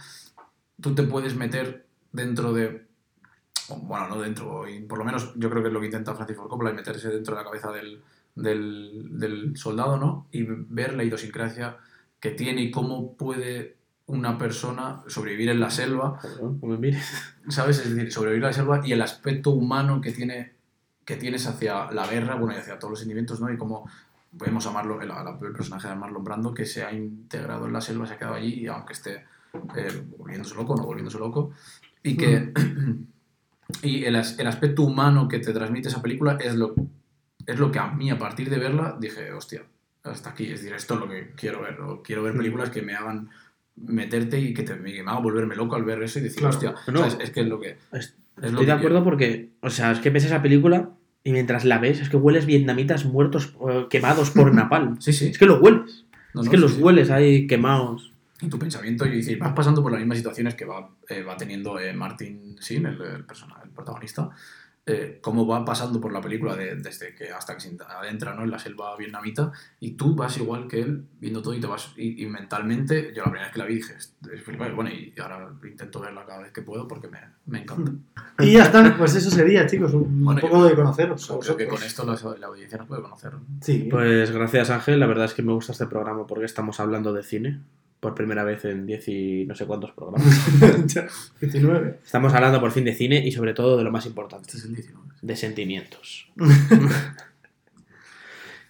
tú 0.80 0.94
te 0.94 1.04
puedes 1.04 1.36
meter 1.36 1.86
dentro 2.12 2.54
de, 2.54 2.68
o, 2.68 2.84
bueno, 3.70 4.08
no 4.08 4.22
dentro, 4.22 4.68
y 4.68 4.82
por 4.82 4.98
lo 4.98 5.06
menos 5.06 5.34
yo 5.36 5.50
creo 5.50 5.62
que 5.62 5.70
es 5.70 5.74
lo 5.74 5.80
que 5.80 5.88
intenta 5.88 6.16
Francis 6.16 6.36
Ford 6.36 6.50
Coppola, 6.50 6.72
y 6.72 6.76
meterse 6.76 7.10
dentro 7.10 7.36
de 7.36 7.42
la 7.42 7.46
cabeza 7.46 7.72
del, 7.72 8.02
del, 8.36 9.20
del 9.20 9.58
soldado, 9.58 9.98
¿no? 9.98 10.28
Y 10.32 10.44
ver 10.44 10.94
la 10.94 11.04
idiosincrasia 11.04 11.78
que 12.20 12.32
tiene 12.32 12.62
y 12.62 12.72
cómo 12.72 13.14
puede 13.14 13.76
una 14.06 14.38
persona 14.38 15.02
sobrevivir 15.08 15.50
en 15.50 15.60
la 15.60 15.70
selva, 15.70 16.20
Perdón, 16.22 16.60
no 16.62 16.68
me 16.68 16.78
mires. 16.78 17.06
¿sabes? 17.48 17.80
Es 17.80 17.96
decir, 17.96 18.12
sobrevivir 18.12 18.44
en 18.44 18.48
la 18.48 18.54
selva 18.54 18.82
y 18.84 18.92
el 18.92 19.02
aspecto 19.02 19.52
humano 19.52 20.02
que 20.02 20.12
tiene 20.12 20.54
que 21.06 21.18
tienes 21.18 21.48
hacia 21.48 21.92
la 21.92 22.08
guerra, 22.08 22.36
bueno, 22.36 22.56
y 22.56 22.60
hacia 22.60 22.80
todos 22.80 22.92
los 22.92 23.00
sentimientos, 23.00 23.42
¿no? 23.42 23.52
Y 23.52 23.58
cómo 23.58 23.90
podemos 24.38 24.66
amarlo, 24.66 25.02
el, 25.02 25.12
el 25.12 25.54
personaje 25.54 25.88
de 25.88 25.96
Marlon 25.96 26.24
Brando, 26.24 26.54
que 26.54 26.66
se 26.66 26.84
ha 26.84 26.94
integrado 26.94 27.68
en 27.68 27.74
la 27.74 27.82
selva, 27.82 28.08
se 28.08 28.14
ha 28.14 28.18
quedado 28.18 28.36
allí, 28.36 28.62
y 28.62 28.68
aunque 28.68 28.94
esté 28.94 29.26
eh, 29.76 30.04
volviéndose 30.18 30.56
loco, 30.56 30.76
no 30.76 30.86
volviéndose 30.86 31.20
loco, 31.20 31.52
y 32.02 32.18
que 32.18 32.54
y 33.82 34.06
el, 34.06 34.16
el 34.16 34.48
aspecto 34.48 34.84
humano 34.84 35.28
que 35.28 35.40
te 35.40 35.52
transmite 35.54 35.90
esa 35.90 36.02
película 36.02 36.38
es 36.40 36.56
lo, 36.56 36.74
es 37.46 37.60
lo 37.60 37.72
que 37.72 37.80
a 37.80 37.88
mí, 37.92 38.10
a 38.10 38.18
partir 38.18 38.50
de 38.50 38.58
verla, 38.60 38.96
dije, 39.00 39.32
hostia, 39.32 39.64
hasta 40.04 40.30
aquí, 40.32 40.46
es 40.46 40.62
decir, 40.62 40.74
esto 40.74 40.94
es 40.96 41.00
lo 41.00 41.10
que 41.10 41.32
quiero 41.36 41.62
ver, 41.62 41.80
o 41.82 42.02
quiero 42.04 42.24
ver 42.24 42.36
películas 42.36 42.70
que 42.70 42.82
me 42.82 42.94
hagan 42.94 43.30
meterte 43.76 44.40
y 44.40 44.54
que, 44.54 44.64
te, 44.64 44.74
que 44.76 45.04
me 45.04 45.10
hagan 45.12 45.24
volverme 45.24 45.56
loco 45.56 45.76
al 45.76 45.84
ver 45.84 46.04
eso 46.04 46.20
y 46.20 46.24
decir, 46.24 46.40
Claro. 46.40 46.54
hostia, 46.56 46.76
No. 46.92 47.06
es 47.06 47.32
que 47.32 47.42
es 47.42 47.48
lo 47.48 47.60
que... 47.60 47.78
Es- 47.92 48.16
Es 48.36 48.52
lo 48.52 48.62
Estoy 48.62 48.62
que 48.62 48.66
de 48.66 48.72
acuerdo 48.72 48.98
quiero. 48.98 49.04
porque, 49.04 49.50
o 49.62 49.70
sea, 49.70 49.92
es 49.92 50.00
que 50.00 50.10
ves 50.10 50.26
esa 50.26 50.42
película 50.42 50.90
y 51.24 51.32
mientras 51.32 51.66
la 51.66 51.78
ves 51.78 52.02
es 52.02 52.10
que 52.10 52.18
hueles 52.18 52.46
vietnamitas 52.48 53.06
muertos, 53.06 53.54
eh, 53.70 53.86
quemados 53.92 54.32
por 54.32 54.52
napalm. 54.56 55.00
Sí, 55.00 55.14
sí. 55.14 55.28
Es 55.28 55.38
que 55.38 55.46
lo 55.46 55.60
hueles. 55.60 56.06
No, 56.34 56.42
es 56.42 56.46
no, 56.46 56.52
que 56.52 56.58
sí, 56.58 56.62
los 56.64 56.74
sí. 56.74 56.82
hueles 56.82 57.12
ahí 57.12 57.46
quemados. 57.46 58.13
Y 58.46 58.50
tu 58.50 58.60
pensamiento, 58.60 59.06
y 59.06 59.18
decir, 59.18 59.38
vas 59.40 59.54
pasando 59.54 59.82
por 59.82 59.92
las 59.92 60.00
mismas 60.02 60.18
situaciones 60.18 60.56
que 60.56 60.66
va, 60.66 60.90
eh, 61.10 61.24
va 61.24 61.38
teniendo 61.38 61.80
eh, 61.80 61.94
Martin 61.94 62.58
Sin, 62.60 62.86
el, 62.86 63.02
el, 63.02 63.24
persona- 63.26 63.62
el 63.64 63.70
protagonista, 63.70 64.30
eh, 64.86 65.20
cómo 65.22 65.48
va 65.48 65.64
pasando 65.64 66.02
por 66.02 66.12
la 66.12 66.20
película 66.20 66.58
de- 66.58 66.76
desde 66.76 67.16
que 67.16 67.32
hasta 67.32 67.54
que 67.56 67.62
se 67.62 67.78
adentra 67.88 68.34
¿no? 68.36 68.44
en 68.44 68.52
la 68.52 68.60
selva 68.60 68.98
vietnamita, 68.98 69.50
y 69.80 69.92
tú 69.92 70.14
vas 70.14 70.38
igual 70.38 70.68
que 70.68 70.82
él, 70.82 71.06
viendo 71.22 71.42
todo 71.42 71.54
y 71.54 71.62
te 71.62 71.68
vas, 71.68 71.94
y, 71.96 72.22
y 72.22 72.26
mentalmente, 72.28 73.14
yo 73.16 73.20
la 73.24 73.32
primera 73.32 73.46
vez 73.46 73.54
que 73.54 73.60
la 73.60 73.66
vi 73.66 73.76
dije, 73.76 73.94
es 73.96 74.14
bueno, 74.76 74.90
y 74.90 75.14
ahora 75.22 75.54
intento 75.64 76.02
verla 76.02 76.26
cada 76.26 76.42
vez 76.44 76.52
que 76.52 76.64
puedo 76.64 76.86
porque 76.86 77.08
me, 77.08 77.20
me 77.46 77.62
encanta. 77.62 77.94
Y 78.40 78.54
ya 78.54 78.64
está, 78.64 78.98
pues 78.98 79.16
eso 79.16 79.32
sería, 79.32 79.66
chicos, 79.68 79.94
un 79.94 80.22
Bueno, 80.26 80.42
poco 80.42 80.66
de 80.66 80.76
conoceros. 80.76 81.28
Creo 81.28 81.56
que 81.56 81.66
con 81.66 81.76
vosotros. 81.80 82.20
esto 82.20 82.30
la, 82.34 82.38
la 82.40 82.48
audiencia 82.48 82.78
nos 82.78 82.88
puede 82.88 83.02
conocer. 83.04 83.34
¿no? 83.36 83.42
Sí. 83.62 83.88
Pues 83.90 84.32
gracias 84.32 84.70
Ángel, 84.70 85.00
la 85.00 85.08
verdad 85.08 85.26
es 85.26 85.34
que 85.34 85.44
me 85.44 85.54
gusta 85.54 85.72
este 85.72 85.86
programa 85.88 86.28
porque 86.28 86.44
estamos 86.46 86.82
hablando 86.82 87.14
de 87.14 87.24
cine 87.24 87.62
por 88.04 88.14
primera 88.14 88.44
vez 88.44 88.64
en 88.66 88.86
10 88.86 89.08
y 89.08 89.46
no 89.46 89.56
sé 89.56 89.66
cuántos 89.66 89.92
programas. 89.94 90.22
19. 91.42 92.00
Estamos 92.06 92.34
hablando 92.34 92.60
por 92.60 92.72
fin 92.72 92.84
de 92.84 92.94
cine 92.94 93.26
y 93.26 93.32
sobre 93.32 93.54
todo 93.54 93.78
de 93.78 93.84
lo 93.84 93.92
más 93.92 94.06
importante, 94.06 94.44
Este 94.46 94.58
es 94.58 94.66
el 94.66 94.76
19. 94.76 95.04
de 95.22 95.36
sentimientos. 95.36 96.28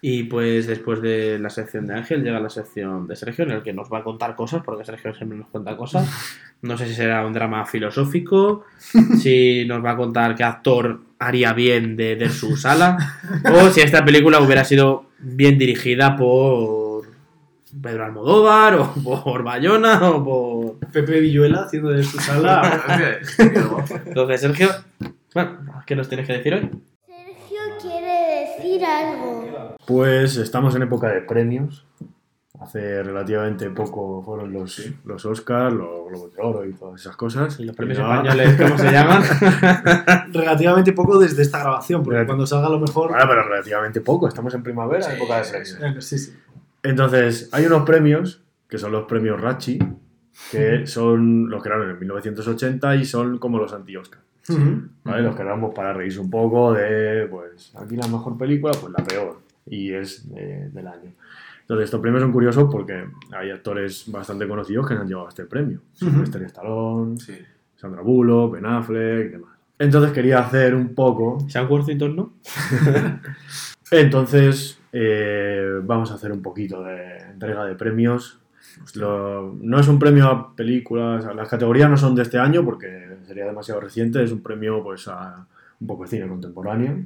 y 0.00 0.22
pues 0.24 0.66
después 0.66 1.02
de 1.02 1.38
la 1.40 1.50
sección 1.50 1.86
de 1.86 1.94
Ángel 1.94 2.22
llega 2.22 2.38
la 2.38 2.48
sección 2.48 3.08
de 3.08 3.16
Sergio 3.16 3.44
en 3.44 3.50
el 3.50 3.62
que 3.62 3.72
nos 3.72 3.92
va 3.92 3.98
a 3.98 4.04
contar 4.04 4.36
cosas, 4.36 4.62
porque 4.64 4.84
Sergio 4.84 5.12
siempre 5.14 5.36
nos 5.36 5.48
cuenta 5.48 5.76
cosas. 5.76 6.08
No 6.62 6.78
sé 6.78 6.86
si 6.86 6.94
será 6.94 7.26
un 7.26 7.32
drama 7.32 7.66
filosófico, 7.66 8.64
si 9.20 9.64
nos 9.66 9.84
va 9.84 9.90
a 9.90 9.96
contar 9.96 10.36
qué 10.36 10.44
actor 10.44 11.00
haría 11.18 11.52
bien 11.52 11.96
de, 11.96 12.16
de 12.16 12.30
su 12.30 12.56
sala, 12.56 12.96
o 13.52 13.68
si 13.70 13.80
esta 13.80 14.04
película 14.04 14.40
hubiera 14.40 14.64
sido 14.64 15.06
bien 15.18 15.58
dirigida 15.58 16.16
por 16.16 16.83
Pedro 17.82 18.04
Almodóvar, 18.04 18.74
o 18.76 18.92
por 19.24 19.42
Bayona, 19.42 20.10
o 20.10 20.24
por... 20.24 20.78
Pepe 20.90 21.20
Villuela 21.20 21.62
haciendo 21.64 21.90
de 21.90 22.02
su 22.04 22.18
sala. 22.18 22.82
Entonces, 24.06 24.40
Sergio, 24.40 24.68
bueno, 25.34 25.58
¿qué 25.86 25.96
nos 25.96 26.08
tienes 26.08 26.26
que 26.26 26.34
decir 26.34 26.54
hoy? 26.54 26.70
Sergio 27.06 27.58
quiere 27.80 28.46
decir 28.56 28.84
algo. 28.84 29.76
Pues 29.86 30.36
estamos 30.36 30.74
en 30.76 30.82
época 30.82 31.08
de 31.08 31.20
premios, 31.22 31.86
Hace 32.60 33.02
relativamente 33.02 33.68
poco 33.68 34.22
fueron 34.22 34.52
los, 34.52 34.80
los 35.04 35.26
Oscars, 35.26 35.74
los 35.74 36.08
Globos 36.08 36.32
de 36.34 36.40
Oro 36.40 36.64
y 36.64 36.72
todas 36.72 36.98
esas 37.00 37.14
cosas. 37.16 37.58
¿Y 37.60 37.64
los 37.64 37.74
premios 37.76 37.98
no- 37.98 38.04
españoles 38.14 38.56
cómo 38.58 38.78
se 38.78 38.90
llaman? 38.92 39.22
Relativamente 40.32 40.92
poco 40.92 41.18
desde 41.18 41.42
esta 41.42 41.58
grabación, 41.58 42.02
porque 42.02 42.20
Relati- 42.20 42.26
cuando 42.26 42.46
salga 42.46 42.68
a 42.68 42.70
lo 42.70 42.78
mejor. 42.78 43.10
Bueno, 43.10 43.24
pero 43.28 43.42
relativamente 43.48 44.00
poco. 44.00 44.28
Estamos 44.28 44.54
en 44.54 44.62
primavera, 44.62 45.02
Sí, 45.02 45.16
época 45.16 45.42
de 45.42 45.50
premios. 45.50 46.04
Sí, 46.06 46.16
sí. 46.16 46.32
Entonces, 46.84 47.48
hay 47.52 47.66
unos 47.66 47.82
premios, 47.84 48.44
que 48.68 48.78
son 48.78 48.92
los 48.92 49.06
premios 49.06 49.40
Rachi, 49.40 49.78
que 50.52 50.86
son 50.86 51.48
los 51.50 51.62
crearon 51.62 51.90
en 51.90 51.98
1980 51.98 52.94
y 52.96 53.04
son 53.04 53.38
como 53.38 53.58
los 53.58 53.72
anti-Oscar. 53.72 54.20
Ujú. 54.48 54.82
¿vale? 55.04 55.22
Los 55.22 55.34
creamos 55.34 55.74
para 55.74 55.92
reírse 55.94 56.20
un 56.20 56.28
poco 56.30 56.72
de, 56.74 57.26
pues, 57.30 57.72
aquí 57.76 57.96
la 57.96 58.06
mejor 58.06 58.36
película, 58.38 58.74
pues 58.78 58.92
la 58.96 59.02
peor. 59.02 59.40
Y 59.66 59.92
es 59.92 60.28
de- 60.32 60.68
del 60.70 60.86
año. 60.86 61.12
Entonces, 61.62 61.86
estos 61.86 62.00
premios 62.00 62.20
son 62.22 62.30
curiosos 62.32 62.68
porque 62.70 63.06
hay 63.34 63.50
actores 63.50 64.04
bastante 64.08 64.46
conocidos 64.46 64.86
que 64.86 64.94
se 64.94 65.00
han 65.00 65.08
llevado 65.08 65.28
este 65.30 65.46
premio. 65.46 65.80
Ujú. 66.02 66.10
Sylvester 66.10 66.42
Stallone, 66.42 67.18
Sí. 67.18 67.38
Sandra 67.76 68.02
Bullock, 68.02 68.52
Ben 68.52 68.66
Affleck 68.66 69.26
y 69.26 69.28
demás. 69.30 69.50
Entonces 69.78 70.12
quería 70.12 70.38
hacer 70.40 70.74
un 70.74 70.94
poco 70.94 71.38
¿Sean 71.48 71.66
Worthington, 71.70 72.14
no? 72.14 72.34
Entonces, 73.90 74.78
eh, 74.96 75.80
vamos 75.82 76.12
a 76.12 76.14
hacer 76.14 76.30
un 76.30 76.40
poquito 76.40 76.82
de 76.84 77.18
entrega 77.32 77.64
de 77.64 77.74
premios. 77.74 78.38
Lo- 78.94 79.54
no 79.60 79.78
es 79.80 79.88
un 79.88 79.98
premio 79.98 80.28
a 80.28 80.54
películas, 80.54 81.24
las 81.34 81.48
categorías 81.48 81.90
no 81.90 81.96
son 81.96 82.14
de 82.14 82.22
este 82.22 82.38
año 82.38 82.64
porque 82.64 83.16
sería 83.26 83.44
demasiado 83.44 83.80
reciente, 83.80 84.22
es 84.22 84.30
un 84.32 84.40
premio 84.42 84.82
pues 84.84 85.08
a 85.08 85.46
un 85.80 85.86
poco 85.86 86.04
de 86.04 86.10
cine 86.10 86.28
contemporáneo. 86.28 86.96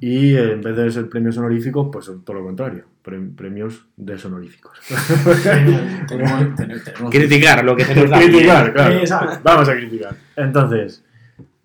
Y 0.00 0.34
eh, 0.34 0.52
en 0.52 0.60
vez 0.60 0.76
de 0.76 0.90
ser 0.90 1.08
premios 1.08 1.38
honoríficos, 1.38 1.88
pues 1.90 2.10
todo 2.24 2.36
lo 2.36 2.44
contrario, 2.44 2.84
pre- 3.02 3.18
premios 3.34 3.86
deshonoríficos. 3.96 4.78
Genial. 4.80 6.04
Tenemos, 6.08 6.40
tenemos- 6.56 6.84
tenemos- 6.84 7.10
Criticar 7.10 7.64
lo 7.64 7.74
que 7.74 7.84
se 7.86 7.94
nos 7.94 8.10
da. 8.10 8.18
criticar, 8.18 8.72
claro. 8.74 9.00
Vamos 9.42 9.68
a 9.70 9.72
criticar. 9.74 10.14
Entonces, 10.36 11.02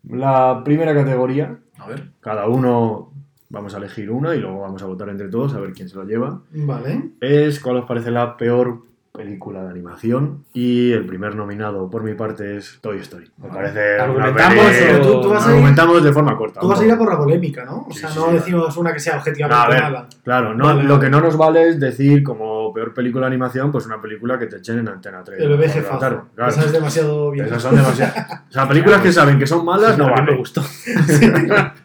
la 0.09 0.61
primera 0.63 0.93
categoría, 0.93 1.57
A 1.77 1.87
ver. 1.89 2.03
cada 2.21 2.47
uno 2.47 3.11
vamos 3.55 3.73
a 3.73 3.77
elegir 3.77 4.11
una 4.11 4.35
y 4.35 4.39
luego 4.39 4.59
vamos 4.61 4.83
a 4.83 4.85
votar 4.85 5.07
entre 5.09 5.29
todos 5.29 5.53
a 5.55 5.59
ver 5.61 5.71
quién 5.71 5.87
se 5.89 5.95
lo 5.95 6.03
lleva. 6.03 6.41
Vale. 6.51 7.11
es 7.21 7.59
cuál 7.61 7.77
os 7.77 7.85
parece 7.85 8.11
la 8.11 8.35
peor 8.37 8.83
película 9.13 9.63
de 9.63 9.69
animación 9.69 10.43
y 10.53 10.91
el 10.91 11.05
primer 11.05 11.37
nominado 11.37 11.89
por 11.89 12.03
mi 12.03 12.15
parte 12.15 12.57
es 12.57 12.79
Toy 12.81 12.97
Story. 12.99 13.31
Me 13.37 13.47
Vale. 13.47 13.61
parece 13.61 13.97
¿Argumentamos 13.97 14.65
Tú- 15.01 15.21
tú 15.21 15.29
vas 15.29 15.41
a 15.45 15.47
ir- 15.47 15.51
argumentamos 15.53 16.03
de 16.03 16.11
forma 16.11 16.35
corta. 16.37 16.59
Tú 16.59 16.67
vas 16.67 16.81
a 16.81 16.85
ir 16.85 16.91
a 16.91 16.97
por 16.97 17.09
la 17.09 17.17
polémica, 17.17 17.63
¿no? 17.63 17.85
O 17.87 17.93
Sí, 17.93 17.99
sea, 17.99 18.09
sí, 18.09 18.19
no 18.19 18.25
sí, 18.27 18.33
decimos 18.33 18.75
una 18.75 18.91
que 18.91 18.99
sea 18.99 19.15
objetivamente 19.15 19.67
ver, 19.73 19.83
mala. 19.83 20.07
claro, 20.21 20.53
no, 20.53 20.65
Vale, 20.65 20.83
lo 20.83 20.95
vale. 20.95 21.05
que 21.05 21.09
no 21.09 21.21
nos 21.21 21.37
vale 21.37 21.69
es 21.69 21.79
decir 21.79 22.23
como 22.23 22.73
peor 22.73 22.93
película 22.93 23.21
de 23.21 23.27
animación, 23.27 23.71
pues 23.71 23.85
una 23.85 24.01
película 24.01 24.37
que 24.37 24.47
te 24.47 24.57
echen 24.57 24.79
en 24.79 24.89
Antena 24.89 25.23
3. 25.23 25.39
El 25.39 25.57
jefazo. 25.69 25.97
tarde, 25.97 26.17
claro. 26.35 26.51
Esa 26.51 26.65
es 26.65 26.71
demasiado 26.73 27.31
bien. 27.31 27.45
Esas 27.45 27.61
son 27.61 27.73
demasiadas. 27.77 28.41
O 28.49 28.51
sea, 28.51 28.67
películas 28.67 29.01
que 29.01 29.13
saben 29.13 29.39
que 29.39 29.47
son 29.47 29.63
malas 29.63 29.97
no 29.97 30.07
mí 30.13 30.21
me 30.29 30.35
gustó. 30.35 30.61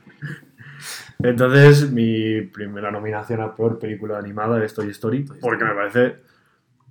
Entonces, 1.22 1.90
mi 1.92 2.42
primera 2.42 2.90
nominación 2.90 3.40
a 3.40 3.54
peor 3.54 3.78
película 3.78 4.18
animada 4.18 4.62
es 4.64 4.74
Toy 4.74 4.88
Story, 4.90 5.26
porque 5.40 5.64
me 5.64 5.74
parece 5.74 6.16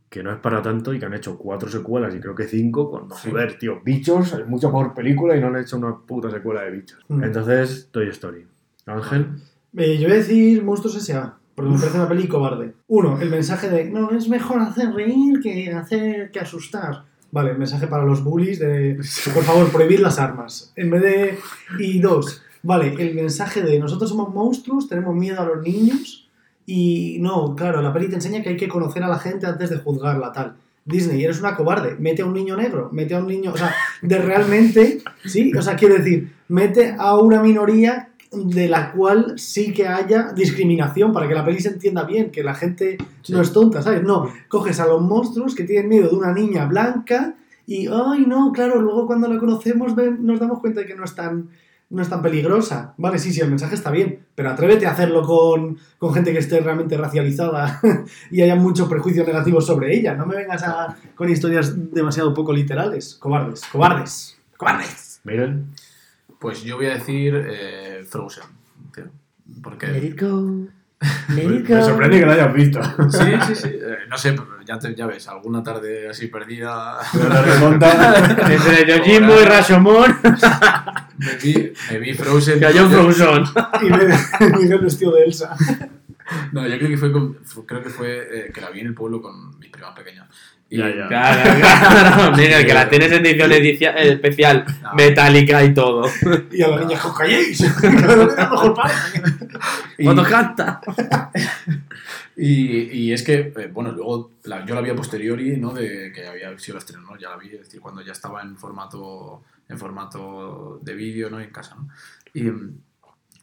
que 0.10 0.24
no 0.24 0.32
es 0.32 0.38
para 0.40 0.62
tanto 0.62 0.94
y 0.94 1.00
que 1.00 1.06
han 1.06 1.14
hecho 1.14 1.38
cuatro 1.38 1.70
secuelas 1.70 2.16
y 2.16 2.20
creo 2.20 2.34
que 2.36 2.46
cinco, 2.46 2.90
cuando, 2.90 3.16
Sí. 3.16 3.30
joder, 3.30 3.58
tío, 3.60 3.80
bichos, 3.84 4.34
es 4.34 4.48
mucho 4.48 4.68
mejor 4.70 4.94
película 4.94 5.36
y 5.36 5.40
no 5.42 5.48
han 5.48 5.58
hecho 5.58 5.78
una 5.78 5.96
puta 5.98 6.32
secuela 6.32 6.62
de 6.64 6.72
bichos. 6.72 7.00
Mm. 7.10 7.24
Entonces, 7.24 7.90
Toy 7.92 8.08
Story. 8.10 8.46
Ángel, 8.88 9.28
Eh, 9.78 9.98
yo 10.00 10.08
voy 10.08 10.14
a 10.14 10.20
decir 10.20 10.64
Monstruos 10.64 10.96
S.A. 10.96 11.38
Porque 11.54 11.72
me 11.72 11.78
parece 11.78 11.98
una 11.98 12.08
peli 12.10 12.28
cobarde. 12.28 12.74
Uno, 12.88 13.20
el 13.22 13.30
mensaje 13.30 13.70
de 13.70 13.86
no, 13.90 14.10
es 14.12 14.28
mejor 14.30 14.62
hacer 14.62 14.92
reír 14.94 15.40
que 15.44 15.72
hacer 15.74 16.32
que 16.32 16.40
asustar. 16.40 17.04
Vale, 17.32 17.54
mensaje 17.54 17.86
para 17.86 18.04
los 18.04 18.24
bullies 18.24 18.58
de 18.60 18.98
por 19.34 19.44
favor, 19.44 19.70
prohibir 19.72 20.00
las 20.00 20.18
armas. 20.18 20.74
En 20.76 20.90
vez 20.90 21.02
de. 21.04 21.38
Y 21.78 22.00
dos, 22.00 22.42
vale, 22.64 22.95
el 22.97 23.16
mensaje 23.16 23.62
de 23.62 23.80
nosotros 23.80 24.10
somos 24.10 24.34
monstruos, 24.34 24.88
tenemos 24.88 25.16
miedo 25.16 25.41
a 25.41 25.45
los 25.45 25.62
niños. 25.64 26.30
Y 26.66 27.18
no, 27.20 27.55
claro, 27.55 27.82
la 27.82 27.91
peli 27.91 28.10
te 28.10 28.16
enseña 28.16 28.43
que 28.43 28.49
hay 28.49 28.57
que 28.57 28.68
conocer 28.68 29.03
a 29.03 29.07
la 29.07 29.18
gente 29.18 29.47
antes 29.47 29.70
de 29.70 29.78
juzgarla, 29.78 30.32
tal. 30.32 30.55
Disney, 30.86 31.24
eres 31.24 31.39
una 31.39 31.55
cobarde, 31.55 31.95
mete 31.99 32.22
a 32.22 32.26
un 32.26 32.34
niño 32.34 32.55
negro, 32.55 32.89
mete 32.91 33.16
a 33.16 33.20
un 33.20 33.28
niño, 33.28 33.51
o 33.53 33.57
sea, 33.57 33.74
de 34.01 34.18
realmente, 34.18 35.01
sí, 35.26 35.51
o 35.55 35.62
sea, 35.62 35.76
quiero 35.76 35.95
decir, 35.95 36.34
mete 36.47 36.95
a 36.97 37.18
una 37.18 37.41
minoría 37.41 38.10
de 38.32 38.68
la 38.68 38.91
cual 38.91 39.34
sí 39.38 39.74
que 39.74 39.88
haya 39.88 40.32
discriminación 40.34 41.12
para 41.12 41.28
que 41.28 41.34
la 41.34 41.45
peli 41.45 41.60
se 41.60 41.70
entienda 41.70 42.03
bien, 42.03 42.32
que 42.32 42.43
la 42.43 42.53
gente 42.53 42.97
no 43.30 43.41
es 43.41 43.51
tonta, 43.51 43.82
¿sabes? 43.82 44.03
No, 44.03 44.32
coges 44.47 44.80
a 44.80 44.88
los 44.88 45.01
monstruos 45.01 45.55
que 45.55 45.64
tienen 45.64 45.89
miedo 45.89 46.10
de 46.10 46.16
una 46.16 46.34
niña 46.34 46.66
blanca 46.66 47.36
y, 47.66 47.88
ay, 47.88 48.26
no, 48.28 48.51
claro, 48.51 48.82
luego 48.82 49.07
cuando 49.07 49.28
la 49.28 49.39
conocemos 49.39 49.95
nos 49.95 50.39
damos 50.39 50.60
cuenta 50.60 50.82
de 50.82 50.88
que 50.88 50.95
no 50.95 51.03
es 51.03 51.16
tan, 51.16 51.49
no 51.92 52.02
es 52.02 52.10
tan 52.10 52.22
peligrosa. 52.22 52.94
Vale, 52.98 53.18
sí, 53.18 53.34
sí, 53.34 53.42
el 53.42 53.50
mensaje 53.50 53.76
está 53.76 53.90
bien, 53.92 54.20
pero 54.36 54.50
atrévete 54.52 54.86
a 54.86 54.92
hacerlo 54.92 55.24
con, 55.24 55.78
con 55.98 56.14
gente 56.14 56.32
que 56.32 56.40
esté 56.40 56.60
realmente 56.60 56.98
racializada 56.98 57.82
y 58.32 58.42
haya 58.42 58.56
muchos 58.56 58.88
prejuicios 58.88 59.26
negativos 59.26 59.66
sobre 59.66 59.96
ella. 59.96 60.14
No 60.14 60.26
me 60.26 60.36
vengas 60.36 60.64
a, 60.64 60.96
con 61.16 61.30
historias 61.30 61.74
demasiado 61.92 62.34
poco 62.34 62.54
literales. 62.54 63.16
Cobardes, 63.20 63.62
cobardes, 63.72 64.40
cobardes. 64.58 65.22
Miguel, 65.24 65.64
Pues 66.40 66.62
yo 66.64 66.78
voy 66.78 66.86
a 66.88 66.94
decir 66.94 67.34
eh, 67.50 68.04
Frozen. 68.08 68.44
tío. 68.94 69.06
Porque. 69.64 69.88
Let 69.88 70.06
it 70.06 70.22
go. 70.22 70.68
Let 71.30 71.46
me 71.48 71.56
it 71.58 71.68
go. 71.68 71.76
me 71.76 71.82
sorprende 71.84 72.20
que 72.20 72.26
la 72.26 72.34
hayas 72.34 72.54
visto. 72.54 72.82
Sí, 73.10 73.26
sí, 73.48 73.56
sí. 73.56 73.68
eh, 73.70 73.98
no 74.10 74.18
sé, 74.18 74.34
pero 74.34 74.59
ya, 74.70 74.78
te- 74.80 74.93
ya 74.95 75.07
ves, 75.07 75.28
alguna 75.28 75.63
tarde 75.63 76.07
así 76.09 76.28
perdida. 76.28 76.99
Entre 78.49 78.86
Yojimbo 78.88 79.41
y 79.41 79.45
Rashomon 79.45 80.17
Me 81.17 81.36
vi, 81.41 81.74
me 81.91 81.97
vi 81.99 82.13
Frozen. 82.13 82.59
cayó 82.59 82.88
Frozen. 82.88 83.43
Y 83.82 83.89
me- 83.89 84.57
Miguel 84.57 84.80
vestido 84.82 85.11
de 85.13 85.24
Elsa. 85.26 85.55
No, 86.51 86.67
yo 86.67 86.78
creo 86.78 86.89
que 86.89 86.97
fue, 86.97 87.11
con- 87.11 87.39
creo 87.65 87.82
que 87.84 87.89
fue 87.89 88.28
eh, 88.47 88.51
que 88.53 88.61
la 88.61 88.70
vi 88.70 88.82
en 88.82 88.88
el 88.88 88.93
pueblo 88.93 89.22
con 89.22 89.57
mis 89.59 89.70
primas 89.72 89.95
pequeñas. 89.95 90.28
Y, 90.72 90.78
Ya, 90.78 90.88
ya. 90.95 91.07
Claro, 91.07 91.59
claro. 91.59 92.38
Mira, 92.38 92.63
que 92.63 92.74
la 92.76 92.88
tienes 92.89 93.11
en 93.11 93.26
edición 93.26 93.51
edicia- 93.51 93.95
eh, 93.97 94.13
especial, 94.13 94.65
No. 94.84 94.93
metálica 94.93 95.63
y 95.63 95.74
todo. 95.74 96.07
Y 96.51 96.61
a 96.61 96.67
la 96.67 96.80
niña, 96.82 96.99
¡os 97.03 97.17
calléis! 97.17 97.59
Mejor 97.84 98.76
y- 99.97 100.03
Cuando 100.03 100.24
canta. 100.24 100.80
Y, 102.36 102.84
y 103.07 103.13
es 103.13 103.24
que, 103.24 103.51
eh, 103.57 103.70
bueno, 103.74 103.91
luego 103.91 104.32
la- 104.43 104.65
yo 104.65 104.76
la 104.76 104.82
vi 104.82 104.89
a 104.91 104.95
posteriori, 104.95 105.57
¿no? 105.57 105.74
De 105.74 106.11
que 106.13 106.26
había 106.28 106.57
sido 106.57 106.78
el 106.78 106.84
estreno, 106.84 107.03
¿no? 107.09 107.17
Ya 107.17 107.30
la 107.30 107.38
vi, 107.38 107.47
es 107.47 107.59
decir, 107.61 107.82
cuando 107.82 108.01
ya 108.01 108.11
estaba 108.13 108.41
en 108.41 108.55
formato, 108.55 109.43
en 109.67 109.78
formato 109.78 110.80
de 110.82 110.93
vídeo, 110.93 111.30
¿no? 111.30 111.39
En 111.39 111.49
casa, 111.49 111.76
¿no? 111.76 111.88
Y, 112.34 112.43
mm, 112.43 112.78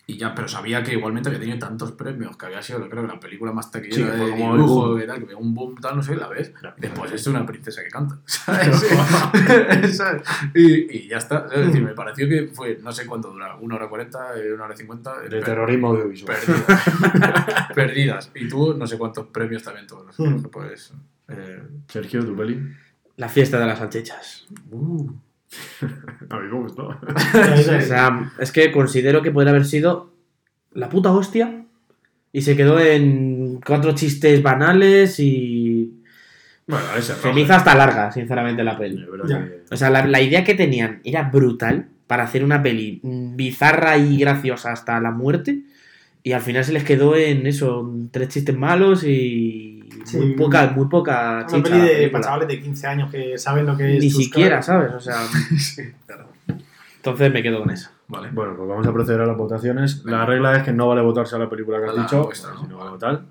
y 0.09 0.17
ya, 0.19 0.33
pero 0.37 0.47
sabía 0.47 0.85
que 0.85 0.93
igualmente 0.93 1.29
había 1.29 1.41
tenido 1.41 1.59
tantos 1.59 1.91
premios, 1.93 2.37
que 2.37 2.47
había 2.47 2.63
sido, 2.63 2.89
creo 2.89 3.03
que 3.03 3.13
la 3.13 3.19
película 3.19 3.51
más 3.53 3.67
Sí, 3.67 3.73
taquillera 3.73 4.13
fue 4.17 4.27
de 4.27 4.31
como 4.31 4.57
dibujo, 4.57 5.01
tal, 5.05 5.27
que 5.27 5.35
un 5.35 5.53
boom, 5.53 5.75
tal, 5.81 5.97
no 5.97 6.03
sé, 6.03 6.15
la 6.15 6.29
ves. 6.29 6.53
Después 6.77 7.11
es 7.11 7.27
una 7.27 7.45
princesa 7.45 7.83
que 7.83 7.89
canta, 7.89 8.21
¿sabes? 8.27 8.77
¿Sabes? 9.97 10.23
y, 10.55 10.97
y 10.97 11.09
ya 11.09 11.17
está, 11.17 11.49
es 11.53 11.67
decir, 11.67 11.83
me 11.83 11.93
pareció 11.93 12.29
que 12.29 12.49
fue, 12.55 12.79
no 12.81 12.93
sé 12.93 13.05
cuánto 13.05 13.33
dura, 13.33 13.57
una 13.57 13.75
hora 13.75 13.89
cuarenta, 13.89 14.39
eh, 14.39 14.53
una 14.53 14.67
hora 14.67 14.77
cincuenta. 14.77 15.21
De 15.23 15.41
terrorismo 15.43 15.89
audiovisual. 15.89 16.37
Perdidas. 16.39 17.69
Perdidas. 17.75 18.31
Y 18.37 18.49
tú, 18.49 18.75
no 18.75 18.87
sé 18.87 18.99
cuántos 18.99 19.27
premios 19.27 19.65
también 19.65 19.89
todos. 19.89 20.17
Hmm. 20.19 20.41
Pues. 20.53 20.93
eh, 21.29 21.63
Sergio, 21.89 22.25
tu 22.25 22.37
peli. 22.37 22.63
La 23.17 23.29
fiesta 23.29 23.59
de 23.59 23.67
las 23.67 23.79
salchichas. 23.81 24.47
uh, 24.71 25.11
A 26.31 26.39
mí 26.39 26.49
me 26.51 26.59
gustó. 26.59 26.89
O 27.79 27.81
sea, 27.81 28.33
es 28.39 28.53
que 28.53 28.73
considero 28.73 29.23
que 29.23 29.31
podría 29.31 29.51
haber 29.51 29.65
sido 29.65 30.13
la 30.73 30.89
puta 30.89 31.13
hostia 31.13 31.65
y 32.33 32.43
se 32.43 32.57
quedó 32.57 32.79
en 32.81 33.61
cuatro 33.67 33.95
chistes 33.95 34.43
banales 34.43 35.19
y 35.21 35.95
Bueno, 36.67 36.85
esa 36.99 37.15
se 37.15 37.33
me 37.33 37.41
hizo 37.43 37.55
hasta 37.55 37.75
larga, 37.75 38.11
sinceramente, 38.13 38.63
la 38.65 38.77
peli. 38.77 39.07
Que- 39.27 39.63
O 39.71 39.77
sea, 39.77 39.91
la, 39.91 40.07
la 40.07 40.21
idea 40.21 40.45
que 40.45 40.55
tenían 40.55 41.01
era 41.05 41.23
brutal 41.31 41.89
para 42.07 42.25
hacer 42.25 42.45
una 42.45 42.63
peli 42.63 43.01
bizarra 43.03 43.97
y 43.99 44.19
graciosa 44.19 44.73
hasta 44.73 45.01
la 45.01 45.11
muerte 45.11 45.61
y 46.23 46.33
al 46.33 46.41
final 46.43 46.65
se 46.65 46.73
les 46.73 46.85
quedó 46.85 47.17
en 47.17 47.47
eso, 47.47 47.91
tres 48.11 48.29
chistes 48.29 48.57
malos 48.57 49.05
y 49.05 49.76
Sí. 50.07 50.17
muy 50.19 50.33
poca, 50.35 50.69
muy 50.75 50.87
poca 50.87 51.39
Una 51.39 51.47
chicha. 51.47 51.63
peli 51.63 51.81
de 51.81 52.09
para 52.11 52.25
chavales 52.25 52.49
de 52.49 52.61
15 52.63 52.87
años 52.87 53.11
que 53.11 53.37
saben 53.39 53.67
lo 53.67 53.77
que 53.77 53.97
es. 53.97 54.03
Ni 54.03 54.11
siquiera, 54.11 54.63
¿sabes? 54.63 54.93
O 54.93 55.01
sea, 55.01 55.17
sí, 55.59 55.83
claro. 56.07 56.29
entonces 56.97 57.33
me 57.33 57.43
quedo 57.43 57.61
con 57.61 57.71
eso. 57.71 57.91
Vale. 58.09 58.31
Bueno, 58.33 58.55
pues 58.57 58.69
vamos 58.69 58.87
a 58.87 58.93
proceder 58.93 59.21
a 59.23 59.27
las 59.27 59.37
votaciones. 59.37 60.05
La 60.05 60.25
regla 60.25 60.57
es 60.57 60.63
que 60.63 60.73
no 60.73 60.87
vale 60.89 61.03
votarse 61.03 61.35
a 61.35 61.41
la 61.41 61.51
película 61.51 61.79
que 61.81 61.87
has 61.87 61.95
la 61.97 62.03
dicho, 62.03 62.25
vuestra, 62.25 62.53
¿no? 62.55 62.61
sino 62.63 62.83
a 62.95 62.99
tal. 62.99 63.27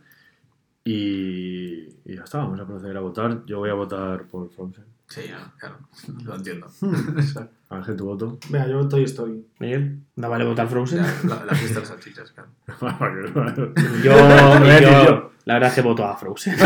Y, 0.83 1.87
y 2.05 2.15
ya 2.15 2.23
está, 2.23 2.39
vamos 2.39 2.59
a 2.59 2.65
proceder 2.65 2.97
a 2.97 2.99
votar. 2.99 3.45
Yo 3.45 3.59
voy 3.59 3.69
a 3.69 3.73
votar 3.73 4.23
por 4.25 4.49
Frozen. 4.51 4.83
Sí, 5.07 5.21
claro. 5.57 5.77
Lo 6.23 6.35
entiendo. 6.35 6.67
Ángel, 7.69 7.95
tu 7.95 8.05
voto. 8.05 8.37
Venga, 8.49 8.67
yo 8.67 8.87
Toy 8.87 9.03
Story. 9.03 9.45
Miguel, 9.59 9.99
no 10.15 10.29
vale 10.29 10.45
votar 10.45 10.67
Frozen. 10.67 10.99
Ya, 11.03 11.15
la, 11.27 11.45
la 11.45 11.53
fiesta 11.55 11.75
de 11.75 11.79
las 11.81 11.89
salchichas, 11.89 12.31
claro. 12.31 12.49
Yo, 14.03 14.11
yo, 14.11 14.79
yo. 15.05 15.31
La 15.45 15.53
verdad 15.55 15.69
es 15.69 15.75
que 15.75 15.81
voto 15.81 16.03
a 16.05 16.15
Frozen. 16.17 16.55
Bien, 16.57 16.65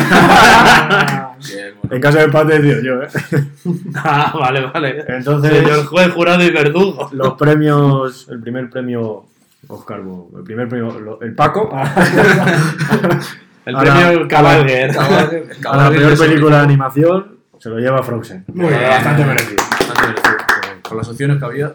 bueno. 1.82 1.96
En 1.96 2.02
caso 2.02 2.18
de 2.18 2.24
empate, 2.24 2.60
tío, 2.62 2.82
yo, 2.82 3.04
¿eh? 3.04 3.08
ah, 3.96 4.34
vale, 4.40 4.66
vale. 4.68 5.04
Entonces, 5.08 5.52
Señor 5.52 5.86
juez, 5.86 6.12
jurado 6.14 6.44
y 6.44 6.50
verdugo. 6.52 7.10
los 7.12 7.34
premios, 7.34 8.28
el 8.30 8.40
primer 8.40 8.70
premio 8.70 9.26
Oscar, 9.68 10.00
el 10.38 10.44
primer 10.44 10.70
premio, 10.70 10.98
lo- 11.00 11.22
el 11.22 11.36
Paco, 11.36 11.70
El 13.66 13.76
Ahora, 13.76 13.94
premio 13.96 14.28
Cabalguer. 14.28 14.92
Cabalgue- 14.92 15.46
a 15.70 15.78
la 15.78 15.90
peor 15.92 16.18
película 16.18 16.58
de 16.60 16.64
animación 16.64 17.38
se 17.60 17.70
lo 17.70 17.78
lleva 17.78 18.02
Frozen. 18.02 18.46
Muy 18.54 18.68
bien. 18.70 18.82
Bastante 18.90 19.26
merecido. 19.26 19.64
Bastante 19.70 20.02
merecido. 20.08 20.38
Con 20.88 20.98
las 20.98 21.10
opciones 21.10 21.38
que 21.38 21.46
había. 21.46 21.74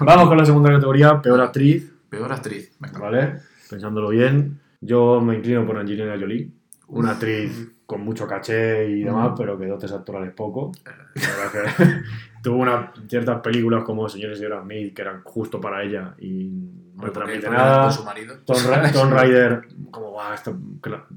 Vamos 0.00 0.28
con 0.28 0.38
la 0.38 0.44
segunda 0.46 0.70
categoría, 0.70 1.20
peor 1.20 1.40
actriz, 1.42 1.92
Peor 2.08 2.32
actriz. 2.32 2.72
Venga. 2.80 2.98
¿vale? 2.98 3.32
Pensándolo 3.68 4.08
bien, 4.08 4.58
yo 4.80 5.20
me 5.20 5.36
inclino 5.36 5.66
por 5.66 5.78
Angelina 5.78 6.16
Jolie, 6.18 6.50
una 6.88 7.12
actriz 7.12 7.72
con 7.86 8.00
mucho 8.00 8.26
caché 8.26 8.88
y 8.90 9.04
demás, 9.04 9.32
pero 9.36 9.58
que 9.58 9.66
dotes 9.66 9.92
actorales 9.92 10.32
poco. 10.34 10.72
La 11.14 11.44
verdad 11.44 11.76
que 11.76 12.02
tuvo 12.42 12.56
una, 12.56 12.92
ciertas 13.08 13.40
películas 13.40 13.84
como 13.84 14.08
Señores 14.08 14.38
y 14.38 14.42
Señoras 14.42 14.64
Smith 14.64 14.94
que 14.94 15.02
eran 15.02 15.22
justo 15.22 15.60
para 15.60 15.82
ella 15.82 16.14
y 16.18 16.50
no 16.96 17.12
transmite 17.12 17.48
nada. 17.48 17.84
Con 17.84 17.92
su 17.92 18.04
marido. 18.04 18.36
Tomb 18.44 19.12
Raider, 19.12 19.68
como 19.90 20.12
va, 20.12 20.34
esto, 20.34 20.58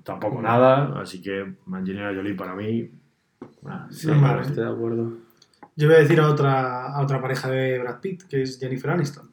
tampoco 0.04 0.42
nada, 0.42 1.02
así 1.02 1.22
que 1.22 1.56
Angelina 1.72 2.14
Jolie 2.14 2.36
para 2.36 2.54
mí. 2.56 2.92
nada, 3.64 3.88
Sí, 3.90 4.08
no. 4.08 4.42
Estoy 4.42 4.64
de 4.64 4.70
acuerdo. 4.70 5.14
Yo 5.76 5.88
voy 5.88 5.96
a 5.96 6.00
decir 6.00 6.20
a 6.20 6.28
otra, 6.28 6.94
a 6.94 7.02
otra 7.02 7.22
pareja 7.22 7.50
de 7.50 7.80
Brad 7.80 8.00
Pitt, 8.00 8.24
que 8.24 8.42
es 8.42 8.60
Jennifer 8.60 8.92
Aniston. 8.92 9.30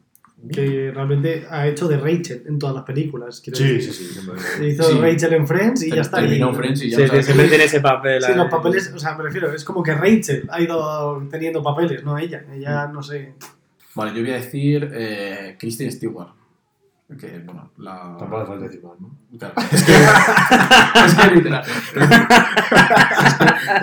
Que 0.53 0.93
realmente 0.95 1.47
ha 1.51 1.67
hecho 1.67 1.89
de 1.89 1.97
Rachel 1.97 2.45
en 2.47 2.59
todas 2.59 2.75
las 2.75 2.85
películas. 2.85 3.37
Sí, 3.43 3.51
decir. 3.51 3.83
sí, 3.83 3.93
sí. 3.93 4.05
siempre. 4.13 4.69
Hizo 4.69 4.83
Sí. 4.85 4.99
Rachel 4.99 5.33
en 5.33 5.47
Friends 5.49 5.83
y 5.83 5.91
ya 5.91 6.03
está. 6.03 6.19
Terminó 6.19 6.53
Y- 6.53 6.55
Friends 6.55 6.83
y 6.83 6.91
ya 6.91 6.97
Sí, 6.99 7.03
está. 7.05 7.17
sí, 7.17 7.23
siempre 7.25 7.49
tiene 7.49 7.65
ese 7.65 7.81
papel. 7.81 8.23
Sí, 8.23 8.31
ahí. 8.33 8.37
los 8.37 8.49
papeles, 8.51 8.93
o 8.95 8.99
sea, 8.99 9.17
me 9.17 9.25
refiero, 9.25 9.51
es 9.53 9.65
como 9.65 9.83
que 9.83 9.95
Rachel 9.95 10.47
ha 10.51 10.61
ido 10.61 11.27
teniendo 11.31 11.63
papeles, 11.63 12.05
no 12.05 12.19
ella. 12.19 12.45
Ella, 12.55 12.87
no 12.87 13.03
sé. 13.03 13.33
Vale, 13.95 14.15
yo 14.15 14.21
voy 14.21 14.31
a 14.33 14.35
decir 14.35 14.91
eh, 14.93 15.57
Kristen 15.59 15.91
Stewart. 15.91 16.29
Que, 17.21 17.39
bueno, 17.45 17.71
la. 17.79 18.17
Tampoco 18.19 18.39
hace 18.39 18.47
falta 18.49 18.65
decir 18.67 18.83
más, 18.83 19.01
¿no? 19.01 19.11
Claro, 19.39 19.55
es 19.71 19.83
que. 19.85 19.93
es 21.07 21.15
que 21.15 21.35
literal. 21.37 21.65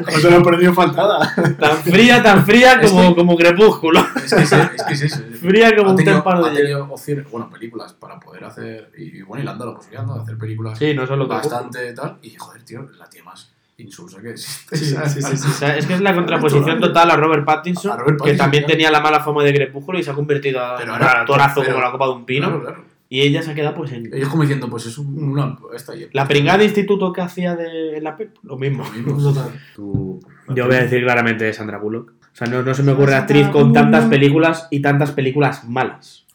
Os 0.07 0.24
lo 0.24 0.38
he 0.38 0.43
perdido 0.43 0.74
faltada. 0.74 1.34
Tan 1.59 1.78
fría, 1.78 2.21
tan 2.21 2.45
fría 2.45 2.74
Es 2.82 2.91
como, 2.91 3.09
que- 3.09 3.15
como 3.15 3.38
crepúsculo. 3.38 4.05
Es 4.24 4.34
que 4.34 4.41
es, 4.43 4.51
es, 4.51 4.84
que 4.84 4.93
es 4.93 5.01
eso. 5.03 5.21
es- 5.32 5.39
Fría 5.39 5.76
como 5.76 5.89
ha 5.89 5.91
un 5.91 5.97
tenido, 5.97 6.21
de 6.49 6.55
hielo. 6.63 6.84
opciones, 6.91 7.30
bueno, 7.32 7.49
películas 7.49 7.93
para 7.93 8.19
poder 8.19 8.43
hacer. 8.43 8.91
Y 8.97 9.21
bueno, 9.21 9.41
y 9.41 9.45
le 9.45 9.51
han 9.51 9.57
dado 9.57 9.71
la 9.71 9.78
posibilidad 9.78 10.05
¿no? 10.05 10.15
de 10.15 10.21
hacer 10.21 10.38
películas 10.38 10.78
Sí, 10.78 10.93
no 10.93 11.07
solo 11.07 11.28
bastante 11.28 11.93
tal. 11.93 12.17
Y 12.21 12.36
joder, 12.36 12.63
tío, 12.63 12.89
la 12.97 13.05
tía 13.07 13.24
más 13.24 13.51
insulsa 13.78 14.21
que 14.21 14.32
existe. 14.32 14.76
Sí, 14.78 14.86
¿sabes? 14.91 15.13
sí, 15.13 15.21
sí, 15.21 15.38
sí. 15.38 15.47
O 15.49 15.53
sea, 15.53 15.78
es 15.78 15.86
que 15.86 15.93
es 15.93 16.01
la 16.01 16.13
contraposición 16.13 16.80
total 16.80 17.09
a 17.11 17.15
Robert 17.15 17.45
Pattinson, 17.45 17.91
A 17.93 17.95
Robert 17.97 18.21
que 18.21 18.34
también 18.34 18.65
tenía 18.65 18.91
la 18.91 18.99
mala 18.99 19.21
fama 19.21 19.43
de 19.43 19.53
crepúsculo 19.53 19.97
y 19.99 20.03
se 20.03 20.11
ha 20.11 20.13
convertido 20.13 20.59
a 20.61 20.76
un 20.84 20.89
actorazo 20.89 21.61
pero- 21.61 21.74
como 21.74 21.86
la 21.86 21.91
copa 21.91 22.05
de 22.07 22.11
un 22.11 22.26
pino. 22.26 22.47
Claro, 22.47 22.61
claro. 22.63 22.93
Y 23.14 23.22
ella 23.22 23.43
se 23.43 23.51
ha 23.51 23.53
quedado 23.53 23.76
pues 23.76 23.91
en... 23.91 24.11
Ellos 24.11 24.28
como 24.28 24.41
diciendo, 24.41 24.68
pues 24.72 24.88
es 24.88 24.97
un- 24.97 25.30
una. 25.30 25.55
Esta 25.76 25.95
y 25.95 26.07
La 26.14 26.28
pringada 26.28 26.57
de 26.57 26.66
instituto 26.66 27.14
que 27.14 27.22
hacía 27.22 27.55
de, 27.55 27.97
en 27.97 28.03
la 28.03 28.18
PEP, 28.18 28.38
lo 28.41 28.57
mismo. 28.57 28.84
Lo 28.84 29.14
mismo. 29.14 29.32
Total. 29.34 29.51
Tú- 29.76 30.20
Yo 30.55 30.66
voy 30.66 30.76
a 30.78 30.82
decir 30.82 31.03
claramente 31.03 31.53
Sandra 31.53 31.78
Bullock. 31.78 32.09
O 32.09 32.36
sea, 32.36 32.47
no, 32.47 32.64
no 32.64 32.74
se 32.74 32.82
me 32.82 32.93
ocurre 32.93 33.14
actriz 33.14 33.47
con 33.49 33.72
tantas 33.72 34.05
películas 34.05 34.68
y 34.72 34.80
tantas 34.82 35.11
películas 35.11 35.64
malas. 35.66 36.26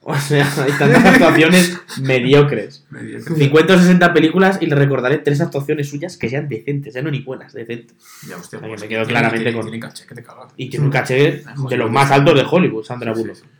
O 0.00 0.14
sea, 0.14 0.46
hay 0.64 0.72
tantas 0.78 1.04
actuaciones 1.14 1.78
mediocres. 2.00 2.86
Medio- 2.88 3.20
50 3.20 3.74
o 3.74 3.78
60 3.78 4.14
películas 4.14 4.58
y 4.62 4.66
le 4.66 4.74
recordaré 4.74 5.18
tres 5.18 5.42
actuaciones 5.42 5.90
suyas 5.90 6.16
que 6.16 6.30
sean 6.30 6.48
decentes, 6.48 6.94
ya 6.94 7.02
no 7.02 7.10
ni 7.10 7.20
buenas, 7.20 7.52
decentes. 7.52 7.94
Ya, 8.26 8.36
hostia, 8.36 8.58
O 8.58 8.60
sea, 8.60 8.60
que 8.60 8.68
pues 8.68 8.80
me 8.80 8.88
quedo 8.88 9.00
tiene- 9.04 9.12
claramente 9.12 9.44
tiene- 9.44 9.58
con- 9.58 9.66
Tiene 9.70 9.80
caché 9.80 10.06
que 10.06 10.14
te 10.14 10.22
cagas. 10.22 10.52
Y 10.56 10.70
tiene 10.70 10.86
un 10.86 10.90
caché 10.92 11.42
de 11.68 11.76
los 11.76 11.90
más 11.90 12.10
altos 12.10 12.34
de 12.36 12.44
Hollywood, 12.50 12.84
Sandra 12.84 13.12
Sí, 13.14 13.20
Bullock. 13.20 13.36
sí, 13.36 13.42
sí. 13.44 13.50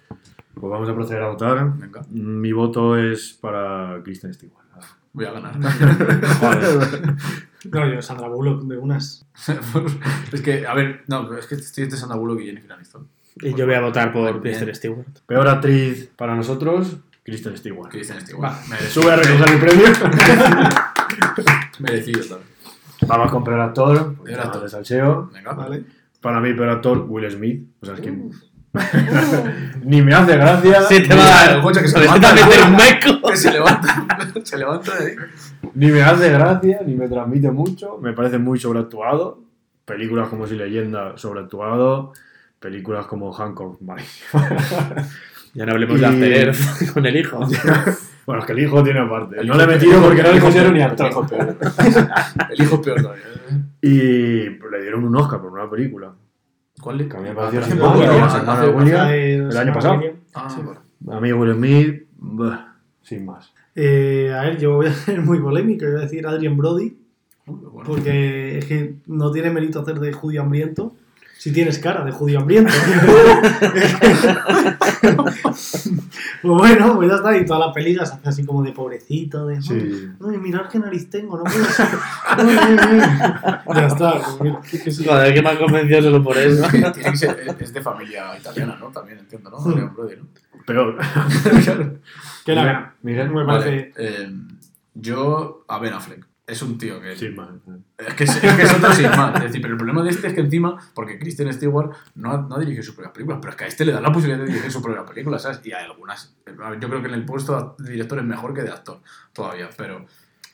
Pues 0.59 0.71
vamos 0.71 0.89
a 0.89 0.95
proceder 0.95 1.23
a 1.23 1.29
votar. 1.29 1.77
Venga, 1.77 2.03
Mi 2.11 2.51
voto 2.53 2.97
es 2.97 3.37
para 3.41 4.01
Kristen 4.03 4.33
Stewart. 4.33 4.65
voy 5.13 5.27
a 5.27 5.33
ganar. 5.33 5.55
No, 7.73 7.93
yo, 7.93 8.01
Sandra 8.01 8.29
Bullock, 8.29 8.63
de 8.63 8.79
unas. 8.79 9.27
es 10.33 10.41
que, 10.41 10.65
a 10.69 10.75
ver, 10.75 11.03
no, 11.09 11.37
es 11.37 11.47
que 11.49 11.57
estoy 11.57 11.83
entre 11.85 11.99
Sandra 11.99 12.17
Bullock 12.17 12.41
y 12.43 12.47
Jennifer 12.47 12.71
Aniston. 12.73 13.09
Y 13.41 13.55
yo 13.55 13.67
voy 13.67 13.75
a 13.75 13.81
votar 13.81 14.13
por 14.13 14.23
Bien. 14.41 14.41
Kristen 14.41 14.73
Stewart. 14.75 15.19
Peor 15.27 15.49
actriz 15.49 16.09
para 16.17 16.37
nosotros, 16.37 16.97
Kristen 17.25 17.57
Stewart. 17.57 17.91
Kristen 17.91 18.21
Stewart. 18.21 18.53
Sube 18.89 19.11
a 19.11 19.17
recoger 19.17 19.51
el 19.51 19.59
premio. 19.59 19.87
merecido 21.81 22.21
también. 22.21 22.49
Vamos 23.09 23.31
con 23.33 23.43
peor 23.43 23.61
actor. 23.61 24.15
Peor 24.23 24.41
actor. 24.41 24.63
de 24.63 24.69
salseo. 24.69 25.29
Venga, 25.35 25.53
¿Vale? 25.55 25.85
Para 26.21 26.41
mí, 26.41 26.55
peor 26.55 26.69
actor, 26.69 27.05
Will 27.09 27.29
Smith. 27.31 27.67
O 27.81 27.87
sea, 27.87 27.95
es 27.97 28.01
que 28.01 28.11
Uh. 28.13 28.31
ni 29.85 30.03
me 30.03 30.15
hace 30.15 30.37
gracia. 30.37 30.83
Se 30.83 31.01
te 31.01 31.15
va 31.15 31.25
que 31.83 31.89
se 31.89 31.97
a. 31.99 32.01
Que 33.31 33.37
se 33.37 33.53
levanta, 33.53 34.07
se 34.45 34.57
levanta 34.59 34.95
de 34.97 35.07
ahí. 35.07 35.15
Ni 35.75 35.87
me 35.91 36.03
hace 36.03 36.31
gracia, 36.31 36.81
ni 36.87 36.95
me 36.95 37.09
transmite 37.09 37.51
mucho. 37.51 37.99
Me 38.01 38.13
parece 38.13 38.39
muy 38.39 38.59
sobreactuado. 38.59 39.41
Películas 39.85 40.29
como 40.29 40.47
Si 40.47 40.55
Leyenda, 40.57 41.17
sobreactuado. 41.17 42.13
Películas 42.61 43.07
como 43.07 43.33
Hancock. 43.33 43.79
Ya 45.55 45.65
no 45.65 45.73
hablemos 45.73 45.97
Y- 45.97 46.01
de 46.01 46.07
After 46.07 46.33
Earth 46.33 46.93
con 46.93 47.07
el 47.07 47.17
hijo. 47.17 47.39
Bueno, 48.27 48.41
es 48.43 48.47
que 48.47 48.53
el 48.53 48.59
hijo 48.59 48.83
tiene 48.85 49.01
aparte. 49.01 49.41
El 49.41 49.47
no 49.47 49.55
le 49.57 49.65
he 49.65 49.67
metido 49.67 50.03
porque 50.03 50.23
no 50.23 50.29
el 50.29 50.35
le 50.35 50.41
considero 50.43 50.71
ni 50.71 50.81
El 50.81 50.85
actor. 50.91 51.11
hijo 51.11 51.27
peor. 51.27 51.57
El 52.51 52.63
hijo 52.63 52.83
peor 52.83 53.01
todavía. 53.03 53.25
¿eh? 53.25 53.59
Y 53.81 53.89
le 54.71 54.83
dieron 54.83 55.05
un 55.05 55.17
Oscar 55.17 55.41
por 55.41 55.51
una 55.53 55.71
película. 55.71 56.13
¿Cuál 56.87 56.99
le 56.99 57.09
Que 57.09 57.17
a 57.17 57.21
mí 57.21 57.29
me 57.31 57.35
pareció 57.35 57.59
Ah, 57.59 57.65
hace- 57.65 59.35
el 59.35 59.57
año 59.57 59.73
pasado. 59.75 60.01
Ah, 60.35 60.57
vale. 61.03 61.17
A 61.19 61.21
mí 61.21 61.33
Will 61.33 61.55
Smith, 61.55 62.05
bah, 62.17 62.77
sin 63.03 63.27
más. 63.27 63.53
Eh, 63.75 64.33
a 64.33 64.43
ver, 64.43 64.57
yo 64.59 64.77
voy 64.77 64.87
a 64.87 64.93
ser 64.93 65.21
muy 65.21 65.41
polémico, 65.41 65.85
voy 65.85 65.97
a 65.97 66.03
decir 66.03 66.25
Adrian 66.29 66.57
Brody, 66.57 66.97
bueno. 67.45 67.83
porque 67.85 68.59
es 68.59 68.67
que 68.67 68.95
no 69.09 69.33
tiene 69.33 69.51
mérito 69.51 69.81
hacer 69.81 69.99
de 69.99 70.13
judío 70.13 70.43
hambriento. 70.43 70.95
Si 71.47 71.53
tienes 71.53 71.79
cara 71.79 72.05
de 72.05 72.11
judío 72.11 72.41
hambriento. 72.41 72.73
pues 75.07 75.95
bueno, 76.43 76.97
pues 76.97 77.09
ya 77.09 77.15
está. 77.15 77.37
Y 77.37 77.45
todas 77.47 77.67
las 77.67 77.73
películas 77.75 78.13
hace 78.13 78.29
así 78.29 78.45
como 78.45 78.65
de 78.65 78.73
pobrecito, 78.73 79.47
de. 79.47 79.63
Sí. 79.63 80.09
Ay, 80.29 80.39
mirad 80.39 80.69
qué 80.69 80.81
nariz 80.81 81.09
tengo, 81.09 81.37
no 81.39 81.45
puedo 81.45 81.65
ser. 81.67 81.87
ya 83.77 83.87
está. 83.87 84.15
pues 84.39 84.41
mira. 84.41 84.61
Joder, 85.13 85.35
que 85.35 85.43
me 85.43 85.51
han 85.51 85.57
convencido 85.59 86.03
solo 86.03 86.25
por 86.25 86.37
eso. 86.37 86.67
Tiene 86.69 86.93
que 86.93 87.17
ser, 87.17 87.57
es- 87.61 87.73
de 87.73 87.81
familia 87.81 88.37
italiana, 88.37 88.77
¿no? 88.81 88.89
También 88.89 89.19
entiendo, 89.21 89.49
¿no? 89.51 89.59
Adrian 89.59 89.95
Brody, 89.95 90.17
¿no? 90.17 90.27
Peor. 90.67 90.99
Que 92.45 92.55
la 92.57 92.93
Miguel, 93.03 93.31
me 93.31 93.45
Vale, 93.45 93.93
parece. 93.93 93.93
eh, 94.25 94.33
yo, 94.95 95.65
a 95.69 95.79
Ben 95.79 95.93
Affleck. 95.93 96.26
Es 96.47 96.63
un 96.63 96.79
tío 96.79 97.01
que. 97.01 97.17
Sin 97.17 97.35
más. 97.35 97.49
Es 97.99 98.15
que 98.15 98.25
es, 98.25 98.45
es 98.45 98.55
que 98.55 98.63
es 98.63 98.73
otro 98.75 98.93
sin 98.93 99.11
más. 99.11 99.35
Es 99.37 99.43
decir, 99.45 99.61
pero 99.61 99.73
el 99.75 99.79
problema 99.79 100.03
de 100.05 100.11
este 100.11 100.29
es 100.29 100.33
que 100.35 100.41
encima, 100.43 100.79
porque 100.95 101.19
Kristen 101.19 101.53
Stewart 101.53 101.91
no 102.15 102.31
ha, 102.33 102.39
no 102.43 102.55
ha 102.55 102.59
dirigido 102.61 102.85
sus 102.85 102.95
propias 102.95 103.13
películas, 103.13 103.39
pero 103.43 103.51
es 103.51 103.57
que 103.57 103.65
a 103.65 103.67
este 103.67 103.85
le 103.85 103.93
dan 103.93 104.03
la 104.05 104.13
posibilidad 104.13 104.45
de 104.45 104.51
dirigir 104.53 104.71
su 104.71 104.81
propia 104.81 105.05
película, 105.05 105.39
¿sabes? 105.41 105.61
Y 105.65 105.73
hay 105.73 105.85
algunas. 105.85 106.37
Yo 106.47 106.89
creo 106.89 107.03
que 107.03 107.09
en 107.09 107.15
el 107.15 107.25
puesto 107.25 107.75
de 107.79 107.91
director 107.91 108.19
es 108.19 108.25
mejor 108.25 108.55
que 108.55 108.63
de 108.63 108.71
actor 108.71 109.01
todavía, 109.33 109.69
pero 109.77 110.07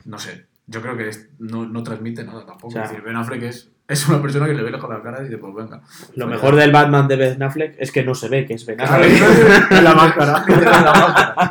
no 0.07 0.18
sé. 0.18 0.47
Yo 0.66 0.80
creo 0.80 0.97
que 0.97 1.09
es- 1.09 1.28
no, 1.38 1.66
no 1.66 1.82
transmite 1.82 2.24
nada 2.24 2.47
tampoco. 2.47 2.68
O 2.68 2.70
sea- 2.70 2.84
es 2.84 2.90
decir, 2.90 3.05
Ben 3.05 3.16
Affleck 3.16 3.43
es, 3.43 3.70
es 3.93 4.09
una 4.09 4.20
persona 4.20 4.47
que 4.47 4.55
le 4.55 4.62
ve 4.62 4.78
con 4.78 4.90
la 4.90 5.03
cara 5.03 5.20
y 5.20 5.24
dice, 5.24 5.38
pues 5.38 5.55
venga. 5.55 5.80
Lo 6.16 6.26
mejor 6.26 6.57
del 6.57 6.72
Batman 6.72 7.07
de 7.09 7.16
Ben 7.16 7.43
Affleck 7.43 7.74
es 7.78 7.93
que 7.93 8.03
no 8.03 8.14
se 8.14 8.28
ve 8.28 8.47
que 8.47 8.55
es 8.55 8.64
Ben 8.66 8.80
Affleck. 8.80 9.70
la 9.82 9.95
máscara. 9.95 10.45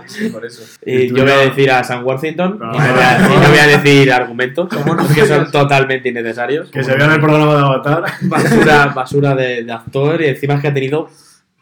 Sí, 0.07 0.29
por 0.29 0.45
eso. 0.45 0.63
Y 0.85 1.09
yo 1.09 1.23
voy 1.23 1.31
a 1.31 1.37
decir 1.37 1.71
a 1.71 1.83
Sam 1.83 2.05
Worthington 2.05 2.59
No. 2.59 2.73
y 2.73 2.77
no 2.77 2.93
voy 2.93 3.01
a, 3.01 3.19
y 3.19 3.39
no 3.39 3.49
voy 3.49 3.59
a 3.59 3.67
decir 3.67 4.11
argumentos 4.11 4.69
que 5.15 5.25
son 5.25 5.51
totalmente 5.51 6.09
innecesarios. 6.09 6.69
Que 6.71 6.83
se 6.83 6.95
vea 6.95 7.05
en 7.05 7.11
el 7.13 7.21
programa 7.21 7.53
de 7.53 7.59
Avatar. 7.59 8.03
Basura, 8.21 8.85
basura 8.87 9.35
de, 9.35 9.63
de 9.63 9.71
actor 9.71 10.21
y 10.21 10.25
encima 10.25 10.55
es 10.55 10.61
que 10.61 10.67
ha 10.67 10.73
tenido 10.73 11.09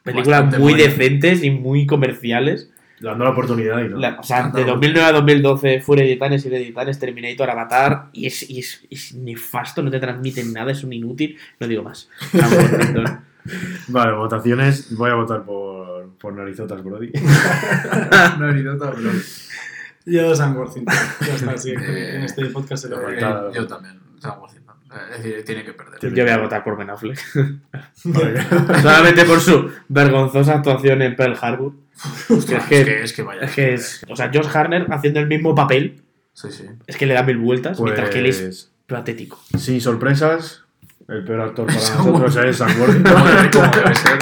películas 0.03 0.43
Bastante 0.43 0.59
muy 0.59 0.73
decentes 0.73 1.43
y 1.43 1.51
muy 1.51 1.85
comerciales. 1.85 2.69
Dando 3.01 3.23
la 3.23 3.31
oportunidad 3.31 3.79
y 3.83 3.89
no. 3.89 3.97
La- 3.97 4.17
o 4.19 4.23
sea, 4.23 4.49
de 4.49 4.61
no. 4.61 4.71
2009 4.73 5.07
a 5.07 5.11
2012 5.13 5.81
Furia 5.81 6.03
de 6.03 6.13
Titanes 6.13 6.45
y 6.45 6.49
de 6.49 6.59
Titanes, 6.65 6.99
Terminator, 6.99 7.49
Avatar 7.49 8.07
y 8.11 8.25
es, 8.27 8.49
y 8.49 8.59
es, 8.59 8.83
es 8.89 9.13
nefasto, 9.15 9.81
no 9.81 9.89
te 9.89 9.99
transmiten 9.99 10.51
nada, 10.53 10.71
es 10.71 10.83
un 10.83 10.91
inútil, 10.93 11.37
no 11.59 11.67
digo 11.67 11.83
más. 11.83 12.09
Vale, 13.87 14.11
votaciones. 14.13 14.95
Voy 14.95 15.09
a 15.09 15.15
votar 15.15 15.43
por, 15.43 16.09
por 16.19 16.33
Narizotas 16.33 16.83
Brody. 16.83 17.07
Idiota, 17.13 18.91
pero. 18.95 19.11
Yo 20.05 20.35
Sam 20.35 20.57
Worthington. 20.57 20.95
Ya 21.25 21.33
está, 21.35 21.57
sí. 21.57 21.71
En 21.71 22.23
este 22.23 22.45
podcast 22.47 22.83
se 22.83 22.89
lo 22.89 22.97
veo. 22.99 23.09
Eh, 23.11 23.51
yo 23.53 23.65
también, 23.67 23.99
Sam 24.19 24.39
Worthington. 24.39 24.75
Eh, 24.91 24.97
Es 25.15 25.23
decir, 25.23 25.45
tiene 25.45 25.63
que 25.63 25.73
perder. 25.73 26.13
Yo 26.13 26.23
voy 26.23 26.31
a 26.33 26.37
votar 26.37 26.63
por 26.63 26.77
Ben 26.77 26.89
Affleck. 26.89 27.17
Solamente 27.93 29.25
por 29.25 29.39
su 29.39 29.69
vergonzosa 29.87 30.55
actuación 30.55 31.01
en 31.01 31.15
Pearl 31.15 31.37
Harbor. 31.39 31.73
Es 32.29 32.45
que- 32.45 32.55
es 32.55 32.63
que, 32.65 33.03
es 33.03 33.13
que 33.13 33.21
vaya. 33.23 33.41
Es 33.41 33.51
que 33.55 33.73
es. 33.73 34.05
O 34.09 34.15
sea, 34.15 34.29
Josh 34.33 34.47
Harner 34.53 34.85
haciendo 34.91 35.19
el 35.19 35.27
mismo 35.27 35.53
papel 35.55 36.01
Sí, 36.33 36.47
sí. 36.51 36.63
Es 36.87 36.95
que 36.95 37.05
le 37.05 37.13
da 37.15 37.23
mil 37.23 37.37
vueltas, 37.37 37.77
Pues, 37.77 37.91
mientras 37.91 38.09
que 38.11 38.19
él 38.19 38.25
es 38.27 38.71
patético. 38.87 39.37
sin 39.57 39.81
sorpresas, 39.81 40.63
el 41.09 41.25
peor 41.25 41.41
actor 41.41 41.65
para 41.65 41.77
nosotros 41.79 42.35
es 42.37 42.55
Sam 42.57 42.69
Worthington. 42.79 43.13
Como 43.13 43.25
debe- 43.25 43.49
como 43.51 43.71
debe 43.71 43.95
ser. 43.95 44.19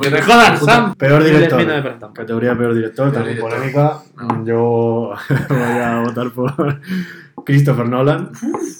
¡Que 0.00 0.10
te 0.10 0.22
jodas, 0.22 0.60
Sam! 0.64 0.94
Peor 0.94 1.24
director. 1.24 2.12
Categoría 2.14 2.56
peor 2.56 2.74
director, 2.74 3.10
Peor 3.10 3.14
también 3.14 3.36
director. 3.36 3.58
polémica. 3.58 3.98
No. 4.16 4.44
Yo 4.46 5.14
voy 5.48 5.58
a 5.82 6.00
votar 6.04 6.30
por 6.30 6.80
Christopher 7.44 7.88
Nolan. 7.88 8.30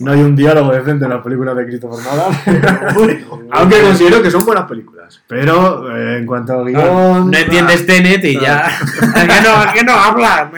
No 0.00 0.12
hay 0.12 0.20
un 0.20 0.34
diálogo 0.34 0.72
decente 0.72 1.04
en 1.04 1.10
las 1.10 1.22
películas 1.22 1.56
de 1.56 1.66
Christopher 1.66 2.04
Nolan. 2.04 3.20
Aunque 3.50 3.80
considero 3.80 4.22
que 4.22 4.30
son 4.30 4.44
buenas 4.44 4.64
películas. 4.64 5.22
Pero 5.26 5.94
eh, 5.96 6.18
en 6.18 6.26
cuanto 6.26 6.54
a 6.54 6.64
guion. 6.64 7.30
No 7.30 7.36
entiendes 7.36 7.86
Tenet 7.86 8.24
y 8.24 8.40
ya. 8.40 8.66
Es 9.00 9.72
que 9.72 9.84
no, 9.84 9.92
hablan. 9.92 10.50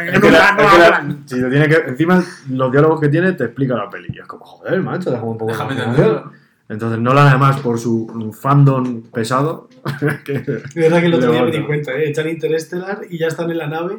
si 1.26 1.36
lo 1.36 1.50
tiene 1.50 1.68
que, 1.68 1.76
encima, 1.88 2.24
los 2.50 2.72
diálogos 2.72 3.00
que 3.00 3.08
tiene 3.08 3.32
te 3.32 3.44
explica 3.44 3.74
la 3.74 3.88
peli. 3.90 4.08
Y 4.12 4.18
es 4.18 4.26
como, 4.26 4.44
joder, 4.44 4.80
macho, 4.80 5.10
déjame 5.10 5.30
un 5.30 5.38
poco 5.38 5.52
de 5.52 5.74
Déjame. 5.74 6.22
Entonces, 6.68 6.98
Nolan, 6.98 7.28
además, 7.28 7.60
por 7.60 7.78
su 7.78 8.34
fandom 8.38 9.02
pesado, 9.12 9.68
que 10.24 10.32
Es 10.34 10.74
verdad 10.74 11.00
que 11.00 11.06
el 11.06 11.14
otro 11.14 11.28
Le 11.28 11.34
día 11.34 11.44
me 11.44 11.50
di 11.52 11.64
cuenta, 11.64 11.92
¿eh? 11.92 12.08
echan 12.08 12.28
Interestelar 12.28 13.02
y 13.08 13.18
ya 13.18 13.28
están 13.28 13.50
en 13.50 13.58
la 13.58 13.68
nave. 13.68 13.98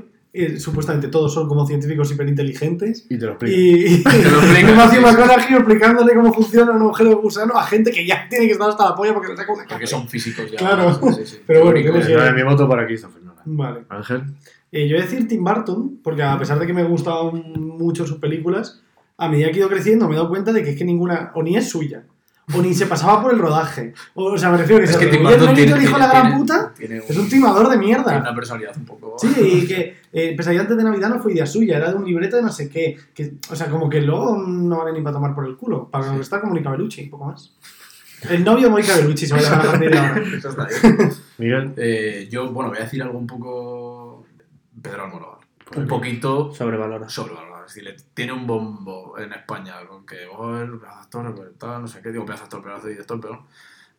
Supuestamente 0.60 1.08
todos 1.08 1.34
son 1.34 1.48
como 1.48 1.66
científicos 1.66 2.12
hiperinteligentes. 2.12 3.06
y 3.10 3.18
te 3.18 3.26
lo 3.26 3.32
explica. 3.34 3.58
Y, 3.58 3.86
y 3.96 4.04
Te 4.04 4.32
lo 4.32 4.42
sí. 4.42 5.00
McConaughey 5.00 5.56
explicándole 5.56 6.16
cómo 6.16 6.34
funciona 6.34 6.72
un 6.72 6.82
agujero 6.82 7.10
de 7.10 7.16
gusano 7.16 7.56
a 7.56 7.64
gente 7.64 7.92
que 7.92 8.06
ya 8.06 8.28
tiene 8.30 8.46
que 8.46 8.54
estar 8.54 8.70
hasta 8.70 8.90
la 8.90 8.96
polla 8.96 9.14
porque 9.14 9.30
le 9.30 9.38
saca 9.38 9.54
una 9.54 9.66
Porque 9.66 9.88
son 9.88 10.08
físicos 10.08 10.52
ya. 10.52 10.58
Claro. 10.58 10.94
Sí, 11.14 11.26
sí. 11.26 11.40
Pero 11.48 11.64
bueno, 11.64 12.34
mi 12.34 12.44
voto 12.44 12.68
para 12.68 12.86
Christopher 12.86 13.22
Nolan. 13.24 13.44
Vale. 13.46 13.80
Ángel. 13.90 14.24
Eh, 14.72 14.88
yo 14.88 14.96
voy 14.96 15.04
a 15.04 15.06
decir 15.06 15.28
Tim 15.28 15.44
Burton, 15.44 16.00
porque 16.04 16.24
a 16.24 16.38
pesar 16.38 16.60
de 16.60 16.68
que 16.68 16.74
me 16.74 16.84
gustaban 16.84 17.54
mucho 17.56 18.06
sus 18.06 18.18
películas, 18.18 18.82
a 19.18 19.30
medida 19.30 19.48
que 19.48 19.56
he 19.56 19.60
ido 19.60 19.70
creciendo 19.70 20.08
me 20.08 20.14
he 20.16 20.18
dado 20.18 20.30
cuenta 20.30 20.52
de 20.52 20.64
que 20.64 20.72
es 20.72 20.78
que 20.78 20.86
ninguna, 20.86 21.32
o 21.36 21.44
ni 21.44 21.56
es 21.56 21.70
suya, 21.70 22.04
o 22.54 22.62
ni 22.62 22.74
se 22.74 22.86
pasaba 22.86 23.22
por 23.22 23.34
el 23.34 23.40
rodaje. 23.40 23.94
O, 24.14 24.26
o 24.32 24.38
sea, 24.38 24.50
me 24.50 24.58
refiero 24.58 24.80
que 24.80 24.86
Es 24.86 24.92
se 24.96 25.00
que 25.00 25.08
Tim 25.08 25.24
Burton 25.24 25.54
tiene, 25.54 25.74
tiene- 25.74 25.92
la 25.98 26.08
gran 26.08 26.22
tiene- 26.24 26.38
puta, 26.38 26.74
tiene 26.78 26.98
es 26.98 27.18
un 27.18 27.28
timador 27.28 27.64
de 27.70 27.78
tiene 27.78 27.86
mierda. 27.86 28.18
una 28.20 28.34
personalidad 28.36 28.78
un 28.78 28.86
poco. 28.86 29.16
Sí, 29.20 29.34
y 29.38 29.68
que 29.68 29.98
eh, 30.14 30.34
Pesadilla 30.36 30.62
antes 30.62 30.78
de 30.78 30.84
Navidad 30.84 31.10
no 31.10 31.20
fue 31.20 31.34
idea 31.34 31.46
suya, 31.46 31.78
era 31.78 31.90
de 31.92 31.98
un 31.98 32.06
libreto 32.06 32.38
de 32.38 32.44
no 32.44 32.52
sé 32.52 32.70
qué. 32.70 32.98
Que, 33.14 33.34
o 33.50 33.56
sea, 33.56 33.68
como 33.70 33.90
que 33.90 34.02
luego 34.02 34.38
no 34.38 34.78
vale 34.78 34.94
ni 34.94 35.02
para 35.02 35.16
tomar 35.16 35.36
por 35.36 35.46
el 35.46 35.58
culo. 35.58 35.90
Para 35.90 36.14
que 36.14 36.22
está 36.22 36.40
como 36.40 36.54
Mónica 36.54 36.72
Bellucci, 36.72 37.04
un 37.04 37.10
poco 37.10 37.26
más. 37.26 37.54
El 38.30 38.44
novio 38.44 38.66
de 38.66 38.70
Mónica 38.72 38.96
Bellucci 38.96 39.28
se 39.28 39.34
va 39.34 39.40
a 39.40 39.44
llamar 39.44 39.60
a 39.68 39.72
partir 39.72 39.92
de 39.92 39.98
ahora. 40.00 40.24
Eso 40.38 40.50
está 40.50 40.64
ahí. 40.64 41.10
Miguel. 41.40 41.74
Eh, 41.78 42.28
yo, 42.32 42.50
bueno, 42.52 42.70
voy 42.70 42.80
a 42.80 42.84
decir 42.84 43.02
algo 43.04 43.18
un 43.20 43.28
poco. 43.28 44.26
Pedro 44.82 45.04
Almodóvar. 45.04 45.38
Pues 45.66 45.80
Un 45.80 45.88
poquito 45.88 46.54
Sobrevalora. 46.54 47.10
sobrevalorado. 47.10 47.57
Es 47.68 47.74
decir, 47.76 47.84
le- 47.84 47.98
tiene 48.14 48.32
un 48.32 48.48
bombo 48.48 49.18
en 49.20 49.34
España 49.34 49.76
con 49.88 50.06
que, 50.06 50.26
oh, 50.32 50.58
el 50.58 50.80
actor, 50.88 51.36
pues, 51.36 51.50
tal, 51.58 51.82
no 51.82 51.88
sé 51.88 52.02
qué, 52.02 52.12
digo 52.12 52.26
pedazo 52.26 52.46
actor, 52.46 52.64
pedazo 52.64 52.88
director, 52.88 53.20
pero 53.20 53.46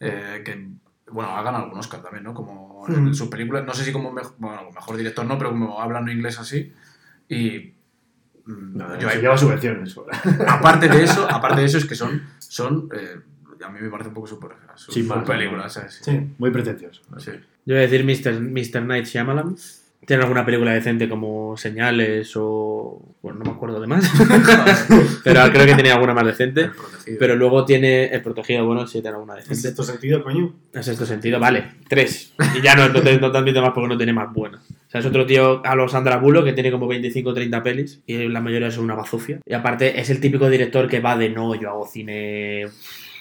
eh, 0.01 0.43
que, 0.45 0.69
bueno, 1.11 1.31
hagan 1.37 1.55
algún 1.55 1.79
Oscar 1.79 2.01
también, 2.03 2.25
¿no? 2.25 2.33
Como 2.35 2.87
en 2.89 3.05
Mm. 3.11 3.15
sus 3.15 3.29
películas, 3.29 3.65
no 3.67 3.75
sé 3.75 3.85
si 3.85 3.93
como 3.93 4.11
bueno, 4.39 4.71
mejor 4.75 4.97
director 4.97 5.27
no, 5.27 5.37
pero 5.37 5.51
como 5.51 5.81
hablando 5.81 6.11
inglés 6.11 6.39
así. 6.39 6.73
Y. 7.29 7.75
mm, 8.47 8.77
No, 8.77 8.99
yo 8.99 9.09
ahí- 9.11 9.21
lleva 9.21 9.37
subvenciones. 9.37 9.95
aparte 10.49 10.89
de 10.89 11.05
eso, 11.05 11.27
aparte 11.31 11.61
de 11.61 11.67
eso, 11.67 11.77
es 11.79 11.85
que 11.85 11.95
son. 11.95 12.23
son 12.39 12.89
eh, 12.95 13.21
a 13.65 13.69
mí 13.71 13.81
me 13.83 13.91
parece 13.91 14.09
un 14.09 14.15
poco 14.15 14.27
super 14.29 14.53
sus, 14.77 14.95
Sin 14.95 15.05
sus 15.07 15.15
más, 15.17 15.27
películas, 15.27 15.73
¿sabes? 15.75 16.01
Sí. 16.03 16.31
Muy 16.39 16.51
pretencioso. 16.51 17.03
Sí. 17.19 17.33
Yo 17.67 17.75
voy 17.75 17.79
a 17.85 17.87
decir 17.89 18.03
Mr. 18.05 18.41
Mr. 18.41 18.83
Night 18.87 19.05
Shyamalan. 19.07 19.57
¿Tiene 20.07 20.23
alguna 20.23 20.45
película 20.47 20.73
decente 20.73 21.09
como 21.09 21.57
Señales 21.57 22.33
o. 22.37 23.17
Bueno, 23.21 23.41
no 23.41 23.45
me 23.45 23.57
acuerdo 23.57 23.81
de 23.81 23.87
más. 23.87 24.11
pero 25.25 25.43
creo 25.53 25.67
que 25.67 25.75
tenía 25.75 25.95
alguna 25.95 26.15
más 26.15 26.25
decente. 26.25 26.71
Pero 27.19 27.37
luego 27.37 27.65
tiene 27.65 28.07
El 28.07 28.23
Protegido, 28.23 28.65
bueno, 28.65 28.87
sí 28.87 29.03
tiene 29.03 29.17
alguna 29.17 29.35
En 29.35 29.41
decente. 29.41 29.61
cierto 29.61 29.83
sentido, 29.83 30.23
coño. 30.23 30.55
En 30.73 30.83
sexto 30.83 31.05
sentido, 31.05 31.39
vale, 31.39 31.73
tres. 31.89 32.33
Y 32.57 32.63
ya 32.63 32.75
no, 32.75 32.89
no 32.89 33.03
te, 33.03 33.19
no 33.19 33.31
te 33.31 33.39
admito 33.39 33.61
más 33.61 33.73
porque 33.73 33.89
no 33.89 33.97
tiene 33.97 34.13
más 34.13 34.33
buenas. 34.33 34.63
O 34.63 34.91
sea, 34.91 35.01
es 35.01 35.07
otro 35.07 35.27
tío, 35.27 35.61
a 35.67 35.75
los 35.75 35.93
Sandra 35.93 36.17
Bullock, 36.17 36.47
que 36.47 36.53
tiene 36.55 36.71
como 36.71 36.87
25 36.87 37.29
o 37.29 37.35
30 37.35 37.63
pelis, 37.63 38.01
y 38.07 38.29
la 38.29 38.41
mayoría 38.41 38.71
son 38.71 38.85
una 38.85 38.95
bazofia. 38.95 39.41
Y 39.45 39.53
aparte, 39.53 40.01
es 40.01 40.09
el 40.09 40.21
típico 40.21 40.49
director 40.49 40.89
que 40.89 41.01
va 41.01 41.19
de 41.19 41.29
no, 41.29 41.55
yo 41.55 41.69
hago 41.69 41.87
cine 41.87 42.67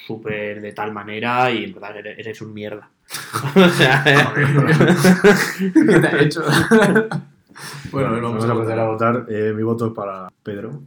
súper 0.06 0.62
de 0.62 0.72
tal 0.72 0.92
manera 0.92 1.50
y 1.50 1.64
en 1.64 1.74
verdad 1.74 1.98
eres 1.98 2.40
un 2.40 2.54
mierda. 2.54 2.90
O 3.54 3.68
sea, 3.70 4.04
¿Qué 5.58 5.70
te 5.72 6.06
ha 6.06 6.20
hecho? 6.20 6.42
bueno, 7.90 8.10
Bueno, 8.10 8.10
vamos 8.10 8.22
vamos 8.22 8.44
a 8.44 8.52
empezar 8.52 8.78
a 8.78 8.86
votar. 8.86 9.26
Eh, 9.28 9.52
mi 9.56 9.62
voto 9.62 9.86
es 9.86 9.92
para 9.92 10.28
Pedro. 10.42 10.82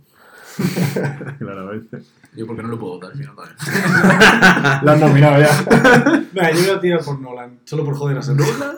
Claramente. 1.40 2.02
Yo 2.36 2.48
porque 2.48 2.62
no 2.62 2.70
lo 2.70 2.80
puedo 2.80 2.94
votar, 2.94 3.16
si 3.16 3.24
no 3.24 3.34
también. 3.34 3.58
Lo 4.84 4.92
han 4.92 5.00
nominado 5.00 5.40
ya. 5.42 5.66
Venga, 6.32 6.52
yo 6.52 6.62
voy 6.62 6.70
a 6.70 6.80
tirar 6.80 7.04
por 7.04 7.20
Nolan, 7.20 7.60
solo 7.66 7.84
por 7.84 7.96
joder 7.96 8.18
a 8.18 8.22
ser 8.22 8.38
Nolan. 8.38 8.78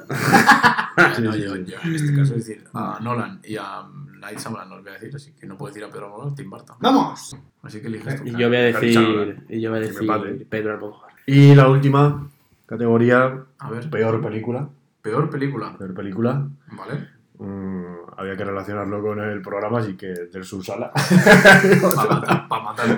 Sí, 1.16 1.22
no, 1.22 1.34
sí, 1.34 1.42
yo, 1.42 1.56
sí. 1.56 1.66
yo 1.66 1.78
en 1.84 1.96
este 1.96 2.16
caso, 2.16 2.36
es 2.36 2.48
decir, 2.48 2.64
a 2.74 3.00
Nolan 3.00 3.40
y 3.44 3.58
a 3.58 3.84
Night 4.20 4.40
Shyamalan 4.40 4.70
no 4.70 4.76
os 4.76 4.84
voy 4.84 4.92
a 4.92 4.94
decir, 4.94 5.16
así 5.16 5.34
que 5.34 5.46
no 5.46 5.58
puedo 5.58 5.72
decir 5.72 5.84
a 5.84 5.92
Pedro 5.92 6.06
Almodóvar, 6.06 6.36
Tim 6.36 6.50
Burton. 6.50 6.78
¡Vamos! 6.80 7.38
Así 7.62 7.80
que 7.82 7.88
eliges 7.88 8.24
tú. 8.24 8.28
y 8.28 8.32
yo 8.32 8.48
voy 8.48 8.58
a 8.58 8.62
decir, 8.62 9.46
y 9.50 9.62
yo 9.62 9.70
voy 9.70 9.80
a 9.80 9.82
decir. 9.82 10.48
Pedro 10.50 10.74
Almodóvar. 10.74 11.12
Y 11.28 11.54
la 11.54 11.68
última 11.68 12.28
categoría, 12.66 13.44
A 13.60 13.70
ver, 13.70 13.90
peor 13.90 14.22
película. 14.22 14.68
peor 15.02 15.30
película. 15.30 15.76
Peor 15.78 15.94
película. 15.94 16.48
¿Vale? 16.72 17.08
Mm, 17.40 17.84
había 18.16 18.38
que 18.38 18.46
relacionarlo 18.46 19.02
con 19.02 19.20
el 19.20 19.42
programa, 19.42 19.80
así 19.80 19.96
que 19.98 20.08
del 20.08 20.44
subsala. 20.44 20.92
Para 20.92 22.10
matar. 22.20 22.48
Para 22.48 22.64
matar. 22.64 22.98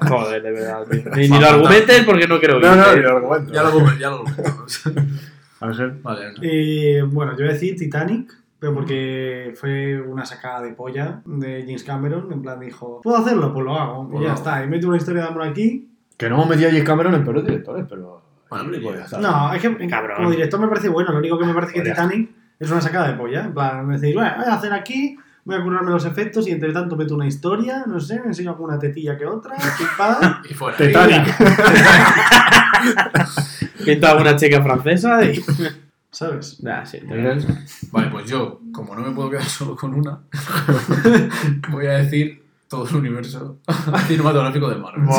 Joder, 0.08 0.42
de 0.42 0.52
verdad, 0.52 0.86
tío. 0.90 1.02
Ni, 1.16 1.28
ni 1.28 1.40
lo 1.40 1.46
argumentes 1.46 2.04
porque 2.04 2.26
no 2.28 2.38
creo 2.38 2.60
que. 2.60 2.66
No, 2.66 2.76
no, 2.76 2.94
ni 2.94 3.02
lo 3.02 3.16
argumento. 3.16 3.52
Ya 3.52 3.62
lo 3.62 3.98
ya 3.98 4.10
lo 4.10 4.18
comentamos. 4.24 4.82
Ángel. 5.60 6.00
Vale, 6.02 6.26
venga. 6.26 6.40
Eh, 6.42 7.02
bueno, 7.02 7.32
yo 7.32 7.38
voy 7.38 7.48
a 7.48 7.52
decir 7.52 7.76
Titanic, 7.76 8.32
pero 8.58 8.74
porque 8.74 9.52
fue 9.56 10.00
una 10.00 10.24
sacada 10.24 10.62
de 10.62 10.72
polla 10.72 11.20
de 11.24 11.62
James 11.62 11.84
Cameron. 11.84 12.32
En 12.32 12.42
plan, 12.42 12.60
dijo, 12.60 13.00
¿puedo 13.02 13.16
hacerlo? 13.18 13.52
Pues 13.52 13.64
lo 13.64 13.74
hago. 13.78 14.08
Pues 14.08 14.20
y 14.20 14.24
ya 14.24 14.30
lo 14.30 14.34
está. 14.36 14.64
Y 14.64 14.68
meto 14.68 14.88
una 14.88 14.96
historia 14.98 15.22
de 15.22 15.28
amor 15.28 15.42
aquí. 15.42 15.90
Que 16.16 16.28
no 16.28 16.36
hemos 16.36 16.48
metido 16.48 16.68
a 16.68 16.70
James 16.70 16.86
Cameron 16.86 17.14
en 17.14 17.24
peores 17.24 17.44
directores, 17.44 17.84
pero. 17.88 18.22
Bueno, 18.62 18.78
pues 18.82 18.98
ya 18.98 19.04
está. 19.04 19.18
No, 19.18 19.52
es 19.52 19.62
que 19.62 19.88
Cabrón. 19.88 20.16
como 20.16 20.30
director 20.30 20.60
me 20.60 20.68
parece 20.68 20.88
bueno. 20.88 21.12
Lo 21.12 21.18
único 21.18 21.38
que 21.38 21.46
me 21.46 21.54
parece 21.54 21.72
que. 21.72 21.80
Titanic 21.82 22.30
es 22.58 22.70
una 22.70 22.80
sacada 22.80 23.08
de 23.08 23.14
polla. 23.14 23.44
En 23.44 23.54
plan, 23.54 23.88
decir, 23.88 24.14
bueno, 24.14 24.32
voy 24.36 24.46
a 24.46 24.54
hacer 24.54 24.72
aquí, 24.72 25.16
voy 25.44 25.56
a 25.56 25.62
curarme 25.62 25.90
los 25.90 26.04
efectos 26.04 26.46
y 26.46 26.52
entre 26.52 26.72
tanto 26.72 26.96
meto 26.96 27.14
una 27.14 27.26
historia, 27.26 27.84
no 27.86 28.00
sé, 28.00 28.20
me 28.20 28.26
enseño 28.26 28.50
alguna 28.50 28.78
tetilla 28.78 29.16
que 29.16 29.26
otra. 29.26 29.56
Y 30.48 30.54
fuera. 30.54 30.76
Titanic. 30.76 31.34
Pinto 33.84 34.06
a 34.06 34.16
una 34.16 34.36
chica 34.36 34.62
francesa 34.62 35.24
y. 35.24 35.42
¿Sabes? 36.10 36.62
Nah, 36.62 36.84
sí. 36.84 37.00
Vale, 37.90 38.08
pues 38.08 38.30
yo, 38.30 38.60
como 38.72 38.94
no 38.94 39.02
me 39.02 39.10
puedo 39.10 39.30
quedar 39.30 39.44
solo 39.44 39.74
con 39.74 39.94
una, 39.94 40.20
voy 41.70 41.86
a 41.86 41.94
decir 41.94 42.43
todo 42.68 42.88
el 42.88 42.96
universo 42.96 43.58
cinematográfico 44.08 44.68
de 44.68 44.76
Marvel. 44.76 45.04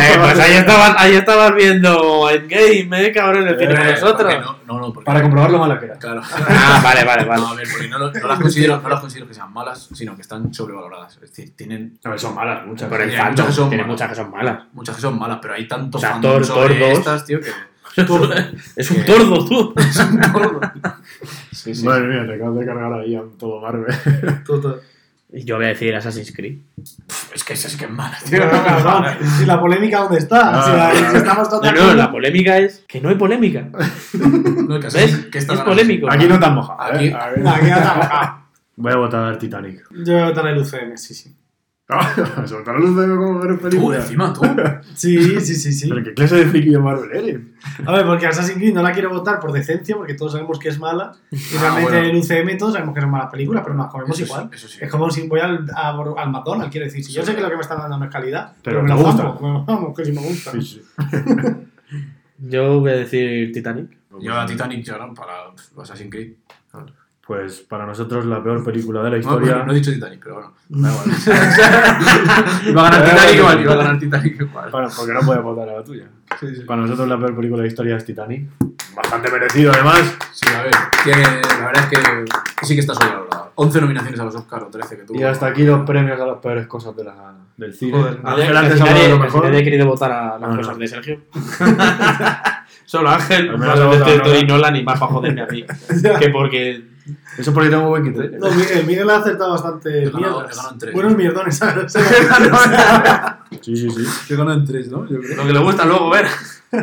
Eh, 0.00 0.16
pues 0.20 0.38
ahí 0.38 0.52
estabas, 0.54 0.94
ahí 0.98 1.14
estabas 1.16 1.54
viendo 1.54 2.30
Endgame, 2.30 3.06
eh, 3.06 3.12
cabrón, 3.12 3.48
el 3.48 3.58
cine 3.58 3.74
con 3.74 3.86
nosotros. 3.86 4.34
Porque 4.34 4.38
No, 4.38 4.58
no, 4.66 4.80
no, 4.80 4.92
porque 4.92 5.04
Para 5.06 5.22
comprobar 5.22 5.50
lo 5.50 5.58
mala 5.58 5.78
que 5.78 5.86
era. 5.86 5.96
Claro. 5.98 6.22
Ah, 6.24 6.80
vale, 6.84 7.04
vale, 7.04 7.24
vale. 7.24 7.40
No, 7.40 7.48
a 7.48 7.54
ver, 7.54 7.66
porque 7.70 7.88
no, 7.88 7.98
lo- 7.98 8.12
no 8.12 8.28
las 8.28 8.38
considero, 8.38 8.80
no 8.80 8.88
las 8.88 9.00
considero 9.00 9.26
que 9.26 9.34
sean 9.34 9.52
malas, 9.52 9.88
sino 9.92 10.14
que 10.14 10.22
están 10.22 10.52
sobrevaloradas. 10.54 11.14
Es 11.16 11.20
decir, 11.30 11.56
tienen 11.56 11.98
A 12.04 12.10
ver, 12.10 12.20
son 12.20 12.34
malas, 12.34 12.64
muchas. 12.66 12.88
Por 12.88 13.00
el 13.00 13.10
fandom, 13.12 13.30
muchas 13.30 13.46
que 13.46 13.52
son 13.54 13.68
tiene 13.70 13.82
malas. 13.84 13.92
muchas 13.94 14.08
que 14.08 14.14
son 14.14 14.30
malas. 14.30 14.58
muchas 14.72 14.96
que 14.96 15.02
son 15.02 15.18
malas, 15.18 15.38
pero 15.42 15.54
hay 15.54 15.66
tanto 15.68 15.98
O 15.98 16.00
sea, 16.00 16.20
Thor- 16.20 16.70
estas, 16.72 17.24
tío, 17.24 17.40
que 17.40 17.50
Es 18.76 18.90
un 18.92 19.04
tordo, 19.04 19.44
tú. 19.44 19.74
son 19.92 20.20
tordo. 20.20 20.60
Sí, 21.50 21.74
sí. 21.74 21.84
Madre 21.84 22.06
mía, 22.06 22.24
te 22.26 22.34
acabas 22.34 22.58
de 22.60 22.66
cargar 22.66 22.92
ahí 22.92 23.16
a 23.16 23.22
todo 23.36 23.60
Marvel. 23.60 23.92
Todo. 24.46 24.80
Y 25.30 25.44
yo 25.44 25.56
voy 25.56 25.66
a 25.66 25.68
decir 25.68 25.94
Assassin's 25.94 26.32
Creed. 26.34 26.58
Es 27.34 27.44
que 27.44 27.52
esa 27.52 27.68
sí 27.68 27.76
que 27.76 27.84
es 27.84 27.90
mala, 27.90 28.16
tío. 28.30 28.40
Cabrón, 28.50 29.04
¿Y 29.42 29.44
la 29.44 29.60
polémica 29.60 29.98
dónde 30.00 30.18
está? 30.18 30.62
Si, 30.64 30.70
la- 30.70 30.90
claro. 30.90 31.10
si 31.10 31.16
estamos 31.18 31.44
No, 31.48 31.50
totalmente... 31.56 31.86
no, 31.88 31.94
la 31.94 32.10
polémica 32.10 32.58
es 32.58 32.84
que 32.88 33.00
no 33.00 33.10
hay 33.10 33.14
polémica. 33.16 33.68
No, 34.14 34.80
que 34.80 34.88
¿Ves? 34.88 35.26
que 35.30 35.38
Es 35.38 35.44
polémico. 35.46 36.10
Aquí 36.10 36.26
no 36.26 36.38
te 36.38 36.46
has 36.46 36.52
mojado. 36.52 36.94
Aquí- 36.94 37.06
¿eh? 37.08 37.14
A 37.18 37.28
ver. 37.28 37.38
No, 37.40 37.50
aquí 37.50 37.66
ya 37.66 37.76
está. 37.76 38.00
Ah, 38.10 38.44
Voy 38.76 38.92
a 38.92 38.96
votar 38.96 39.38
Titanic. 39.38 39.82
Yo 39.90 40.12
voy 40.14 40.22
a 40.22 40.26
votar 40.26 40.46
el 40.46 40.58
UCM, 40.58 40.96
sí, 40.96 41.12
sí. 41.12 41.34
Soltar 42.44 42.74
la 42.74 42.80
luz 42.80 42.96
de 43.00 43.16
como 43.16 43.38
ver 43.38 43.52
así. 43.52 43.58
Tú, 43.60 43.68
película. 43.70 43.96
encima, 43.96 44.32
tú. 44.34 44.42
Sí, 44.94 45.40
sí, 45.40 45.54
sí, 45.54 45.72
sí. 45.72 45.88
Pero 45.88 46.04
qué 46.04 46.12
clase 46.12 46.36
de 46.36 46.44
friki 46.46 46.68
de 46.70 46.78
Marvel 46.78 47.10
eres. 47.16 47.40
A 47.86 47.92
ver, 47.92 48.04
porque 48.04 48.26
Assassin's 48.26 48.58
Creed 48.58 48.74
no 48.74 48.82
la 48.82 48.92
quiero 48.92 49.08
votar 49.08 49.40
por 49.40 49.52
decencia, 49.52 49.96
porque 49.96 50.12
todos 50.12 50.32
sabemos 50.32 50.58
que 50.58 50.68
es 50.68 50.78
mala. 50.78 51.14
Y 51.30 51.36
Ah, 51.36 51.60
realmente 51.60 51.90
bueno. 51.92 52.08
el 52.08 52.16
UCM 52.16 52.58
todos 52.58 52.74
sabemos 52.74 52.94
que 52.94 53.00
son 53.00 53.10
malas 53.10 53.30
películas, 53.30 53.62
pero 53.64 53.74
nos 53.74 53.90
comemos 53.90 54.18
Eso 54.18 54.26
sí, 54.26 54.32
igual. 54.32 54.50
eso 54.52 54.68
sí. 54.68 54.78
Es 54.82 54.90
como 54.90 55.10
si 55.10 55.26
voy 55.28 55.40
al, 55.40 55.64
a- 55.74 55.90
al 55.90 56.30
McDonald's, 56.30 56.70
quiero 56.70 56.84
decir. 56.84 57.02
Si 57.02 57.12
yo 57.12 57.22
Sí, 57.22 57.28
sé 57.28 57.34
que 57.36 57.40
lo 57.40 57.48
que 57.48 57.56
me 57.56 57.62
están 57.62 57.78
dando 57.78 57.96
no 57.96 58.04
es 58.04 58.10
calidad, 58.10 58.52
Pero 58.62 58.82
pero, 58.82 58.82
me 58.82 58.88
te 58.88 58.94
lo 59.02 59.08
gusta. 59.08 59.22
vamos, 59.66 59.88
me 59.88 59.94
que 59.94 60.04
si 60.04 60.12
me 60.12 60.20
gusta. 60.20 60.52
Sí, 60.52 60.60
sí. 60.62 60.82
Yo 62.40 62.80
voy 62.80 62.90
a 62.90 62.94
decir 62.96 63.50
Titanic. 63.52 63.96
Yo 64.20 64.34
a 64.38 64.44
Titanic 64.46 64.86
no, 64.88 65.14
para 65.14 65.32
Assassin's 65.82 66.10
Creed. 66.10 66.32
Pues 67.28 67.60
para 67.60 67.84
nosotros 67.84 68.24
la 68.24 68.42
peor 68.42 68.64
película 68.64 69.02
de 69.02 69.10
la 69.10 69.16
No, 69.16 69.20
historia. 69.20 69.50
bueno, 69.52 69.66
no 69.66 69.72
he 69.72 69.74
dicho 69.76 69.92
Titanic, 69.92 70.18
pero 70.24 70.34
bueno. 70.36 70.52
Da 70.70 70.90
igual. 70.90 71.08
iba 72.66 72.80
a 72.80 72.90
ganar 72.90 73.04
Titanic 73.10 73.34
igual, 73.36 73.60
iba 73.60 73.72
a 73.72 73.76
ganar 73.76 73.98
Titanic 73.98 74.40
igual. 74.40 74.70
Para- 74.70 74.88
porque 74.88 75.12
no 75.12 75.20
puedes 75.20 75.42
votar 75.42 75.68
a 75.68 75.72
la 75.74 75.84
tuya. 75.84 76.04
Sí, 76.40 76.56
sí. 76.56 76.62
Para 76.62 76.80
nosotros 76.80 77.06
la 77.06 77.18
peor 77.18 77.36
película 77.36 77.58
de 77.58 77.62
la 77.64 77.68
historia 77.68 77.96
es 77.96 78.04
Titanic. 78.06 78.48
Bastante 78.96 79.30
merecido 79.30 79.72
además. 79.74 80.16
Sí, 80.32 80.46
a 80.54 80.62
ver, 80.62 80.72
tiene, 81.04 81.22
la 81.22 81.66
verdad 81.66 81.84
es 81.92 81.98
que 81.98 82.66
sí 82.66 82.74
que 82.74 82.80
está 82.80 82.94
sobrevalorada. 82.94 83.50
11 83.56 83.80
nominaciones 83.82 84.20
a 84.20 84.24
los 84.24 84.34
Oscar 84.34 84.62
o 84.62 84.66
13 84.68 84.96
que 84.96 85.02
tuvo. 85.02 85.20
Y 85.20 85.22
hasta 85.22 85.46
aquí 85.48 85.64
los 85.64 85.84
premios 85.84 86.18
a 86.18 86.24
las 86.26 86.38
peores 86.38 86.66
cosas 86.66 86.96
de 86.96 87.04
la, 87.04 87.34
del 87.58 87.74
cine. 87.74 87.92
Joder, 87.98 88.20
antes 88.24 88.78
de 88.78 89.08
lo 89.10 89.42
nadie 89.42 89.64
querido 89.64 89.84
votar 89.86 90.12
a 90.12 90.38
las 90.38 90.50
No, 90.50 90.56
cosas 90.56 90.72
no. 90.72 90.78
de 90.78 90.88
Sergio. 90.88 91.20
Solo 92.88 93.10
Ángel, 93.10 93.50
ha 93.50 93.76
de 93.76 94.40
y 94.40 94.46
Nolan. 94.46 94.76
Y 94.76 94.82
más 94.82 94.98
para 94.98 95.12
joderme 95.12 95.42
a 95.42 95.46
mí. 95.46 95.62
que 96.20 96.30
porque 96.30 96.84
Eso 97.36 97.52
porque 97.52 97.68
tengo 97.68 97.90
buen 97.90 98.02
criterio. 98.02 98.38
No, 98.38 98.50
Miguel, 98.50 98.86
Miguel 98.86 99.10
ha 99.10 99.16
acertado 99.16 99.50
bastante 99.50 100.10
tres. 100.78 100.94
Buenos 100.94 101.14
mierdones, 101.14 101.56
¿sabes? 101.56 101.92
Sí, 103.60 103.76
sí, 103.76 103.90
sí. 103.90 104.06
Que 104.26 104.36
ganó 104.36 104.54
en 104.54 104.64
3, 104.64 104.88
¿no? 104.90 105.06
Yo 105.06 105.20
creo. 105.20 105.36
lo 105.36 105.46
que 105.46 105.52
le 105.52 105.58
gusta 105.58 105.84
luego 105.84 106.08
ver. 106.08 106.26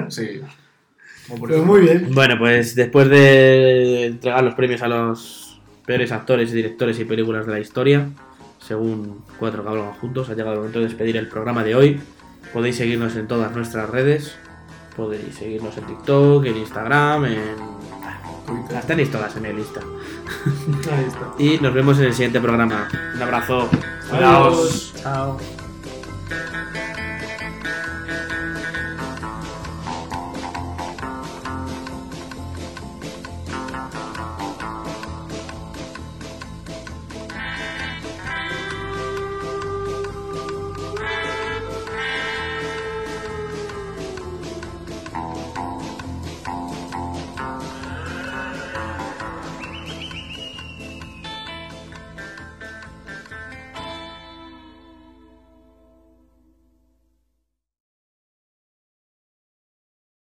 Sí. 0.09 0.41
Pero 1.27 1.45
ejemplo. 1.45 1.65
muy 1.65 1.81
bien. 1.81 2.09
Bueno, 2.13 2.37
pues 2.37 2.75
después 2.75 3.09
de 3.09 4.05
entregar 4.05 4.43
los 4.43 4.53
premios 4.53 4.83
a 4.83 4.87
los 4.87 5.59
peores 5.87 6.11
actores, 6.11 6.51
directores 6.51 6.99
y 6.99 7.05
películas 7.05 7.47
de 7.47 7.51
la 7.51 7.59
historia, 7.59 8.09
según 8.59 9.23
cuatro 9.39 9.63
que 9.63 9.69
hablan 9.69 9.93
juntos, 9.93 10.29
ha 10.29 10.33
llegado 10.33 10.53
el 10.53 10.57
momento 10.59 10.79
de 10.79 10.85
despedir 10.85 11.17
el 11.17 11.27
programa 11.27 11.63
de 11.63 11.73
hoy. 11.73 11.99
Podéis 12.53 12.75
seguirnos 12.75 13.15
en 13.15 13.27
todas 13.27 13.55
nuestras 13.55 13.89
redes. 13.89 14.37
Podéis 14.95 15.35
seguirnos 15.35 15.77
en 15.77 15.85
TikTok, 15.85 16.45
en 16.45 16.57
Instagram, 16.57 17.25
en... 17.25 17.75
Las 18.71 18.85
tenéis 18.85 19.11
todas 19.11 19.35
en 19.35 19.43
mi 19.43 19.53
lista. 19.53 19.81
Ahí 20.91 21.05
está. 21.05 21.33
Y 21.37 21.57
nos 21.59 21.73
vemos 21.73 21.97
en 21.99 22.05
el 22.05 22.13
siguiente 22.13 22.39
programa. 22.39 22.87
Un 23.15 23.21
abrazo. 23.21 23.69
Adiós. 24.11 24.93
Chao. 25.01 25.37